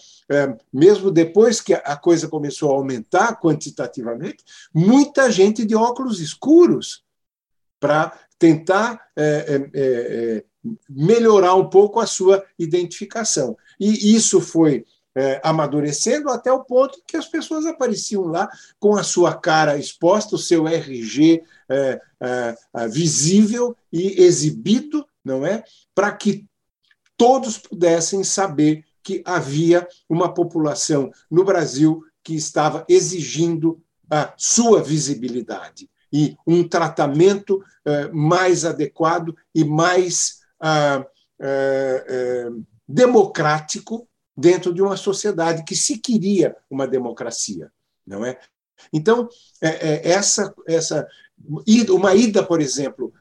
mesmo 0.72 1.10
depois 1.10 1.60
que 1.60 1.72
a 1.72 1.96
coisa 1.96 2.28
começou 2.28 2.70
a 2.70 2.74
aumentar 2.74 3.40
quantitativamente, 3.40 4.44
muita 4.74 5.30
gente 5.30 5.64
de 5.64 5.74
óculos 5.74 6.20
escuros 6.20 7.02
para 7.80 8.18
tentar 8.38 9.00
é, 9.16 9.24
é, 9.24 9.70
é, 9.74 10.44
melhorar 10.88 11.54
um 11.54 11.68
pouco 11.68 12.00
a 12.00 12.06
sua 12.06 12.44
identificação. 12.58 13.56
E 13.78 14.14
isso 14.14 14.40
foi 14.40 14.84
é, 15.16 15.40
amadurecendo 15.44 16.28
até 16.28 16.52
o 16.52 16.64
ponto 16.64 17.00
que 17.06 17.16
as 17.16 17.26
pessoas 17.26 17.64
apareciam 17.66 18.24
lá 18.24 18.50
com 18.80 18.96
a 18.96 19.04
sua 19.04 19.34
cara 19.34 19.78
exposta, 19.78 20.34
o 20.34 20.38
seu 20.38 20.66
RG 20.66 21.42
é, 21.68 22.00
é, 22.20 22.88
visível 22.88 23.76
e 23.92 24.22
exibido, 24.22 25.06
não 25.24 25.46
é? 25.46 25.62
Para 25.94 26.10
que 26.12 26.46
todos 27.16 27.56
pudessem 27.56 28.24
saber 28.24 28.84
que 29.02 29.22
havia 29.24 29.86
uma 30.08 30.32
população 30.32 31.10
no 31.30 31.44
Brasil 31.44 32.02
que 32.22 32.34
estava 32.34 32.84
exigindo 32.88 33.80
a 34.10 34.32
sua 34.36 34.82
visibilidade 34.82 35.88
e 36.12 36.36
um 36.46 36.66
tratamento 36.66 37.62
mais 38.12 38.64
adequado 38.64 39.36
e 39.54 39.64
mais 39.64 40.43
ah, 40.66 41.06
é, 41.38 42.06
é, 42.08 42.50
democrático 42.88 44.08
dentro 44.34 44.72
de 44.72 44.80
uma 44.80 44.96
sociedade 44.96 45.62
que 45.62 45.76
se 45.76 45.98
queria 45.98 46.56
uma 46.70 46.86
democracia, 46.86 47.70
não 48.06 48.24
é? 48.24 48.38
Então, 48.90 49.28
é, 49.60 49.68
é, 49.68 50.08
essa, 50.10 50.54
essa 50.66 51.06
uma 51.90 52.14
ida, 52.14 52.42
por 52.42 52.62
exemplo, 52.62 53.12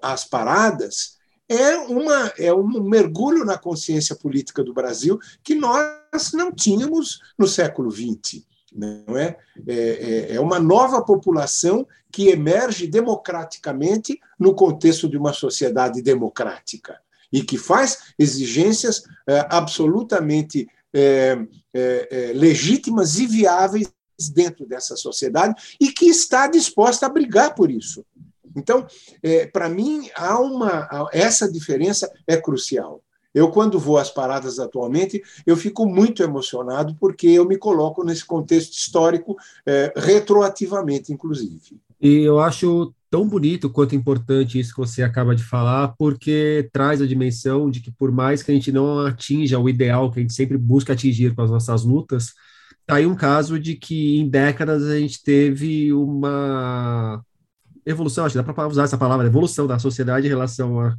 às 0.00 0.24
paradas 0.24 1.16
é, 1.48 1.76
uma, 1.76 2.32
é 2.38 2.52
um 2.52 2.82
mergulho 2.82 3.44
na 3.44 3.58
consciência 3.58 4.16
política 4.16 4.64
do 4.64 4.72
Brasil 4.72 5.18
que 5.44 5.54
nós 5.54 6.32
não 6.32 6.50
tínhamos 6.50 7.20
no 7.38 7.46
século 7.46 7.90
XX. 7.90 8.42
Não 8.76 9.16
é? 9.16 9.38
É, 9.66 9.74
é, 9.74 10.34
é 10.34 10.40
uma 10.40 10.60
nova 10.60 11.02
população 11.02 11.86
que 12.12 12.28
emerge 12.28 12.86
democraticamente 12.86 14.20
no 14.38 14.54
contexto 14.54 15.08
de 15.08 15.16
uma 15.16 15.32
sociedade 15.32 16.02
democrática 16.02 17.00
e 17.32 17.42
que 17.42 17.56
faz 17.56 18.14
exigências 18.18 19.02
é, 19.26 19.46
absolutamente 19.50 20.68
é, 20.94 21.38
é, 21.74 22.08
é 22.10 22.32
legítimas 22.34 23.18
e 23.18 23.26
viáveis 23.26 23.90
dentro 24.34 24.66
dessa 24.66 24.96
sociedade 24.96 25.54
e 25.80 25.90
que 25.90 26.06
está 26.06 26.46
disposta 26.46 27.06
a 27.06 27.10
brigar 27.10 27.54
por 27.54 27.70
isso. 27.70 28.04
Então, 28.54 28.86
é, 29.22 29.46
para 29.46 29.68
mim, 29.68 30.08
há 30.14 30.38
uma 30.38 30.88
essa 31.12 31.50
diferença 31.50 32.10
é 32.26 32.36
crucial. 32.38 33.02
Eu, 33.36 33.50
quando 33.50 33.78
vou 33.78 33.98
às 33.98 34.10
paradas 34.10 34.58
atualmente, 34.58 35.22
eu 35.46 35.58
fico 35.58 35.84
muito 35.84 36.22
emocionado 36.22 36.96
porque 36.98 37.26
eu 37.26 37.46
me 37.46 37.58
coloco 37.58 38.02
nesse 38.02 38.24
contexto 38.24 38.72
histórico, 38.72 39.36
é, 39.66 39.92
retroativamente, 39.94 41.12
inclusive. 41.12 41.78
E 42.00 42.22
eu 42.22 42.40
acho 42.40 42.94
tão 43.10 43.28
bonito 43.28 43.68
quanto 43.68 43.94
importante 43.94 44.58
isso 44.58 44.72
que 44.72 44.80
você 44.80 45.02
acaba 45.02 45.36
de 45.36 45.44
falar, 45.44 45.88
porque 45.98 46.70
traz 46.72 47.02
a 47.02 47.06
dimensão 47.06 47.70
de 47.70 47.80
que, 47.80 47.90
por 47.90 48.10
mais 48.10 48.42
que 48.42 48.50
a 48.50 48.54
gente 48.54 48.72
não 48.72 49.00
atinja 49.00 49.58
o 49.58 49.68
ideal 49.68 50.10
que 50.10 50.18
a 50.18 50.22
gente 50.22 50.32
sempre 50.32 50.56
busca 50.56 50.94
atingir 50.94 51.34
com 51.34 51.42
as 51.42 51.50
nossas 51.50 51.84
lutas, 51.84 52.32
tá 52.86 52.94
aí 52.94 53.06
um 53.06 53.14
caso 53.14 53.60
de 53.60 53.74
que 53.74 54.16
em 54.16 54.30
décadas 54.30 54.82
a 54.84 54.98
gente 54.98 55.22
teve 55.22 55.92
uma 55.92 57.22
evolução, 57.84 58.24
acho 58.24 58.32
que 58.32 58.42
dá 58.42 58.50
para 58.50 58.66
usar 58.66 58.84
essa 58.84 58.96
palavra, 58.96 59.26
evolução 59.26 59.66
da 59.66 59.78
sociedade 59.78 60.26
em 60.26 60.30
relação 60.30 60.80
à, 60.80 60.96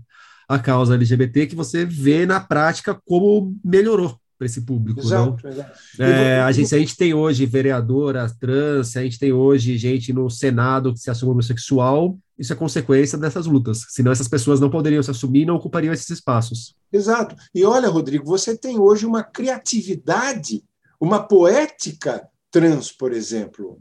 à 0.48 0.58
causa 0.58 0.95
LGBT, 0.95 1.48
que 1.48 1.56
você 1.56 1.86
vê 1.86 2.26
na 2.26 2.39
prática 2.39 3.00
como 3.06 3.56
melhorou 3.64 4.18
para 4.38 4.45
esse 4.45 4.62
público. 4.62 5.00
Exato, 5.00 5.38
não? 5.43 5.52
exato. 5.52 5.80
É, 6.00 6.39
a, 6.41 6.52
gente, 6.52 6.76
a 6.76 6.78
gente 6.78 6.95
tem 6.95 7.14
hoje 7.14 7.45
vereadora 7.45 8.32
trans, 8.39 8.95
a 8.95 9.04
gente 9.04 9.18
tem 9.18 9.34
hoje 9.34 9.78
gente 9.78 10.14
no 10.14 10.30
Senado 10.30 10.93
que 10.93 11.00
se 11.00 11.10
assume 11.10 11.32
homossexual, 11.32 12.18
isso 12.38 12.54
é 12.54 12.56
consequência 12.56 13.18
dessas 13.18 13.48
lutas. 13.48 13.86
Senão 13.89 14.12
essas 14.12 14.28
pessoas 14.28 14.60
não 14.60 14.70
poderiam 14.70 15.02
se 15.02 15.10
assumir 15.10 15.41
e 15.41 15.45
não 15.45 15.56
ocupariam 15.56 15.93
esses 15.93 16.10
espaços. 16.10 16.76
Exato. 16.93 17.36
E 17.54 17.66
olha, 17.66 17.89
Rodrigo, 17.89 18.26
você 18.26 18.56
tem 18.56 18.80
hoje 18.80 19.06
uma 19.06 19.24
criatividade, 19.24 20.64
uma 21.02 21.24
poética 21.24 22.28
trans, 22.52 22.91
por 22.91 23.12
exemplo. 23.12 23.80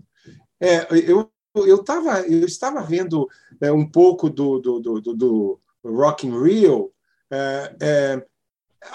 É, 0.59 0.87
eu 0.91 1.31
eu, 1.65 1.83
tava, 1.83 2.21
eu 2.21 2.45
estava 2.45 2.83
vendo 2.83 3.27
é, 3.61 3.73
um 3.73 3.89
pouco 3.89 4.29
do, 4.29 4.59
do, 4.59 4.81
do, 4.81 5.01
do 5.01 5.61
Rock 5.91 6.27
in 6.27 6.43
Rio, 6.43 6.93
é, 7.31 7.77
é, 7.81 8.27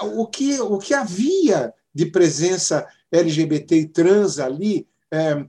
o, 0.02 0.28
que, 0.28 0.60
o 0.60 0.78
que 0.78 0.94
havia 0.94 1.74
de 1.94 2.06
presença 2.06 2.88
LGBT 3.12 3.76
e 3.76 3.88
trans 3.88 4.40
ali, 4.40 4.88
é, 5.12 5.46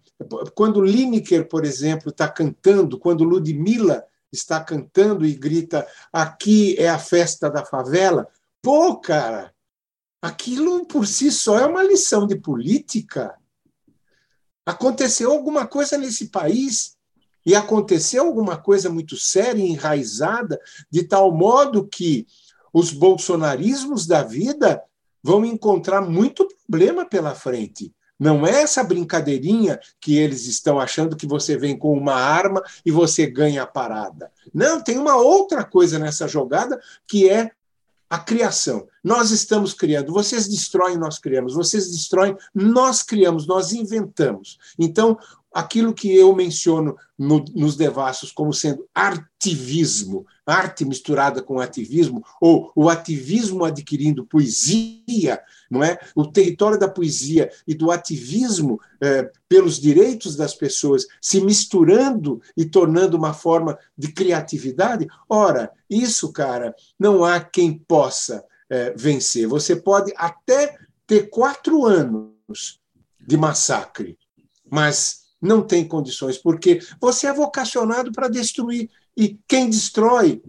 quando 0.54 0.80
Lineker, 0.80 1.48
por 1.48 1.64
exemplo, 1.64 2.10
está 2.10 2.28
cantando, 2.28 2.98
quando 2.98 3.24
Ludmilla 3.24 4.04
está 4.32 4.62
cantando 4.62 5.24
e 5.26 5.34
grita 5.34 5.86
aqui 6.12 6.74
é 6.78 6.88
a 6.88 6.98
festa 6.98 7.50
da 7.50 7.64
favela, 7.64 8.26
pô, 8.60 8.98
cara, 8.98 9.54
aquilo 10.20 10.86
por 10.86 11.06
si 11.06 11.30
só 11.30 11.58
é 11.58 11.66
uma 11.66 11.82
lição 11.82 12.26
de 12.26 12.36
política. 12.36 13.36
Aconteceu 14.64 15.30
alguma 15.30 15.66
coisa 15.66 15.98
nesse 15.98 16.28
país 16.28 16.96
e 17.44 17.54
aconteceu 17.54 18.24
alguma 18.24 18.56
coisa 18.56 18.88
muito 18.88 19.16
séria 19.16 19.62
e 19.62 19.70
enraizada, 19.70 20.60
de 20.90 21.02
tal 21.02 21.32
modo 21.32 21.86
que 21.86 22.26
os 22.72 22.92
bolsonarismos 22.92 24.06
da 24.06 24.22
vida 24.22 24.82
vão 25.22 25.44
encontrar 25.44 26.00
muito 26.00 26.48
problema 26.66 27.04
pela 27.04 27.34
frente. 27.34 27.92
Não 28.18 28.46
é 28.46 28.62
essa 28.62 28.84
brincadeirinha 28.84 29.80
que 30.00 30.16
eles 30.16 30.46
estão 30.46 30.78
achando 30.78 31.16
que 31.16 31.26
você 31.26 31.56
vem 31.56 31.76
com 31.76 31.92
uma 31.92 32.14
arma 32.14 32.62
e 32.86 32.90
você 32.90 33.26
ganha 33.26 33.64
a 33.64 33.66
parada. 33.66 34.30
Não, 34.54 34.80
tem 34.80 34.96
uma 34.96 35.16
outra 35.16 35.64
coisa 35.64 35.98
nessa 35.98 36.28
jogada 36.28 36.80
que 37.06 37.28
é 37.28 37.50
a 38.08 38.18
criação. 38.18 38.86
Nós 39.02 39.30
estamos 39.30 39.72
criando, 39.72 40.12
vocês 40.12 40.46
destroem, 40.46 40.98
nós 40.98 41.18
criamos, 41.18 41.54
vocês 41.54 41.90
destroem, 41.90 42.36
nós 42.54 43.02
criamos, 43.02 43.46
nós 43.46 43.72
inventamos. 43.72 44.58
Então, 44.78 45.18
aquilo 45.52 45.94
que 45.94 46.14
eu 46.14 46.34
menciono 46.34 46.96
no, 47.18 47.44
nos 47.54 47.76
devassos 47.76 48.32
como 48.32 48.52
sendo 48.52 48.86
artivismo, 48.94 50.26
arte 50.46 50.84
misturada 50.84 51.42
com 51.42 51.60
ativismo, 51.60 52.24
ou 52.40 52.72
o 52.74 52.88
ativismo 52.88 53.64
adquirindo 53.64 54.26
poesia, 54.26 55.40
não 55.70 55.82
é? 55.84 55.98
O 56.14 56.26
território 56.26 56.78
da 56.78 56.88
poesia 56.88 57.50
e 57.66 57.74
do 57.74 57.90
ativismo 57.90 58.80
é, 59.00 59.30
pelos 59.48 59.78
direitos 59.80 60.36
das 60.36 60.54
pessoas 60.54 61.06
se 61.20 61.40
misturando 61.40 62.40
e 62.56 62.64
tornando 62.64 63.16
uma 63.16 63.32
forma 63.32 63.78
de 63.96 64.12
criatividade. 64.12 65.06
Ora, 65.28 65.70
isso, 65.88 66.32
cara, 66.32 66.74
não 66.98 67.24
há 67.24 67.40
quem 67.40 67.78
possa 67.78 68.44
é, 68.68 68.92
vencer. 68.96 69.46
Você 69.46 69.76
pode 69.76 70.12
até 70.16 70.76
ter 71.06 71.28
quatro 71.28 71.84
anos 71.84 72.80
de 73.20 73.36
massacre, 73.36 74.18
mas 74.70 75.21
não 75.42 75.60
tem 75.60 75.86
condições, 75.86 76.38
porque 76.38 76.78
você 77.00 77.26
é 77.26 77.32
vocacionado 77.32 78.12
para 78.12 78.28
destruir. 78.28 78.88
E 79.16 79.38
quem 79.48 79.68
destrói 79.68 80.40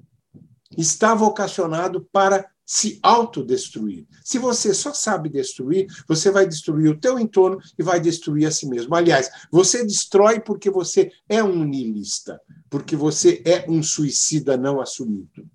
está 0.78 1.16
vocacionado 1.16 2.08
para 2.12 2.48
se 2.66 3.00
autodestruir. 3.04 4.06
Se 4.24 4.40
você 4.40 4.74
só 4.74 4.94
sabe 4.94 5.30
destruir, 5.30 5.88
você 6.08 6.32
vai 6.32 6.48
destruir 6.48 6.90
o 6.90 6.98
teu 6.98 7.20
entorno 7.20 7.60
e 7.78 7.84
vai 7.84 8.00
destruir 8.00 8.46
a 8.46 8.52
si 8.52 8.68
mesmo. 8.68 8.96
Aliás, 8.96 9.30
você 9.52 9.84
destrói 9.84 10.40
porque 10.40 10.70
você 10.70 11.12
é 11.28 11.44
um 11.44 11.66
niilista, 11.66 12.40
porque 12.70 12.96
você 12.96 13.42
é 13.46 13.70
um 13.70 13.84
suicida 13.84 14.56
não 14.56 14.80
assumido. 14.80 15.46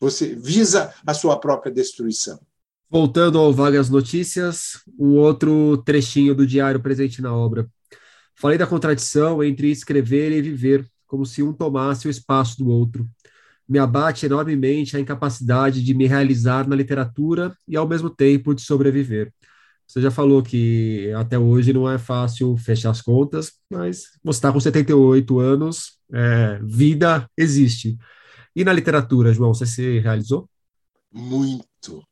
Você 0.00 0.34
visa 0.34 0.94
a 1.06 1.14
sua 1.14 1.38
própria 1.40 1.72
destruição. 1.72 2.38
Voltando 2.88 3.38
ao 3.38 3.52
Vagas 3.52 3.90
Notícias, 3.90 4.80
um 4.96 5.16
outro 5.16 5.78
trechinho 5.78 6.34
do 6.34 6.46
diário 6.46 6.80
presente 6.80 7.20
na 7.20 7.34
obra. 7.34 7.68
Falei 8.38 8.58
da 8.58 8.66
contradição 8.66 9.42
entre 9.42 9.70
escrever 9.70 10.32
e 10.32 10.42
viver, 10.42 10.86
como 11.06 11.24
se 11.24 11.42
um 11.42 11.52
tomasse 11.52 12.06
o 12.06 12.10
espaço 12.10 12.58
do 12.58 12.68
outro. 12.68 13.08
Me 13.68 13.78
abate 13.78 14.26
enormemente 14.26 14.96
a 14.96 15.00
incapacidade 15.00 15.82
de 15.82 15.94
me 15.94 16.06
realizar 16.06 16.68
na 16.68 16.76
literatura 16.76 17.56
e, 17.66 17.76
ao 17.76 17.88
mesmo 17.88 18.10
tempo, 18.10 18.54
de 18.54 18.62
sobreviver. 18.62 19.32
Você 19.86 20.02
já 20.02 20.10
falou 20.10 20.42
que 20.42 21.12
até 21.12 21.38
hoje 21.38 21.72
não 21.72 21.88
é 21.90 21.96
fácil 21.96 22.56
fechar 22.56 22.90
as 22.90 23.00
contas, 23.00 23.52
mas 23.70 24.04
você 24.22 24.38
está 24.38 24.52
com 24.52 24.60
78 24.60 25.38
anos, 25.38 25.98
é, 26.12 26.58
vida 26.62 27.28
existe. 27.36 27.96
E 28.54 28.64
na 28.64 28.72
literatura, 28.72 29.32
João, 29.32 29.54
você 29.54 29.64
se 29.64 29.98
realizou? 30.00 30.48
Muito, 31.12 32.02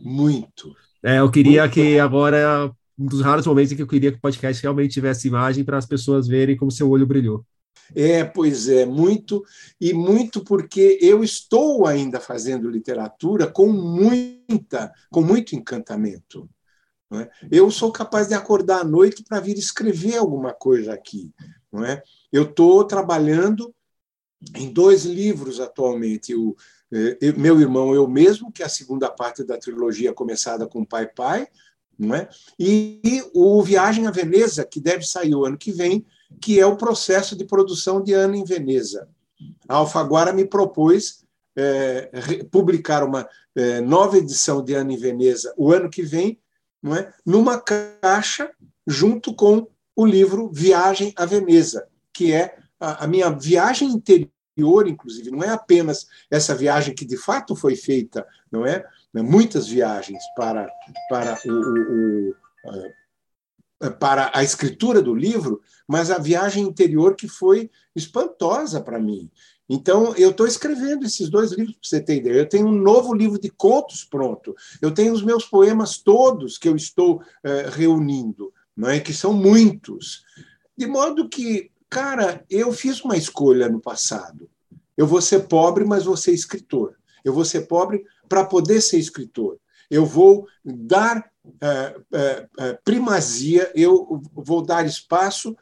muito. 0.00 0.74
É, 1.02 1.18
eu 1.18 1.30
queria 1.30 1.62
muito. 1.62 1.74
que 1.74 1.98
agora 1.98 2.72
um 2.98 3.06
dos 3.06 3.20
raros 3.20 3.46
momentos 3.46 3.72
em 3.72 3.76
que 3.76 3.82
eu 3.82 3.86
queria 3.86 4.10
que 4.10 4.18
o 4.18 4.20
podcast 4.20 4.62
realmente 4.62 4.92
tivesse 4.92 5.28
imagem 5.28 5.64
para 5.64 5.78
as 5.78 5.86
pessoas 5.86 6.26
verem 6.26 6.56
como 6.56 6.70
seu 6.70 6.90
olho 6.90 7.06
brilhou. 7.06 7.44
É, 7.94 8.22
pois 8.24 8.68
é, 8.68 8.84
muito, 8.84 9.44
e 9.80 9.94
muito 9.94 10.44
porque 10.44 10.98
eu 11.00 11.24
estou 11.24 11.86
ainda 11.86 12.20
fazendo 12.20 12.68
literatura 12.68 13.46
com 13.46 13.68
muita, 13.68 14.92
com 15.10 15.22
muito 15.22 15.54
encantamento. 15.54 16.48
É? 17.10 17.30
Eu 17.50 17.70
sou 17.70 17.90
capaz 17.90 18.28
de 18.28 18.34
acordar 18.34 18.80
à 18.80 18.84
noite 18.84 19.24
para 19.26 19.40
vir 19.40 19.56
escrever 19.56 20.18
alguma 20.18 20.52
coisa 20.52 20.92
aqui. 20.92 21.32
Não 21.72 21.84
é? 21.84 22.02
Eu 22.30 22.42
estou 22.42 22.84
trabalhando 22.84 23.74
em 24.54 24.70
dois 24.70 25.04
livros 25.04 25.58
atualmente. 25.58 26.34
O, 26.34 26.54
eh, 26.92 27.32
meu 27.36 27.58
irmão, 27.60 27.94
eu 27.94 28.06
mesmo, 28.06 28.52
que 28.52 28.62
é 28.62 28.66
a 28.66 28.68
segunda 28.68 29.08
parte 29.10 29.42
da 29.42 29.56
trilogia 29.56 30.12
começada 30.12 30.66
com 30.66 30.84
Pai 30.84 31.06
Pai, 31.06 31.48
não 31.98 32.14
é? 32.14 32.28
E, 32.58 33.00
e 33.02 33.22
o 33.34 33.62
Viagem 33.62 34.06
a 34.06 34.10
Veneza, 34.10 34.64
que 34.64 34.80
deve 34.80 35.04
sair 35.04 35.34
o 35.34 35.44
ano 35.44 35.58
que 35.58 35.72
vem, 35.72 36.06
que 36.40 36.60
é 36.60 36.66
o 36.66 36.76
processo 36.76 37.34
de 37.34 37.44
produção 37.44 38.02
de 38.02 38.12
Ana 38.12 38.36
em 38.36 38.44
Veneza. 38.44 39.08
A 39.68 39.76
Alfaguara 39.76 40.32
me 40.32 40.44
propôs 40.44 41.24
é, 41.56 42.10
publicar 42.50 43.02
uma 43.02 43.28
é, 43.54 43.80
nova 43.80 44.16
edição 44.16 44.62
de 44.62 44.74
Ana 44.74 44.92
em 44.92 44.96
Veneza 44.96 45.52
o 45.56 45.72
ano 45.72 45.90
que 45.90 46.02
vem, 46.02 46.38
não 46.80 46.94
é? 46.94 47.12
numa 47.26 47.60
caixa 47.60 48.50
junto 48.86 49.34
com 49.34 49.66
o 49.96 50.06
livro 50.06 50.48
Viagem 50.52 51.12
a 51.16 51.26
Veneza, 51.26 51.88
que 52.12 52.32
é 52.32 52.56
a, 52.78 53.04
a 53.04 53.06
minha 53.08 53.30
viagem 53.30 53.88
interior, 53.88 54.86
inclusive, 54.86 55.30
não 55.30 55.42
é 55.42 55.48
apenas 55.48 56.06
essa 56.30 56.54
viagem 56.54 56.94
que 56.94 57.04
de 57.04 57.16
fato 57.16 57.56
foi 57.56 57.74
feita, 57.74 58.24
não 58.50 58.64
é? 58.64 58.84
Né, 59.12 59.22
muitas 59.22 59.68
viagens 59.68 60.22
para, 60.36 60.68
para 61.08 61.38
o, 61.46 61.50
o, 61.50 62.30
o 62.30 62.30
para 63.98 64.30
a 64.34 64.42
escritura 64.42 65.00
do 65.00 65.14
livro, 65.14 65.60
mas 65.86 66.10
a 66.10 66.18
viagem 66.18 66.64
interior 66.64 67.14
que 67.14 67.28
foi 67.28 67.70
espantosa 67.94 68.80
para 68.80 68.98
mim. 68.98 69.30
Então, 69.68 70.14
eu 70.16 70.30
estou 70.30 70.46
escrevendo 70.46 71.04
esses 71.04 71.28
dois 71.28 71.52
livros, 71.52 71.76
para 71.76 71.88
você 71.88 72.00
ter 72.00 72.16
ideia. 72.16 72.40
Eu 72.40 72.48
tenho 72.48 72.66
um 72.66 72.72
novo 72.72 73.14
livro 73.14 73.38
de 73.38 73.50
contos 73.50 74.02
pronto. 74.02 74.56
Eu 74.80 74.90
tenho 74.90 75.12
os 75.12 75.22
meus 75.22 75.44
poemas 75.44 75.98
todos 75.98 76.56
que 76.56 76.68
eu 76.68 76.74
estou 76.74 77.22
é, 77.44 77.68
reunindo, 77.68 78.52
não 78.74 78.88
é? 78.88 78.98
que 78.98 79.12
são 79.12 79.32
muitos. 79.32 80.24
De 80.76 80.86
modo 80.86 81.28
que, 81.28 81.70
cara, 81.88 82.44
eu 82.48 82.72
fiz 82.72 83.04
uma 83.04 83.16
escolha 83.16 83.68
no 83.68 83.78
passado. 83.78 84.48
Eu 84.96 85.06
vou 85.06 85.20
ser 85.20 85.46
pobre, 85.46 85.84
mas 85.84 86.06
vou 86.06 86.16
ser 86.16 86.32
escritor. 86.32 86.96
Eu 87.22 87.32
vou 87.32 87.44
ser 87.44 87.62
pobre 87.68 88.04
para 88.28 88.44
poder 88.44 88.80
ser 88.80 88.98
escritor. 88.98 89.58
Eu 89.90 90.04
vou 90.04 90.46
dar 90.64 91.24
é, 91.60 91.96
é, 92.12 92.48
é 92.58 92.72
primazia, 92.84 93.70
eu 93.74 94.20
vou 94.34 94.62
dar 94.62 94.86
espaço 94.86 95.56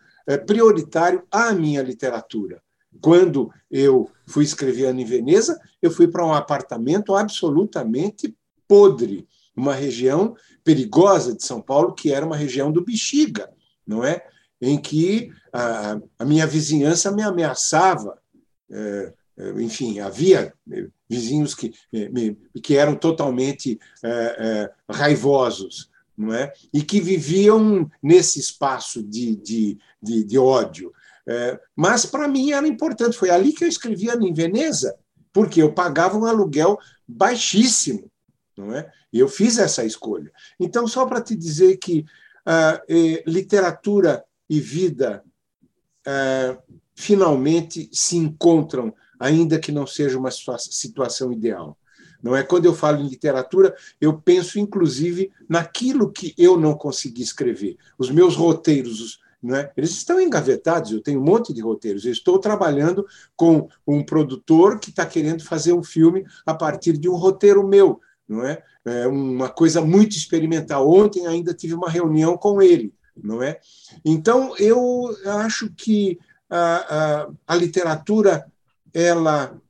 prioritário 0.45 1.23
à 1.31 1.53
minha 1.53 1.81
literatura. 1.83 2.61
Quando 3.01 3.53
eu 3.71 4.11
fui 4.27 4.43
escrever 4.43 4.87
Ana 4.87 5.03
em 5.03 5.05
Veneza, 5.05 5.57
eu 5.81 5.91
fui 5.91 6.09
para 6.09 6.27
um 6.27 6.35
apartamento 6.35 7.15
absolutamente 7.15 8.37
podre, 8.67 9.29
uma 9.55 9.73
região 9.73 10.35
perigosa 10.65 11.35
de 11.35 11.45
São 11.45 11.61
Paulo, 11.61 11.95
que 11.95 12.13
era 12.13 12.27
uma 12.27 12.37
região 12.37 12.73
do 12.73 12.85
Bexiga, 12.85 13.49
não 13.87 14.03
é? 14.05 14.27
Em 14.61 14.77
que 14.77 15.31
a, 15.53 16.01
a 16.19 16.25
minha 16.25 16.47
vizinhança 16.47 17.13
me 17.13 17.23
ameaçava. 17.23 18.19
É 18.69 19.13
enfim, 19.59 20.01
havia 20.01 20.53
é, 20.71 20.87
vizinhos 21.09 21.55
que, 21.55 21.73
é, 21.93 22.09
que 22.63 22.77
eram 22.77 22.95
totalmente 22.95 23.79
é, 24.03 24.11
é, 24.11 24.73
raivosos, 24.93 25.91
não 26.17 26.33
é? 26.33 26.53
E 26.73 26.83
que 26.83 27.01
viviam 27.01 27.91
nesse 28.03 28.41
espaço 28.41 29.03
de, 29.03 29.37
de, 29.37 29.79
de, 30.03 30.25
de 30.25 30.39
ódio. 30.39 30.93
É, 31.29 31.61
mas 31.75 32.07
para 32.07 32.29
mim 32.29 32.53
era 32.53 32.67
importante. 32.67 33.17
Foi 33.17 33.31
ali 33.31 33.53
que 33.53 33.65
eu 33.65 33.69
escrevia 33.69 34.15
em 34.15 34.33
Veneza, 34.33 34.97
porque 35.33 35.61
eu 35.61 35.73
pagava 35.73 36.17
um 36.17 36.25
aluguel 36.25 36.79
baixíssimo, 37.07 38.11
não 38.57 38.75
é? 38.75 38.91
E 39.13 39.19
eu 39.19 39.29
fiz 39.29 39.59
essa 39.59 39.85
escolha. 39.85 40.31
Então, 40.59 40.87
só 40.87 41.07
para 41.07 41.21
te 41.21 41.37
dizer 41.37 41.77
que 41.77 42.05
ah, 42.45 42.81
eh, 42.89 43.23
literatura 43.27 44.25
e 44.49 44.61
vida 44.61 45.25
ah, 46.07 46.59
finalmente 46.95 47.89
se 47.93 48.17
encontram, 48.17 48.95
ainda 49.19 49.59
que 49.59 49.73
não 49.73 49.87
seja 49.87 50.19
uma 50.19 50.31
situação 50.31 51.33
ideal. 51.33 51.77
Não 52.23 52.35
é 52.35 52.43
quando 52.43 52.65
eu 52.65 52.75
falo 52.75 53.01
em 53.01 53.09
literatura, 53.09 53.75
eu 54.01 54.19
penso 54.19 54.59
inclusive 54.59 55.31
naquilo 55.49 56.11
que 56.11 56.35
eu 56.37 56.59
não 56.59 56.75
consegui 56.75 57.23
escrever. 57.23 57.77
Os 57.99 58.11
meus 58.11 58.35
roteiros, 58.35 59.21
né? 59.43 59.71
Eles 59.77 59.91
estão 59.91 60.21
engavetados, 60.21 60.91
eu 60.91 61.01
tenho 61.01 61.21
um 61.21 61.25
monte 61.25 61.53
de 61.53 61.61
roteiros. 61.61 62.05
Eu 62.05 62.13
estou 62.13 62.39
trabalhando 62.39 63.07
com 63.37 63.69
um 63.87 64.03
produtor 64.03 64.81
que 64.81 64.91
está 64.91 65.07
querendo 65.07 65.45
fazer 65.45 65.73
um 65.73 65.83
filme 65.83 66.25
a 66.45 66.55
partir 66.55 66.97
de 66.99 67.09
um 67.09 67.15
roteiro 67.15 67.67
meu. 67.67 68.01
Não 68.29 68.45
é? 68.45 68.61
é 68.85 69.07
uma 69.07 69.49
coisa 69.49 69.81
muito 69.81 70.17
experimental. 70.17 70.91
Ontem 70.91 71.27
ainda 71.27 71.55
tive 71.55 71.75
uma 71.75 71.89
reunião 71.89 72.37
com 72.37 72.61
ele. 72.61 72.93
não 73.23 73.43
é? 73.43 73.61
Então, 74.05 74.57
eu 74.59 75.17
acho 75.27 75.71
que 75.77 76.19
a, 76.51 77.23
a, 77.23 77.29
a 77.47 77.55
literatura 77.55 78.47
ela 78.97 79.61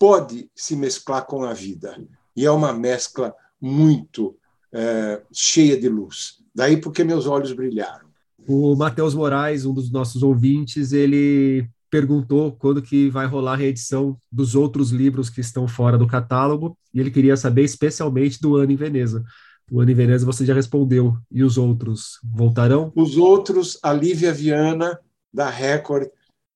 pode 0.00 0.50
se 0.56 0.74
mesclar 0.74 1.26
com 1.26 1.44
a 1.44 1.52
vida. 1.52 2.02
E 2.34 2.46
é 2.46 2.50
uma 2.50 2.72
mescla 2.72 3.34
muito 3.60 4.34
é, 4.72 5.20
cheia 5.30 5.78
de 5.78 5.86
luz. 5.86 6.38
Daí 6.54 6.78
porque 6.78 7.04
meus 7.04 7.26
olhos 7.26 7.52
brilharam. 7.52 8.08
O 8.48 8.74
Matheus 8.74 9.14
Moraes, 9.14 9.66
um 9.66 9.74
dos 9.74 9.90
nossos 9.90 10.22
ouvintes, 10.22 10.92
ele 10.92 11.68
perguntou 11.90 12.52
quando 12.52 12.80
que 12.80 13.10
vai 13.10 13.26
rolar 13.26 13.52
a 13.52 13.56
reedição 13.56 14.16
dos 14.32 14.54
outros 14.54 14.90
livros 14.92 15.28
que 15.28 15.42
estão 15.42 15.68
fora 15.68 15.98
do 15.98 16.06
catálogo 16.06 16.76
e 16.94 17.00
ele 17.00 17.10
queria 17.10 17.36
saber 17.36 17.64
especialmente 17.64 18.40
do 18.40 18.56
Ano 18.56 18.72
em 18.72 18.76
Veneza. 18.76 19.22
O 19.70 19.78
Ano 19.78 19.90
em 19.90 19.94
Veneza 19.94 20.24
você 20.24 20.46
já 20.46 20.54
respondeu. 20.54 21.18
E 21.30 21.42
os 21.42 21.58
outros 21.58 22.18
voltarão? 22.24 22.92
Os 22.96 23.18
outros, 23.18 23.78
a 23.82 23.92
Lívia 23.92 24.32
Viana, 24.32 24.98
da 25.32 25.50
Record, 25.50 26.08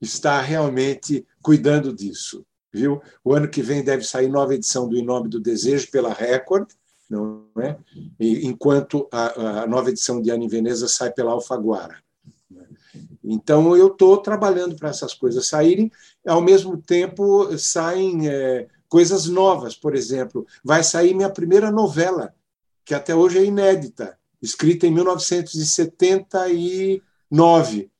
está 0.03 0.41
realmente 0.41 1.27
cuidando 1.41 1.93
disso. 1.93 2.45
Viu? 2.73 3.01
O 3.25 3.33
ano 3.33 3.49
que 3.49 3.63
vem 3.63 3.83
deve 3.83 4.05
sair 4.05 4.29
nova 4.29 4.55
edição 4.55 4.89
do 4.89 4.97
Em 4.97 5.05
Nome 5.05 5.29
do 5.29 5.41
Desejo 5.41 5.91
pela 5.91 6.13
Record 6.13 6.69
não 7.13 7.45
é? 7.59 7.77
E, 8.19 8.47
enquanto 8.47 9.07
a, 9.13 9.63
a, 9.63 9.67
nova 9.67 9.91
edição 9.91 10.23
de 10.23 10.31
Ana 10.31 10.45
em 10.45 10.49
Veneza 10.49 10.89
sai 10.89 11.13
pela 11.13 11.33
Alfaguara. 11.33 12.03
Né? 12.51 12.67
Então, 13.23 13.77
eu 13.77 13.89
estou 13.89 14.17
trabalhando 14.17 14.75
para 14.77 14.89
essas 14.89 15.13
coisas 15.13 15.47
saírem, 15.47 15.93
ao 16.27 16.41
mesmo 16.41 16.81
tempo 16.81 17.59
saem 17.59 18.27
é, 18.29 18.67
coisas 18.89 19.27
novas. 19.27 19.77
Por 19.77 19.95
exemplo, 19.95 20.47
vai 20.65 20.83
sair 20.83 21.13
minha 21.15 21.29
primeira 21.29 21.71
novela, 21.71 22.35
que 22.83 22.95
até 22.95 23.15
hoje 23.15 23.37
é 23.39 23.45
inédita, 23.45 24.19
escrita 24.41 24.87
em 24.87 24.91
1979, 24.91 27.91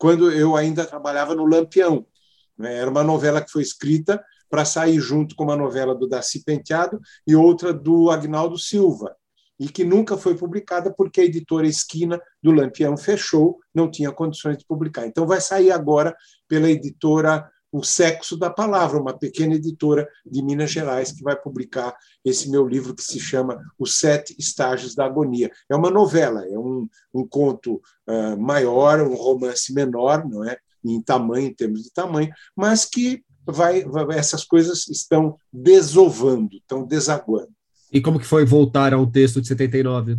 quando 0.00 0.32
eu 0.32 0.56
ainda 0.56 0.86
trabalhava 0.86 1.34
no 1.34 1.44
Lampião. 1.44 2.06
Né? 2.56 2.78
Era 2.78 2.90
uma 2.90 3.04
novela 3.04 3.42
que 3.42 3.50
foi 3.50 3.60
escrita 3.60 4.24
para 4.48 4.64
sair 4.64 4.98
junto 4.98 5.36
com 5.36 5.44
uma 5.44 5.54
novela 5.54 5.94
do 5.94 6.08
Darcy 6.08 6.42
Penteado 6.42 6.98
e 7.26 7.36
outra 7.36 7.70
do 7.70 8.10
Agnaldo 8.10 8.58
Silva, 8.58 9.14
e 9.58 9.68
que 9.68 9.84
nunca 9.84 10.16
foi 10.16 10.34
publicada 10.34 10.90
porque 10.90 11.20
a 11.20 11.24
editora 11.24 11.66
Esquina 11.66 12.18
do 12.42 12.50
Lampião 12.50 12.96
fechou, 12.96 13.58
não 13.74 13.90
tinha 13.90 14.10
condições 14.10 14.56
de 14.56 14.64
publicar. 14.64 15.06
Então 15.06 15.26
vai 15.26 15.38
sair 15.38 15.70
agora 15.70 16.16
pela 16.48 16.70
editora 16.70 17.46
O 17.72 17.82
Sexo 17.84 18.36
da 18.36 18.50
Palavra, 18.50 19.00
uma 19.00 19.16
pequena 19.16 19.54
editora 19.54 20.08
de 20.26 20.42
Minas 20.42 20.70
Gerais 20.70 21.12
que 21.12 21.22
vai 21.22 21.36
publicar 21.36 21.94
esse 22.24 22.50
meu 22.50 22.66
livro 22.66 22.94
que 22.94 23.02
se 23.02 23.20
chama 23.20 23.60
Os 23.78 23.98
Sete 23.98 24.34
Estágios 24.38 24.94
da 24.94 25.04
Agonia. 25.04 25.50
É 25.68 25.76
uma 25.76 25.90
novela, 25.90 26.44
é 26.46 26.58
um, 26.58 26.88
um 27.14 27.26
conto 27.26 27.80
uh, 28.08 28.40
maior, 28.40 29.00
um 29.00 29.14
romance 29.14 29.72
menor, 29.72 30.28
não 30.28 30.44
é? 30.44 30.58
Em 30.84 31.00
tamanho, 31.00 31.46
em 31.46 31.54
termos 31.54 31.82
de 31.82 31.92
tamanho, 31.92 32.30
mas 32.56 32.84
que 32.84 33.22
vai, 33.46 33.84
vai, 33.84 34.18
essas 34.18 34.44
coisas 34.44 34.88
estão 34.88 35.36
desovando, 35.52 36.56
estão 36.56 36.84
desaguando. 36.84 37.50
E 37.92 38.00
como 38.00 38.18
que 38.18 38.26
foi 38.26 38.44
voltar 38.44 38.94
a 38.94 38.98
um 38.98 39.10
texto 39.10 39.40
de 39.40 39.48
79? 39.48 40.16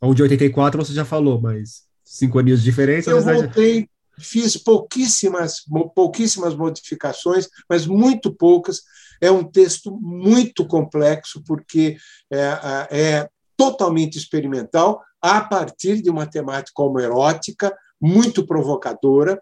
O 0.00 0.14
de 0.14 0.22
84 0.22 0.84
você 0.84 0.92
já 0.92 1.04
falou, 1.04 1.40
mas 1.40 1.84
cinco 2.04 2.38
aninhos 2.38 2.60
de 2.60 2.64
diferença? 2.64 3.10
Eu 3.10 3.22
voltei, 3.22 3.88
fiz 4.18 4.56
pouquíssimas, 4.56 5.62
pouquíssimas 5.94 6.54
modificações, 6.54 7.48
mas 7.68 7.86
muito 7.86 8.34
poucas. 8.34 8.82
É 9.20 9.30
um 9.30 9.44
texto 9.44 9.96
muito 10.00 10.66
complexo, 10.66 11.42
porque 11.46 11.96
é, 12.30 12.88
é 12.90 13.28
totalmente 13.56 14.18
experimental, 14.18 15.02
a 15.20 15.40
partir 15.40 16.02
de 16.02 16.10
uma 16.10 16.26
temática 16.26 16.82
homoerótica, 16.82 17.76
muito 18.00 18.44
provocadora, 18.44 19.40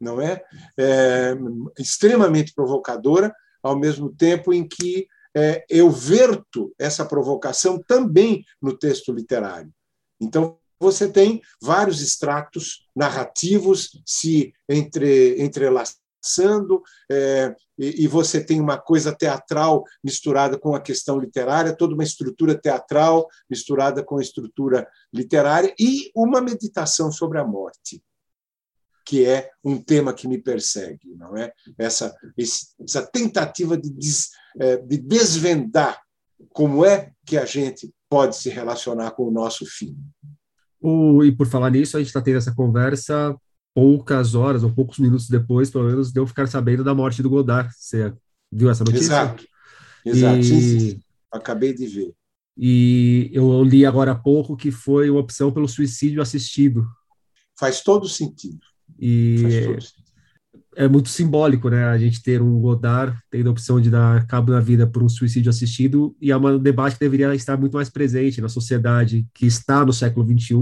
não 0.00 0.20
é? 0.20 0.42
é 0.76 1.36
extremamente 1.78 2.52
provocadora, 2.52 3.32
ao 3.62 3.78
mesmo 3.78 4.12
tempo 4.12 4.52
em 4.52 4.66
que 4.66 5.06
é, 5.36 5.64
eu 5.68 5.90
verto 5.90 6.74
essa 6.78 7.04
provocação 7.04 7.80
também 7.86 8.44
no 8.60 8.76
texto 8.76 9.12
literário. 9.12 9.72
Então, 10.20 10.58
você 10.80 11.08
tem 11.08 11.42
vários 11.60 12.00
extratos 12.00 12.88
narrativos 12.96 14.00
se 14.06 14.52
entre, 14.68 15.40
entrelaçando, 15.40 16.82
é, 17.10 17.54
e, 17.78 18.04
e, 18.04 18.08
você 18.08 18.42
tem 18.42 18.60
uma 18.60 18.76
coisa 18.78 19.14
teatral 19.14 19.84
misturada 20.04 20.58
com 20.58 20.74
a 20.74 20.80
questão 20.80 21.18
literária, 21.18 21.76
toda 21.76 21.94
uma 21.94 22.04
estrutura 22.04 22.54
teatral 22.54 23.26
misturada 23.48 24.02
com 24.02 24.18
a 24.18 24.22
estrutura 24.22 24.86
literária, 25.12 25.74
e 25.78 26.10
uma 26.14 26.40
meditação 26.40 27.12
sobre 27.12 27.38
a 27.38 27.44
morte 27.44 28.02
que 29.02 29.26
é 29.26 29.50
um 29.64 29.76
tema 29.76 30.14
que 30.14 30.28
me 30.28 30.38
persegue, 30.38 31.16
não 31.16 31.36
é? 31.36 31.52
Essa, 31.76 32.14
essa 32.38 33.04
tentativa 33.04 33.76
de, 33.76 33.90
des, 33.90 34.30
é, 34.56 34.76
de 34.76 34.98
desvendar 34.98 36.00
como 36.50 36.84
é 36.84 37.10
que 37.26 37.36
a 37.36 37.44
gente 37.44 37.92
pode 38.08 38.36
se 38.36 38.48
relacionar 38.48 39.10
com 39.12 39.24
o 39.24 39.30
nosso 39.32 39.66
fim. 39.66 39.96
O, 40.80 41.22
e 41.22 41.30
por 41.32 41.46
falar 41.46 41.70
nisso, 41.70 41.96
a 41.96 42.00
gente 42.00 42.08
está 42.08 42.20
tendo 42.20 42.38
essa 42.38 42.54
conversa 42.54 43.36
poucas 43.74 44.34
horas 44.34 44.62
ou 44.62 44.72
poucos 44.72 44.98
minutos 44.98 45.28
depois, 45.28 45.70
pelo 45.70 45.84
menos, 45.84 46.12
de 46.12 46.18
eu 46.18 46.26
ficar 46.26 46.46
sabendo 46.46 46.82
da 46.82 46.94
morte 46.94 47.22
do 47.22 47.30
Godard. 47.30 47.72
Você 47.76 48.12
viu 48.50 48.70
essa 48.70 48.84
notícia? 48.84 49.04
Exato. 49.04 49.44
Exato. 50.04 50.40
E... 50.40 51.00
Acabei 51.30 51.72
de 51.72 51.86
ver. 51.86 52.12
E 52.56 53.30
eu 53.32 53.62
li 53.62 53.86
agora 53.86 54.12
há 54.12 54.14
pouco 54.14 54.56
que 54.56 54.70
foi 54.70 55.08
uma 55.08 55.20
opção 55.20 55.52
pelo 55.52 55.68
suicídio 55.68 56.20
assistido. 56.20 56.86
Faz 57.58 57.80
todo 57.82 58.08
sentido. 58.08 58.58
E 58.98 59.44
é, 59.46 59.78
é 60.80 60.88
muito 60.88 61.10
simbólico, 61.10 61.68
né? 61.68 61.84
A 61.84 61.98
gente 61.98 62.22
ter 62.22 62.40
um 62.40 62.58
Godard 62.58 63.14
tendo 63.30 63.50
a 63.50 63.52
opção 63.52 63.78
de 63.78 63.90
dar 63.90 64.26
cabo 64.26 64.50
na 64.50 64.60
vida 64.60 64.86
por 64.86 65.02
um 65.02 65.10
suicídio 65.10 65.50
assistido, 65.50 66.16
e 66.18 66.30
é 66.30 66.36
um 66.36 66.58
debate 66.58 66.94
que 66.94 67.04
deveria 67.04 67.34
estar 67.34 67.58
muito 67.58 67.74
mais 67.74 67.90
presente 67.90 68.40
na 68.40 68.48
sociedade 68.48 69.26
que 69.34 69.44
está 69.44 69.84
no 69.84 69.92
século 69.92 70.26
XXI, 70.26 70.54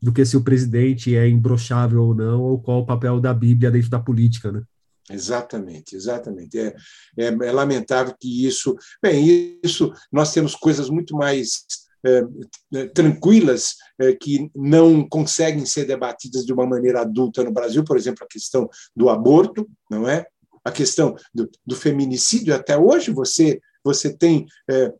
do 0.00 0.12
que 0.14 0.24
se 0.24 0.34
o 0.34 0.42
presidente 0.42 1.14
é 1.14 1.28
imbrochável 1.28 2.04
ou 2.04 2.14
não, 2.14 2.40
ou 2.40 2.58
qual 2.58 2.80
o 2.80 2.86
papel 2.86 3.20
da 3.20 3.34
Bíblia 3.34 3.70
dentro 3.70 3.90
da 3.90 4.00
política, 4.00 4.50
né? 4.50 4.62
Exatamente, 5.10 5.94
exatamente. 5.94 6.58
É, 6.58 6.74
é, 7.18 7.26
é 7.26 7.52
lamentável 7.52 8.14
que 8.18 8.46
isso. 8.46 8.74
Bem, 9.02 9.58
isso 9.62 9.92
nós 10.10 10.32
temos 10.32 10.54
coisas 10.54 10.88
muito 10.88 11.14
mais 11.14 11.64
tranquilas 12.94 13.74
é, 13.98 14.14
que 14.14 14.50
não 14.54 15.06
conseguem 15.08 15.66
ser 15.66 15.84
debatidas 15.84 16.44
de 16.44 16.52
uma 16.52 16.66
maneira 16.66 17.02
adulta 17.02 17.44
no 17.44 17.52
Brasil, 17.52 17.84
por 17.84 17.96
exemplo, 17.96 18.24
a 18.24 18.32
questão 18.32 18.68
do 18.96 19.10
aborto, 19.10 19.68
não 19.90 20.08
é? 20.08 20.26
A 20.64 20.70
questão 20.70 21.14
do, 21.34 21.50
do 21.66 21.76
feminicídio. 21.76 22.54
Até 22.54 22.76
hoje 22.76 23.10
você 23.10 23.60
você 23.82 24.14
tem 24.14 24.46
é, 24.70 24.92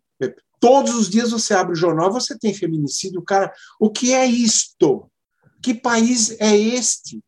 todos 0.61 0.95
os 0.95 1.09
dias 1.09 1.31
você 1.31 1.55
abre 1.55 1.73
o 1.73 1.77
jornal, 1.77 2.13
você 2.13 2.39
tem 2.39 2.55
feminicídio. 2.55 3.23
Cara, 3.23 3.53
o 3.81 3.91
que 3.91 4.13
é 4.13 4.27
isto? 4.27 5.11
Que 5.63 5.75
país 5.75 6.39
é 6.39 6.57
este? 6.57 7.21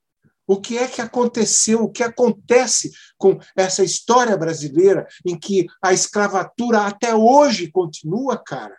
O 0.46 0.60
que 0.60 0.76
é 0.76 0.86
que 0.86 1.00
aconteceu? 1.00 1.82
O 1.82 1.90
que 1.90 2.02
acontece 2.02 2.90
com 3.16 3.38
essa 3.56 3.82
história 3.82 4.36
brasileira 4.36 5.06
em 5.24 5.38
que 5.38 5.66
a 5.82 5.92
escravatura 5.92 6.82
até 6.82 7.14
hoje 7.14 7.70
continua, 7.70 8.36
cara? 8.36 8.76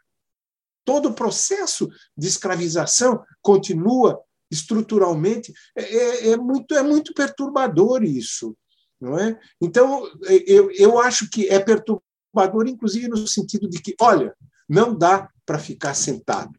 Todo 0.86 1.10
o 1.10 1.14
processo 1.14 1.90
de 2.18 2.28
escravização 2.28 3.24
continua 3.42 4.22
estruturalmente. 4.52 5.54
É, 5.76 5.84
é, 5.84 6.30
é 6.32 6.38
muito, 6.38 6.76
é 6.76 6.84
muito 6.84 7.14
perturbador 7.14 8.04
isso. 8.04 8.56
Não 9.00 9.18
é? 9.20 9.38
Então, 9.60 10.10
eu, 10.48 10.72
eu 10.72 11.00
acho 11.00 11.30
que 11.30 11.50
é 11.50 11.60
perturbador, 11.60 12.68
inclusive, 12.68 13.08
no 13.10 13.28
sentido 13.28 13.70
de 13.70 13.82
que, 13.82 13.94
olha, 14.00 14.34
não 14.70 14.98
dá 14.98 15.30
para 15.46 15.60
ficar 15.60 15.94
sentado. 15.94 16.58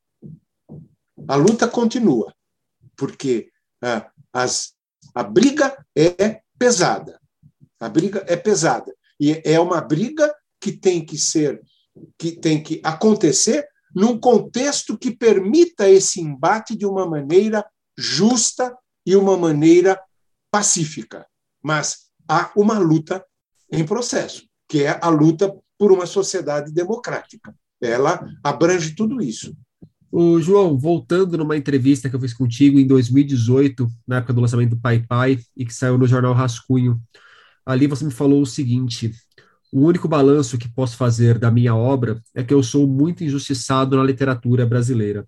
A 1.27 1.37
luta 1.37 1.67
continua, 1.67 2.35
porque 2.97 3.51
ah, 3.83 4.11
as, 4.33 4.75
a 5.15 5.23
briga 5.23 5.75
é 5.97 6.43
pesada. 6.59 7.19
A 7.81 7.89
briga 7.89 8.25
é 8.29 8.37
pesada. 8.37 8.95
E 9.19 9.41
é 9.45 9.59
uma 9.59 9.81
briga 9.81 10.35
que 10.61 10.73
tem 10.73 11.05
que 11.05 11.17
ser, 11.17 11.63
que 12.19 12.33
tem 12.33 12.63
que 12.63 12.81
acontecer 12.85 13.67
num 13.95 14.19
contexto 14.19 14.99
que 14.99 15.15
permita 15.15 15.89
esse 15.89 16.21
embate 16.21 16.77
de 16.77 16.85
uma 16.85 17.07
maneira 17.07 17.65
justa 17.97 18.77
e 19.07 19.15
uma 19.15 19.37
maneira 19.37 20.01
pacífica. 20.51 21.27
Mas 21.63 22.07
há 22.29 22.51
uma 22.57 22.79
luta 22.79 23.25
em 23.71 23.85
processo, 23.85 24.47
que 24.69 24.83
é 24.83 24.99
a 25.01 25.09
luta 25.09 25.55
por 25.79 25.93
uma 25.93 26.07
sociedade 26.07 26.73
democrática. 26.73 27.55
Ela 27.81 28.27
abrange 28.43 28.95
tudo 28.95 29.23
isso. 29.23 29.55
O 30.11 30.41
João, 30.41 30.79
voltando 30.79 31.37
numa 31.37 31.57
entrevista 31.57 32.09
que 32.09 32.15
eu 32.15 32.21
fiz 32.21 32.33
contigo 32.33 32.79
em 32.79 32.87
2018, 32.87 33.89
na 34.07 34.19
época 34.19 34.33
do 34.33 34.41
lançamento 34.41 34.71
do 34.71 34.81
Pai 34.81 35.05
Pai, 35.05 35.41
e 35.57 35.67
que 35.67 35.75
saiu 35.75 35.99
no 35.99 36.07
jornal 36.07 36.33
Rascunho, 36.33 37.01
ali 37.67 37.87
você 37.89 38.05
me 38.05 38.13
falou 38.13 38.41
o 38.41 38.47
seguinte: 38.47 39.13
o 39.75 39.81
único 39.81 40.07
balanço 40.07 40.57
que 40.57 40.69
posso 40.69 40.97
fazer 40.97 41.37
da 41.37 41.51
minha 41.51 41.75
obra 41.75 42.23
é 42.33 42.45
que 42.45 42.55
eu 42.55 42.63
sou 42.63 42.87
muito 42.87 43.25
injustiçado 43.25 43.97
na 43.97 44.05
literatura 44.05 44.65
brasileira. 44.65 45.27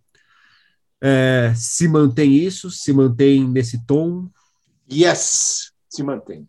É, 1.03 1.53
se 1.57 1.88
mantém 1.88 2.32
isso? 2.32 2.70
Se 2.70 2.92
mantém 2.92 3.42
nesse 3.44 3.84
tom? 3.84 4.30
Yes, 4.88 5.72
se 5.90 6.01
mantém. 6.05 6.47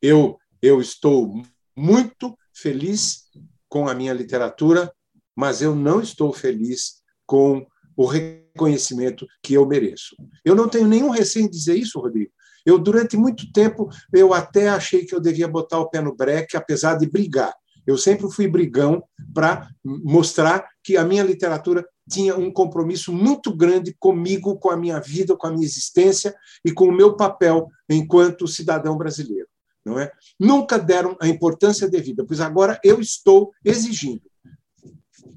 Eu, 0.00 0.38
eu 0.62 0.80
estou 0.80 1.42
muito 1.76 2.38
feliz 2.52 3.24
com 3.68 3.88
a 3.88 3.94
minha 3.94 4.12
literatura, 4.12 4.92
mas 5.34 5.60
eu 5.60 5.74
não 5.74 6.00
estou 6.00 6.32
feliz 6.32 7.02
com 7.26 7.66
o 7.96 8.06
reconhecimento 8.06 9.26
que 9.42 9.54
eu 9.54 9.66
mereço. 9.66 10.14
Eu 10.44 10.54
não 10.54 10.68
tenho 10.68 10.86
nenhum 10.86 11.10
receio 11.10 11.46
em 11.46 11.50
dizer 11.50 11.74
isso, 11.74 11.98
Rodrigo. 11.98 12.30
Eu, 12.64 12.78
durante 12.78 13.16
muito 13.16 13.52
tempo, 13.52 13.88
eu 14.12 14.32
até 14.32 14.68
achei 14.68 15.04
que 15.04 15.14
eu 15.14 15.20
devia 15.20 15.48
botar 15.48 15.78
o 15.78 15.88
pé 15.88 16.00
no 16.00 16.14
breque, 16.14 16.56
apesar 16.56 16.96
de 16.96 17.08
brigar. 17.08 17.52
Eu 17.86 17.98
sempre 17.98 18.30
fui 18.30 18.48
brigão 18.48 19.02
para 19.34 19.68
mostrar 19.84 20.66
que 20.82 20.96
a 20.96 21.04
minha 21.04 21.22
literatura 21.22 21.86
tinha 22.08 22.36
um 22.36 22.50
compromisso 22.50 23.12
muito 23.12 23.54
grande 23.54 23.94
comigo, 23.98 24.58
com 24.58 24.70
a 24.70 24.76
minha 24.76 24.98
vida, 25.00 25.36
com 25.36 25.46
a 25.46 25.50
minha 25.50 25.66
existência 25.66 26.34
e 26.64 26.72
com 26.72 26.86
o 26.86 26.92
meu 26.92 27.16
papel 27.16 27.68
enquanto 27.88 28.48
cidadão 28.48 28.96
brasileiro. 28.96 29.48
Não 29.84 29.98
é? 29.98 30.10
Nunca 30.40 30.78
deram 30.78 31.14
a 31.20 31.28
importância 31.28 31.88
devida, 31.88 32.24
pois 32.26 32.40
agora 32.40 32.80
eu 32.82 33.00
estou 33.00 33.52
exigindo 33.62 34.22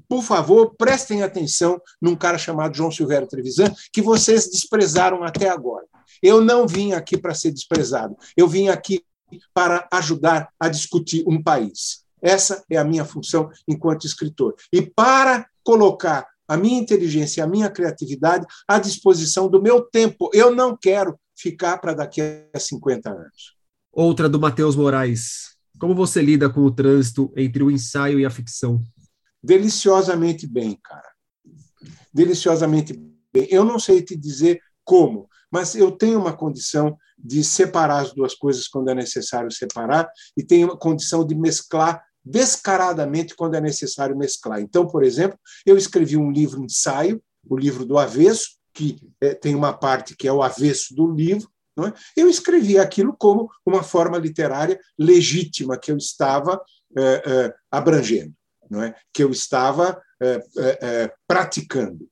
por 0.08 0.22
favor, 0.22 0.74
prestem 0.74 1.22
atenção 1.22 1.80
num 2.00 2.16
cara 2.16 2.38
chamado 2.38 2.74
João 2.74 2.90
Silvério 2.90 3.28
Trevisan, 3.28 3.72
que 3.92 4.00
vocês 4.00 4.48
desprezaram 4.50 5.22
até 5.22 5.50
agora. 5.50 5.86
Eu 6.22 6.40
não 6.40 6.66
vim 6.66 6.92
aqui 6.92 7.16
para 7.16 7.34
ser 7.34 7.52
desprezado, 7.52 8.16
eu 8.36 8.48
vim 8.48 8.68
aqui 8.68 9.02
para 9.52 9.86
ajudar 9.92 10.48
a 10.58 10.68
discutir 10.68 11.24
um 11.26 11.42
país. 11.42 12.04
Essa 12.20 12.64
é 12.70 12.76
a 12.76 12.84
minha 12.84 13.04
função 13.04 13.50
enquanto 13.66 14.06
escritor. 14.06 14.54
E 14.72 14.82
para 14.82 15.46
colocar 15.62 16.26
a 16.48 16.56
minha 16.56 16.80
inteligência 16.80 17.40
e 17.40 17.44
a 17.44 17.46
minha 17.46 17.70
criatividade 17.70 18.46
à 18.66 18.78
disposição 18.78 19.48
do 19.48 19.60
meu 19.60 19.82
tempo. 19.82 20.30
Eu 20.32 20.54
não 20.54 20.74
quero 20.74 21.18
ficar 21.36 21.76
para 21.76 21.92
daqui 21.92 22.22
a 22.22 22.58
50 22.58 23.10
anos. 23.10 23.54
Outra 23.92 24.30
do 24.30 24.40
Matheus 24.40 24.74
Moraes. 24.74 25.56
Como 25.78 25.94
você 25.94 26.22
lida 26.22 26.48
com 26.48 26.62
o 26.62 26.70
trânsito 26.70 27.30
entre 27.36 27.62
o 27.62 27.70
ensaio 27.70 28.18
e 28.18 28.24
a 28.24 28.30
ficção? 28.30 28.82
deliciosamente 29.42 30.46
bem, 30.46 30.78
cara. 30.82 31.08
Deliciosamente 32.12 32.92
bem. 33.32 33.46
Eu 33.50 33.64
não 33.64 33.78
sei 33.78 34.02
te 34.02 34.16
dizer 34.16 34.60
como, 34.84 35.28
mas 35.50 35.74
eu 35.74 35.90
tenho 35.90 36.20
uma 36.20 36.32
condição 36.32 36.96
de 37.18 37.42
separar 37.42 38.00
as 38.00 38.12
duas 38.12 38.34
coisas 38.34 38.68
quando 38.68 38.90
é 38.90 38.94
necessário 38.94 39.50
separar 39.50 40.10
e 40.36 40.42
tenho 40.42 40.68
uma 40.68 40.76
condição 40.76 41.24
de 41.24 41.34
mesclar 41.34 42.02
descaradamente 42.24 43.34
quando 43.34 43.54
é 43.54 43.60
necessário 43.60 44.16
mesclar. 44.16 44.60
Então, 44.60 44.86
por 44.86 45.02
exemplo, 45.02 45.38
eu 45.64 45.76
escrevi 45.76 46.16
um 46.16 46.30
livro 46.30 46.62
ensaio, 46.62 47.22
o 47.48 47.56
livro 47.56 47.84
do 47.84 47.98
avesso, 47.98 48.58
que 48.74 48.98
é, 49.20 49.34
tem 49.34 49.54
uma 49.54 49.72
parte 49.72 50.16
que 50.16 50.28
é 50.28 50.32
o 50.32 50.42
avesso 50.42 50.94
do 50.94 51.10
livro. 51.10 51.48
É? 51.78 51.92
Eu 52.20 52.28
escrevi 52.28 52.76
aquilo 52.78 53.16
como 53.16 53.48
uma 53.64 53.82
forma 53.82 54.18
literária 54.18 54.78
legítima 54.98 55.78
que 55.78 55.92
eu 55.92 55.96
estava 55.96 56.60
é, 56.96 57.02
é, 57.02 57.54
abrangendo 57.70 58.34
que 59.12 59.22
eu 59.22 59.30
estava 59.30 60.00
é, 60.20 60.42
é, 60.58 61.12
praticando. 61.26 62.08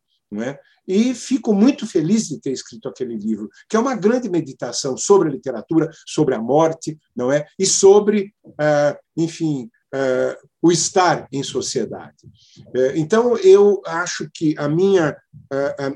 E 0.86 1.14
fico 1.14 1.54
muito 1.54 1.86
feliz 1.86 2.28
de 2.28 2.40
ter 2.40 2.52
escrito 2.52 2.88
aquele 2.88 3.16
livro, 3.16 3.48
que 3.68 3.76
é 3.76 3.80
uma 3.80 3.94
grande 3.94 4.28
meditação 4.28 4.96
sobre 4.96 5.28
a 5.28 5.32
literatura, 5.32 5.90
sobre 6.06 6.34
a 6.34 6.40
morte, 6.40 6.98
não 7.14 7.32
é? 7.32 7.46
E 7.58 7.66
sobre, 7.66 8.34
é, 8.60 8.98
enfim, 9.16 9.70
é, 9.94 10.38
o 10.62 10.70
estar 10.70 11.26
em 11.32 11.42
sociedade. 11.42 12.28
É, 12.74 12.98
então, 12.98 13.36
eu 13.38 13.82
acho 13.86 14.28
que 14.32 14.54
a 14.58 14.68
minha, 14.68 15.16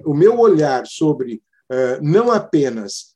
o 0.05 0.14
meu 0.14 0.38
olhar 0.38 0.86
sobre 0.86 1.43
não 2.03 2.32
apenas 2.32 3.14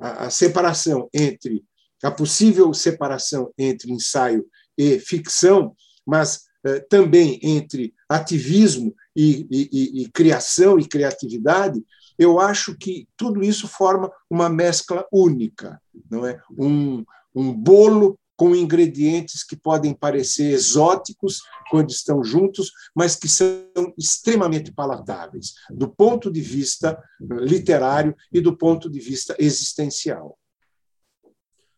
a, 0.00 0.24
a 0.24 0.30
separação 0.30 1.08
entre 1.12 1.64
a 2.02 2.10
possível 2.10 2.72
separação 2.72 3.52
entre 3.58 3.92
ensaio 3.92 4.46
e 4.76 4.98
ficção, 4.98 5.74
mas 6.06 6.42
eh, 6.64 6.80
também 6.88 7.38
entre 7.42 7.94
ativismo 8.08 8.94
e, 9.20 9.48
e, 9.50 10.02
e, 10.02 10.08
criação 10.10 10.78
e 10.78 10.86
criatividade, 10.86 11.84
eu 12.16 12.38
acho 12.38 12.76
que 12.76 13.08
tudo 13.16 13.42
isso 13.42 13.66
forma 13.66 14.10
uma 14.30 14.48
mescla 14.48 15.04
única, 15.12 15.80
não 16.08 16.24
é? 16.24 16.40
Um, 16.56 17.04
um 17.34 17.52
bolo 17.52 18.16
com 18.36 18.54
ingredientes 18.54 19.42
que 19.42 19.56
podem 19.56 19.92
parecer 19.92 20.52
exóticos 20.52 21.42
quando 21.68 21.90
estão 21.90 22.22
juntos, 22.22 22.70
mas 22.94 23.16
que 23.16 23.28
são 23.28 23.92
extremamente 23.98 24.70
palatáveis, 24.70 25.54
do 25.68 25.88
ponto 25.88 26.30
de 26.30 26.40
vista 26.40 26.96
literário 27.20 28.14
e 28.32 28.40
do 28.40 28.56
ponto 28.56 28.88
de 28.88 29.00
vista 29.00 29.34
existencial. 29.40 30.38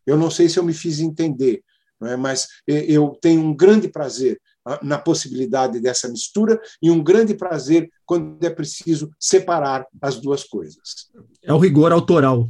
Eu 0.05 0.15
não 0.15 0.29
sei 0.29 0.47
se 0.47 0.59
eu 0.59 0.63
me 0.63 0.73
fiz 0.73 0.99
entender, 0.99 1.63
é? 2.03 2.15
mas 2.15 2.47
eu 2.67 3.17
tenho 3.19 3.41
um 3.41 3.55
grande 3.55 3.87
prazer 3.87 4.39
na 4.81 4.97
possibilidade 4.97 5.79
dessa 5.79 6.07
mistura 6.07 6.59
e 6.81 6.91
um 6.91 7.03
grande 7.03 7.33
prazer 7.33 7.89
quando 8.05 8.43
é 8.43 8.49
preciso 8.49 9.11
separar 9.19 9.87
as 10.01 10.19
duas 10.19 10.43
coisas. 10.43 11.09
É 11.41 11.53
o 11.53 11.57
rigor 11.57 11.91
autoral. 11.91 12.49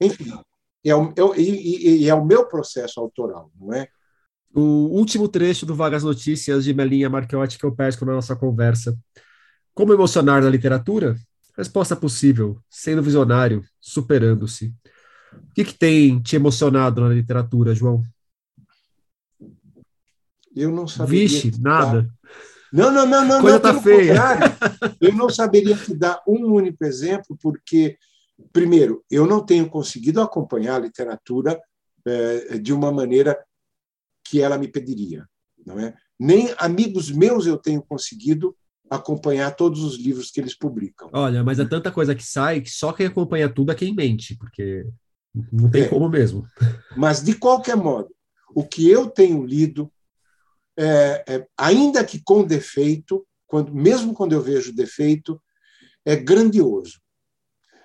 Enfim, 0.00 0.32
é 0.84 0.94
o, 0.94 1.12
é, 1.34 1.40
e, 1.40 2.08
é 2.08 2.14
o 2.14 2.24
meu 2.24 2.46
processo 2.46 3.00
autoral, 3.00 3.50
não 3.58 3.72
é? 3.72 3.88
O 4.54 4.60
último 4.60 5.26
trecho 5.26 5.66
do 5.66 5.74
Vagas 5.74 6.04
Notícias 6.04 6.64
de 6.64 6.74
Melinha 6.74 7.10
Marquiotti 7.10 7.58
que 7.58 7.64
eu 7.64 7.74
pesco 7.74 8.04
na 8.04 8.12
nossa 8.12 8.36
conversa. 8.36 8.96
Como 9.74 9.92
emocionar 9.92 10.42
na 10.42 10.48
literatura? 10.48 11.16
Resposta 11.56 11.96
possível, 11.96 12.60
sendo 12.70 13.02
visionário, 13.02 13.64
superando-se. 13.80 14.72
O 15.32 15.54
que, 15.54 15.64
que 15.64 15.74
tem 15.74 16.20
te 16.20 16.36
emocionado 16.36 17.00
na 17.00 17.08
literatura, 17.08 17.74
João? 17.74 18.02
Eu 20.54 20.70
não 20.70 20.86
sabia. 20.86 21.20
Vixe, 21.20 21.52
nada. 21.60 22.08
Não, 22.72 22.90
não, 22.90 23.06
não, 23.06 23.24
não. 23.24 23.40
Coisa 23.40 23.58
não, 23.58 23.62
tá 23.62 23.80
feia. 23.80 24.14
Eu 25.00 25.12
não 25.12 25.28
saberia 25.28 25.76
te 25.76 25.94
dar 25.94 26.20
um 26.26 26.52
único 26.52 26.84
exemplo, 26.84 27.38
porque, 27.40 27.96
primeiro, 28.52 29.04
eu 29.10 29.26
não 29.26 29.44
tenho 29.44 29.68
conseguido 29.68 30.20
acompanhar 30.20 30.76
a 30.76 30.80
literatura 30.80 31.60
é, 32.04 32.58
de 32.58 32.72
uma 32.72 32.90
maneira 32.90 33.38
que 34.24 34.40
ela 34.40 34.58
me 34.58 34.66
pediria. 34.66 35.24
Não 35.64 35.78
é? 35.78 35.94
Nem 36.18 36.52
amigos 36.58 37.10
meus 37.10 37.46
eu 37.46 37.56
tenho 37.56 37.82
conseguido 37.82 38.56
acompanhar 38.90 39.54
todos 39.54 39.82
os 39.82 39.96
livros 39.96 40.30
que 40.30 40.40
eles 40.40 40.56
publicam. 40.56 41.08
Olha, 41.12 41.42
mas 41.42 41.58
é 41.58 41.64
tanta 41.64 41.90
coisa 41.90 42.14
que 42.14 42.24
sai 42.24 42.60
que 42.60 42.70
só 42.70 42.92
quem 42.92 43.06
acompanha 43.06 43.48
tudo 43.48 43.72
é 43.72 43.74
quem 43.74 43.94
mente, 43.94 44.36
porque 44.36 44.86
não 45.52 45.70
tem 45.70 45.82
é. 45.82 45.88
como 45.88 46.08
mesmo. 46.08 46.46
Mas, 46.96 47.22
de 47.22 47.34
qualquer 47.34 47.76
modo, 47.76 48.08
o 48.54 48.64
que 48.64 48.88
eu 48.88 49.08
tenho 49.08 49.44
lido, 49.44 49.90
é, 50.76 51.24
é, 51.28 51.46
ainda 51.56 52.04
que 52.04 52.22
com 52.22 52.44
defeito, 52.44 53.26
quando, 53.46 53.74
mesmo 53.74 54.14
quando 54.14 54.32
eu 54.32 54.40
vejo 54.40 54.74
defeito, 54.74 55.40
é 56.04 56.16
grandioso. 56.16 57.00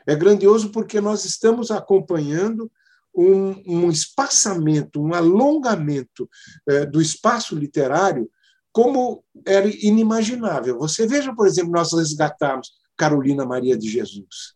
É 0.07 0.15
grandioso 0.15 0.71
porque 0.71 0.99
nós 0.99 1.25
estamos 1.25 1.71
acompanhando 1.71 2.71
um, 3.13 3.85
um 3.85 3.89
espaçamento, 3.89 5.01
um 5.01 5.13
alongamento 5.13 6.29
é, 6.67 6.85
do 6.85 7.01
espaço 7.01 7.55
literário 7.55 8.29
como 8.71 9.23
era 9.45 9.67
inimaginável. 9.67 10.77
Você 10.79 11.07
veja, 11.07 11.33
por 11.33 11.47
exemplo, 11.47 11.71
nós 11.71 11.91
resgatamos 11.93 12.71
Carolina 12.95 13.45
Maria 13.45 13.77
de 13.77 13.89
Jesus. 13.89 14.53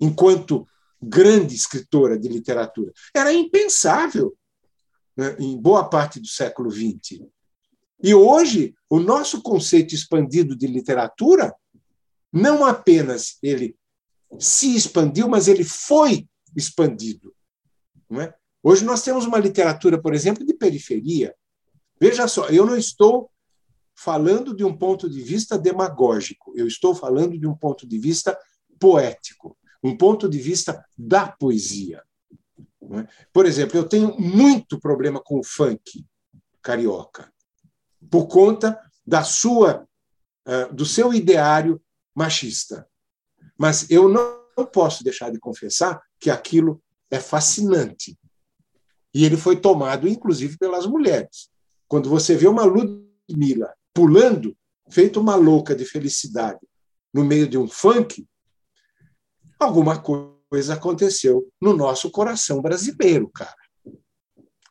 Enquanto 0.00 0.66
grande 1.00 1.54
escritora 1.54 2.18
de 2.18 2.28
literatura. 2.28 2.92
Era 3.14 3.32
impensável 3.32 4.36
em 5.38 5.56
boa 5.56 5.88
parte 5.88 6.20
do 6.20 6.26
século 6.26 6.70
XX. 6.70 7.22
E 8.02 8.14
hoje, 8.14 8.74
o 8.90 8.98
nosso 8.98 9.42
conceito 9.42 9.94
expandido 9.94 10.56
de 10.56 10.66
literatura, 10.66 11.54
não 12.32 12.64
apenas 12.64 13.38
ele 13.42 13.76
se 14.38 14.76
expandiu, 14.76 15.28
mas 15.28 15.48
ele 15.48 15.64
foi 15.64 16.28
expandido. 16.54 17.34
É? 18.12 18.34
Hoje 18.62 18.84
nós 18.84 19.02
temos 19.02 19.24
uma 19.24 19.38
literatura, 19.38 20.00
por 20.00 20.14
exemplo, 20.14 20.44
de 20.44 20.52
periferia. 20.52 21.34
Veja 21.98 22.28
só, 22.28 22.48
eu 22.48 22.66
não 22.66 22.76
estou 22.76 23.30
falando 23.94 24.54
de 24.54 24.62
um 24.62 24.76
ponto 24.76 25.08
de 25.08 25.22
vista 25.22 25.58
demagógico, 25.58 26.52
eu 26.54 26.66
estou 26.66 26.94
falando 26.94 27.38
de 27.38 27.46
um 27.46 27.54
ponto 27.54 27.86
de 27.86 27.98
vista 27.98 28.38
poético 28.78 29.56
um 29.86 29.96
ponto 29.96 30.28
de 30.28 30.38
vista 30.38 30.84
da 30.96 31.28
poesia. 31.28 32.02
É? 32.92 33.06
Por 33.32 33.46
exemplo, 33.46 33.76
eu 33.76 33.88
tenho 33.88 34.18
muito 34.18 34.78
problema 34.78 35.20
com 35.20 35.38
o 35.38 35.44
funk 35.44 36.04
carioca, 36.62 37.32
por 38.10 38.26
conta 38.26 38.80
da 39.06 39.22
sua, 39.22 39.86
eh, 40.46 40.68
do 40.72 40.84
seu 40.84 41.12
ideário 41.12 41.80
machista. 42.14 42.88
Mas 43.56 43.90
eu 43.90 44.08
não 44.08 44.66
posso 44.72 45.04
deixar 45.04 45.30
de 45.30 45.38
confessar 45.38 46.00
que 46.18 46.30
aquilo 46.30 46.82
é 47.10 47.20
fascinante. 47.20 48.18
E 49.14 49.24
ele 49.24 49.36
foi 49.36 49.56
tomado, 49.56 50.08
inclusive, 50.08 50.58
pelas 50.58 50.86
mulheres. 50.86 51.48
Quando 51.88 52.08
você 52.08 52.34
vê 52.36 52.46
uma 52.46 52.64
Ludmilla 52.64 53.72
pulando, 53.94 54.56
feito 54.90 55.20
uma 55.20 55.36
louca 55.36 55.74
de 55.74 55.84
felicidade, 55.84 56.60
no 57.12 57.24
meio 57.24 57.48
de 57.48 57.56
um 57.56 57.68
funk, 57.68 58.26
alguma 59.58 60.00
coisa 60.00 60.35
aconteceu 60.70 61.46
no 61.60 61.76
nosso 61.76 62.10
coração 62.10 62.60
brasileiro, 62.60 63.28
cara. 63.28 63.54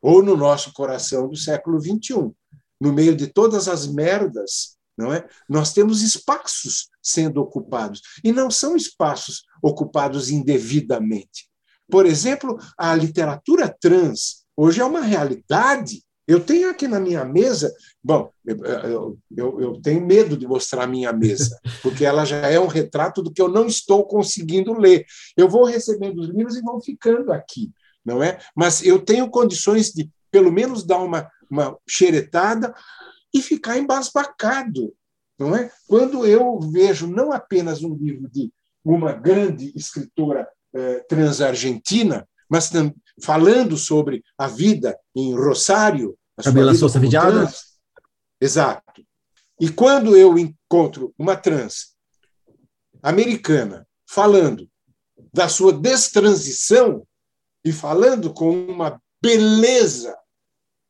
Ou 0.01 0.23
no 0.23 0.35
nosso 0.37 0.73
coração 0.73 1.27
do 1.27 1.35
século 1.35 1.79
XXI. 1.79 2.31
No 2.79 2.93
meio 2.93 3.15
de 3.15 3.27
todas 3.27 3.67
as 3.67 3.87
merdas, 3.87 4.77
não 4.97 5.13
é? 5.13 5.27
Nós 5.49 5.73
temos 5.73 6.01
espaços 6.01 6.89
sendo 7.01 7.41
ocupados. 7.41 8.01
E 8.23 8.31
não 8.31 8.49
são 8.49 8.75
espaços 8.75 9.43
ocupados 9.61 10.29
indevidamente. 10.29 11.49
Por 11.89 12.05
exemplo, 12.05 12.57
a 12.77 12.95
literatura 12.95 13.73
trans 13.79 14.45
hoje 14.55 14.81
é 14.81 14.85
uma 14.85 15.01
realidade 15.01 16.03
eu 16.27 16.39
tenho 16.39 16.69
aqui 16.69 16.87
na 16.87 16.99
minha 16.99 17.23
mesa, 17.23 17.73
bom, 18.03 18.31
eu, 18.45 19.17
eu, 19.35 19.61
eu, 19.61 19.81
tenho 19.81 20.05
medo 20.05 20.35
de 20.35 20.47
mostrar 20.47 20.83
a 20.83 20.87
minha 20.87 21.13
mesa, 21.13 21.59
porque 21.83 22.03
ela 22.03 22.25
já 22.25 22.37
é 22.37 22.59
um 22.59 22.67
retrato 22.67 23.21
do 23.21 23.31
que 23.31 23.41
eu 23.41 23.47
não 23.47 23.67
estou 23.67 24.05
conseguindo 24.05 24.73
ler. 24.73 25.05
Eu 25.37 25.47
vou 25.47 25.65
recebendo 25.65 26.19
os 26.19 26.29
livros 26.29 26.57
e 26.57 26.61
vão 26.61 26.81
ficando 26.81 27.31
aqui, 27.31 27.71
não 28.03 28.23
é? 28.23 28.39
Mas 28.55 28.83
eu 28.83 28.99
tenho 28.99 29.29
condições 29.29 29.91
de, 29.91 30.09
pelo 30.31 30.51
menos, 30.51 30.83
dar 30.83 30.99
uma, 30.99 31.29
uma 31.49 31.77
xeretada 31.87 32.73
e 33.33 33.41
ficar 33.41 33.77
embasbacado, 33.77 34.93
não 35.37 35.55
é? 35.55 35.69
Quando 35.87 36.25
eu 36.25 36.59
vejo 36.59 37.05
não 37.07 37.31
apenas 37.31 37.83
um 37.83 37.93
livro 37.93 38.27
de 38.29 38.51
uma 38.83 39.13
grande 39.13 39.71
escritora 39.75 40.47
eh, 40.73 41.05
transargentina, 41.07 42.27
mas 42.49 42.71
falando 43.21 43.77
sobre 43.77 44.23
a 44.37 44.47
vida 44.47 44.97
em 45.15 45.33
Rosário. 45.33 46.17
Camila 46.41 46.73
Souza 46.73 46.99
Vidiada? 46.99 47.51
Exato. 48.39 49.03
E 49.59 49.69
quando 49.69 50.15
eu 50.15 50.37
encontro 50.37 51.13
uma 51.17 51.35
trans 51.35 51.95
americana 53.01 53.87
falando 54.07 54.69
da 55.33 55.47
sua 55.47 55.71
destransição 55.71 57.05
e 57.63 57.71
falando 57.71 58.33
com 58.33 58.51
uma 58.51 59.01
beleza 59.21 60.15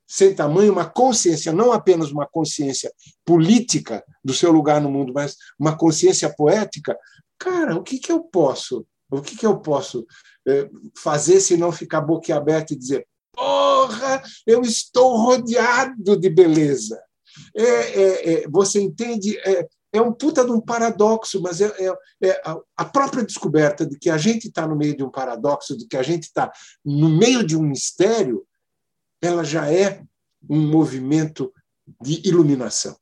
sem 0.07 0.35
tamanho, 0.35 0.71
uma 0.71 0.89
consciência, 0.89 1.51
não 1.51 1.71
apenas 1.71 2.11
uma 2.11 2.27
consciência 2.27 2.91
política 3.25 4.03
do 4.23 4.33
seu 4.33 4.51
lugar 4.51 4.79
no 4.79 4.91
mundo, 4.91 5.11
mas 5.13 5.35
uma 5.59 5.75
consciência 5.75 6.31
poética, 6.33 6.97
cara, 7.39 7.75
o 7.75 7.83
que, 7.83 7.97
que 7.97 8.11
eu 8.11 8.21
posso? 8.21 8.85
O 9.09 9.21
que, 9.21 9.35
que 9.35 9.45
eu 9.45 9.59
posso 9.59 10.05
fazer 10.95 11.39
se 11.39 11.57
não 11.57 11.71
ficar 11.71 12.01
boquiaberto 12.01 12.73
e 12.73 12.77
dizer: 12.77 13.07
porra, 13.33 14.23
eu 14.45 14.61
estou 14.61 15.17
rodeado 15.17 16.17
de 16.17 16.29
beleza. 16.29 16.99
É, 17.55 17.63
é, 17.63 18.33
é 18.33 18.47
você 18.47 18.81
entende? 18.81 19.37
É, 19.39 19.67
é, 19.93 20.01
um 20.01 20.11
puta 20.11 20.43
de 20.43 20.51
um 20.51 20.59
paradoxo, 20.59 21.41
mas 21.41 21.61
é, 21.61 21.67
é, 21.67 22.29
é 22.29 22.41
a 22.75 22.85
própria 22.85 23.23
descoberta 23.23 23.85
de 23.85 23.97
que 23.97 24.09
a 24.09 24.17
gente 24.17 24.47
está 24.47 24.67
no 24.67 24.75
meio 24.75 24.95
de 24.95 25.03
um 25.03 25.09
paradoxo, 25.09 25.77
de 25.77 25.87
que 25.87 25.97
a 25.97 26.03
gente 26.03 26.23
está 26.23 26.51
no 26.83 27.09
meio 27.09 27.45
de 27.45 27.55
um 27.55 27.61
mistério, 27.61 28.45
ela 29.21 29.43
já 29.43 29.71
é 29.71 30.03
um 30.49 30.67
movimento 30.69 31.53
de 32.01 32.27
iluminação. 32.27 32.95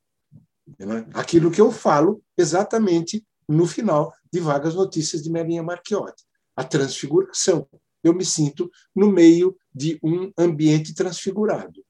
Aquilo 1.14 1.52
que 1.52 1.62
eu 1.62 1.72
falo 1.72 2.24
exatamente 2.38 3.26
no 3.48 3.66
final 3.66 4.14
de 4.32 4.39
Vagas 4.39 4.76
Notícias 4.76 5.22
de 5.22 5.30
Melinha 5.30 5.64
Marchiotti 5.64 6.24
a 6.56 6.64
transfiguração. 6.64 7.68
Eu 8.04 8.14
me 8.14 8.26
sinto 8.26 8.70
no 8.95 9.12
meio 9.12 9.58
de 9.74 9.99
um 10.04 10.32
ambiente 10.38 10.93
transfigurado 10.93 11.84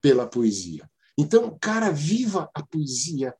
pela 0.00 0.26
poesia. 0.26 0.88
Então, 1.16 1.56
cara, 1.60 1.90
viva 1.90 2.50
a 2.52 2.62
poesia. 2.62 3.34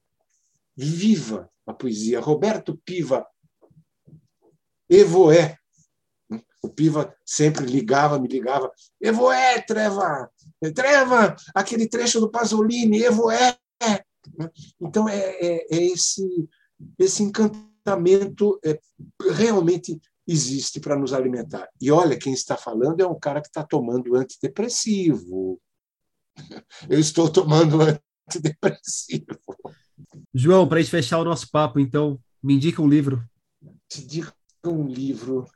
Viva 0.77 1.51
a 1.67 1.75
poesia. 1.75 2.21
Roberto 2.21 2.81
Piva, 2.85 3.27
Evoé. 4.89 5.59
O 6.63 6.69
Piva 6.69 7.15
sempre 7.27 7.67
ligava, 7.67 8.19
me 8.19 8.29
ligava. 8.29 8.73
Evoé, 9.01 9.61
Treva! 9.61 10.31
Treva! 10.75 11.37
Aquele 11.55 11.87
trecho 11.87 12.21
do 12.21 12.31
Pasolini, 12.31 13.03
Evoé! 13.03 13.59
Então, 14.81 15.07
é, 15.09 15.19
é, 15.19 15.77
é 15.77 15.87
esse, 15.87 16.49
esse 16.99 17.23
encantamento 17.23 18.59
é, 18.65 18.81
realmente 19.33 20.01
existe 20.27 20.81
para 20.81 20.97
nos 20.97 21.13
alimentar. 21.13 21.69
E 21.81 21.91
olha, 21.91 22.19
quem 22.19 22.33
está 22.33 22.57
falando 22.57 23.01
é 23.01 23.07
um 23.07 23.19
cara 23.19 23.41
que 23.41 23.49
está 23.49 23.63
tomando 23.63 24.17
antidepressivo. 24.17 25.61
Eu 26.89 26.99
estou 26.99 27.31
tomando 27.31 27.79
antidepressivo. 28.29 29.39
João, 30.33 30.67
para 30.67 30.79
a 30.79 30.81
gente 30.83 30.91
fechar 30.91 31.19
o 31.19 31.25
nosso 31.25 31.51
papo, 31.51 31.79
então, 31.79 32.19
me 32.43 32.55
indica 32.55 32.83
um 32.83 32.89
livro. 32.89 33.23
Te 33.89 34.05
diga 34.05 34.33
um 34.65 34.87
livro. 34.87 35.47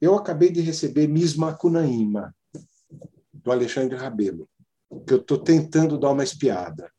Eu 0.00 0.14
acabei 0.14 0.50
de 0.50 0.60
receber 0.60 1.08
Misma 1.08 1.52
Cunaíma, 1.54 2.34
do 3.32 3.50
Alexandre 3.50 3.96
Rabelo, 3.96 4.48
que 5.06 5.12
eu 5.12 5.18
estou 5.18 5.38
tentando 5.38 5.98
dar 5.98 6.10
uma 6.10 6.24
espiada. 6.24 6.90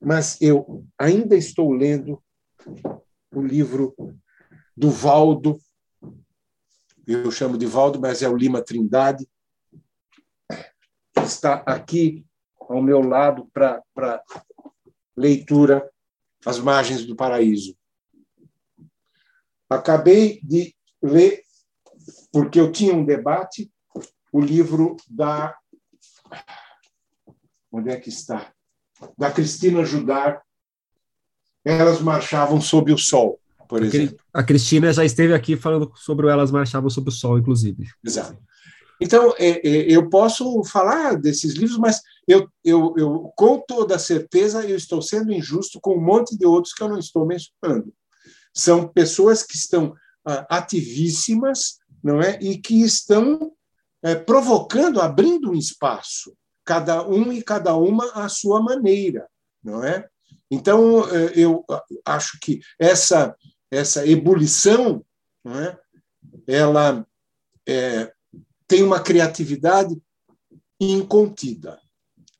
Mas 0.00 0.40
eu 0.40 0.86
ainda 0.98 1.36
estou 1.36 1.72
lendo 1.72 2.22
o 3.32 3.42
livro 3.42 3.94
do 4.76 4.90
Valdo, 4.90 5.58
eu 7.06 7.30
chamo 7.30 7.56
de 7.56 7.66
Valdo, 7.66 8.00
mas 8.00 8.22
é 8.22 8.28
o 8.28 8.36
Lima 8.36 8.62
Trindade, 8.62 9.28
que 10.48 11.22
está 11.22 11.62
aqui 11.66 12.26
ao 12.60 12.82
meu 12.82 13.00
lado 13.00 13.48
para 13.52 14.22
leitura, 15.16 15.88
As 16.44 16.58
Margens 16.58 17.06
do 17.06 17.16
Paraíso. 17.16 17.76
Acabei 19.68 20.40
de 20.42 20.76
ler, 21.02 21.42
porque 22.30 22.60
eu 22.60 22.70
tinha 22.70 22.94
um 22.94 23.04
debate, 23.04 23.72
o 24.32 24.40
livro 24.40 24.96
da. 25.08 25.56
Onde 27.72 27.90
é 27.90 27.98
que 27.98 28.08
está? 28.08 28.52
da 29.16 29.30
Cristina 29.30 29.84
Judar, 29.84 30.42
Elas 31.64 32.00
Marchavam 32.00 32.60
Sob 32.60 32.92
o 32.92 32.98
Sol, 32.98 33.40
por 33.68 33.82
exemplo. 33.82 34.16
A 34.32 34.42
Cristina 34.42 34.92
já 34.92 35.04
esteve 35.04 35.34
aqui 35.34 35.56
falando 35.56 35.90
sobre 35.96 36.26
o 36.26 36.28
Elas 36.28 36.50
Marchavam 36.50 36.90
Sob 36.90 37.08
o 37.08 37.12
Sol, 37.12 37.38
inclusive. 37.38 37.84
Exato. 38.04 38.38
Então, 39.00 39.34
é, 39.38 39.66
é, 39.66 39.92
eu 39.92 40.08
posso 40.08 40.64
falar 40.64 41.16
desses 41.16 41.54
livros, 41.54 41.78
mas 41.78 42.00
eu, 42.26 42.48
eu, 42.64 42.94
eu, 42.96 43.32
com 43.36 43.58
toda 43.58 43.98
certeza, 43.98 44.64
eu 44.64 44.76
estou 44.76 45.02
sendo 45.02 45.32
injusto 45.32 45.78
com 45.80 45.96
um 45.96 46.00
monte 46.00 46.36
de 46.36 46.46
outros 46.46 46.72
que 46.72 46.82
eu 46.82 46.88
não 46.88 46.98
estou 46.98 47.26
mencionando. 47.26 47.92
São 48.54 48.88
pessoas 48.88 49.42
que 49.42 49.54
estão 49.54 49.94
ah, 50.24 50.46
ativíssimas 50.48 51.78
não 52.02 52.20
é? 52.20 52.38
e 52.40 52.58
que 52.58 52.82
estão 52.82 53.52
é, 54.02 54.14
provocando, 54.14 55.00
abrindo 55.00 55.50
um 55.50 55.54
espaço, 55.54 56.34
cada 56.64 57.06
um 57.06 57.32
e 57.32 57.42
cada 57.42 57.76
uma 57.76 58.10
à 58.12 58.28
sua 58.28 58.62
maneira. 58.62 59.28
não 59.62 59.84
é? 59.84 60.08
Então, 60.50 61.04
é, 61.10 61.32
eu 61.34 61.64
acho 62.04 62.38
que 62.40 62.60
essa, 62.78 63.36
essa 63.70 64.06
ebulição 64.06 65.04
é? 65.44 65.76
ela 66.46 67.06
é, 67.66 68.12
tem 68.66 68.82
uma 68.82 69.00
criatividade 69.00 69.96
incontida. 70.80 71.80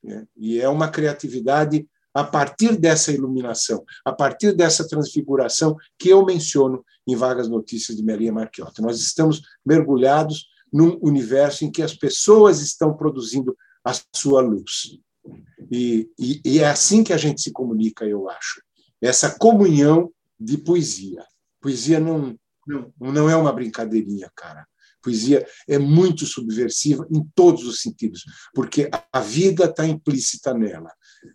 Né? 0.03 0.27
E 0.37 0.61
é 0.61 0.69
uma 0.69 0.89
criatividade 0.89 1.89
a 2.15 2.25
partir 2.25 2.77
dessa 2.77 3.13
iluminação, 3.13 3.85
a 4.05 4.13
partir 4.13 4.53
dessa 4.53 4.89
transfiguração 4.89 5.77
que 5.99 6.09
eu 6.09 6.25
menciono 6.25 6.85
em 7.07 7.15
Vagas 7.15 7.49
Notícias 7.49 7.97
de 7.97 8.03
Melinha 8.03 8.33
Marchiotti. 8.33 8.81
Nós 8.81 8.99
estamos 9.01 9.43
mergulhados 9.65 10.47
num 10.73 10.99
universo 11.03 11.65
em 11.65 11.71
que 11.71 11.83
as 11.83 11.95
pessoas 11.95 12.61
estão 12.61 12.97
produzindo 12.97 13.57
a 13.85 13.93
sua 14.15 14.41
luz. 14.41 14.99
E, 15.71 16.09
e, 16.19 16.41
e 16.45 16.59
é 16.59 16.69
assim 16.69 17.05
que 17.05 17.13
a 17.13 17.17
gente 17.17 17.41
se 17.43 17.53
comunica, 17.53 18.05
eu 18.05 18.29
acho. 18.31 18.63
Essa 19.01 19.31
comunhão 19.39 20.11
de 20.39 20.59
poesia. 20.59 21.25
Poesia 21.61 22.01
não, 22.01 22.39
não, 22.67 22.93
não 23.01 23.31
é 23.31 23.37
uma 23.37 23.53
brincadeirinha, 23.53 24.31
cara 24.35 24.67
poesia 25.07 25.47
é 25.69 25.79
muito 25.79 26.27
subversiva 26.27 27.07
em 27.13 27.25
todos 27.33 27.65
os 27.65 27.81
sentidos, 27.81 28.25
porque 28.53 28.91
a 29.13 29.21
vida 29.21 29.67
está 29.67 29.87
implícita 29.87 30.53
nela. 30.53 30.91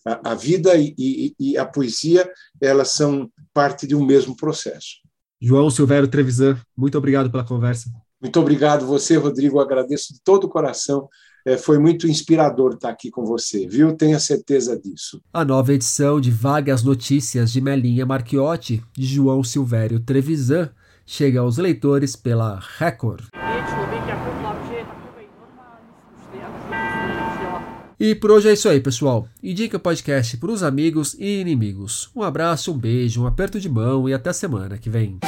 A, 0.06 0.32
a 0.32 0.36
vida 0.36 0.76
e, 0.76 0.94
e, 0.98 1.36
e, 1.40 1.58
a 1.58 1.66
poesia 1.66 2.30
elas 2.62 2.90
são 2.90 3.32
parte 3.54 3.88
de 3.88 3.96
um 3.96 4.06
mesmo 4.06 4.36
processo. 4.36 4.98
João 5.40 5.70
Silvério 5.70 6.08
Trevisan, 6.08 6.60
muito 6.76 6.98
obrigado 6.98 7.32
pela 7.32 7.46
conversa. 7.46 7.90
Muito 8.22 8.40
obrigado 8.40 8.86
você, 8.86 9.16
Rodrigo. 9.16 9.60
agradeço 9.60 10.14
de 10.14 10.22
todo 10.22 10.44
o 10.44 10.50
coração. 10.50 11.08
É, 11.46 11.58
foi 11.58 11.80
muito 11.80 12.08
inspirador 12.08 12.74
estar 12.74 12.90
aqui 12.90 13.10
com 13.10 13.26
você, 13.26 13.68
viu? 13.68 13.96
Tenha 13.96 14.20
certeza 14.20 14.80
disso. 14.80 15.22
A 15.34 15.44
nova 15.44 15.74
edição 15.74 16.22
de 16.22 16.30
Vagas 16.30 16.84
Notícias 16.84 17.52
de 17.52 17.60
Melinha 17.60 18.06
Marchiotti, 18.06 18.84
de 18.94 19.06
João 19.06 19.44
Silvério 19.44 20.00
Trevisan, 20.00 20.70
chega 21.06 21.40
aos 21.40 21.58
leitores 21.58 22.16
pela 22.16 22.60
Record. 22.78 23.26
E 28.00 28.16
por 28.16 28.32
hoje 28.32 28.50
é 28.50 28.54
isso 28.54 28.68
aí, 28.68 28.80
pessoal. 28.80 29.28
Indique 29.44 29.76
o 29.76 29.80
podcast 29.80 30.36
para 30.38 30.52
os 30.52 30.64
amigos 30.64 31.16
e 31.20 31.40
inimigos. 31.42 32.10
Um 32.16 32.24
abraço, 32.24 32.72
um 32.72 32.78
beijo, 32.78 33.22
um 33.22 33.28
aperto 33.28 33.60
de 33.60 33.70
mão 33.70 34.10
e 34.10 34.14
até 34.14 34.34
semana 34.34 34.78
que 34.78 34.90
vem. 34.90 35.20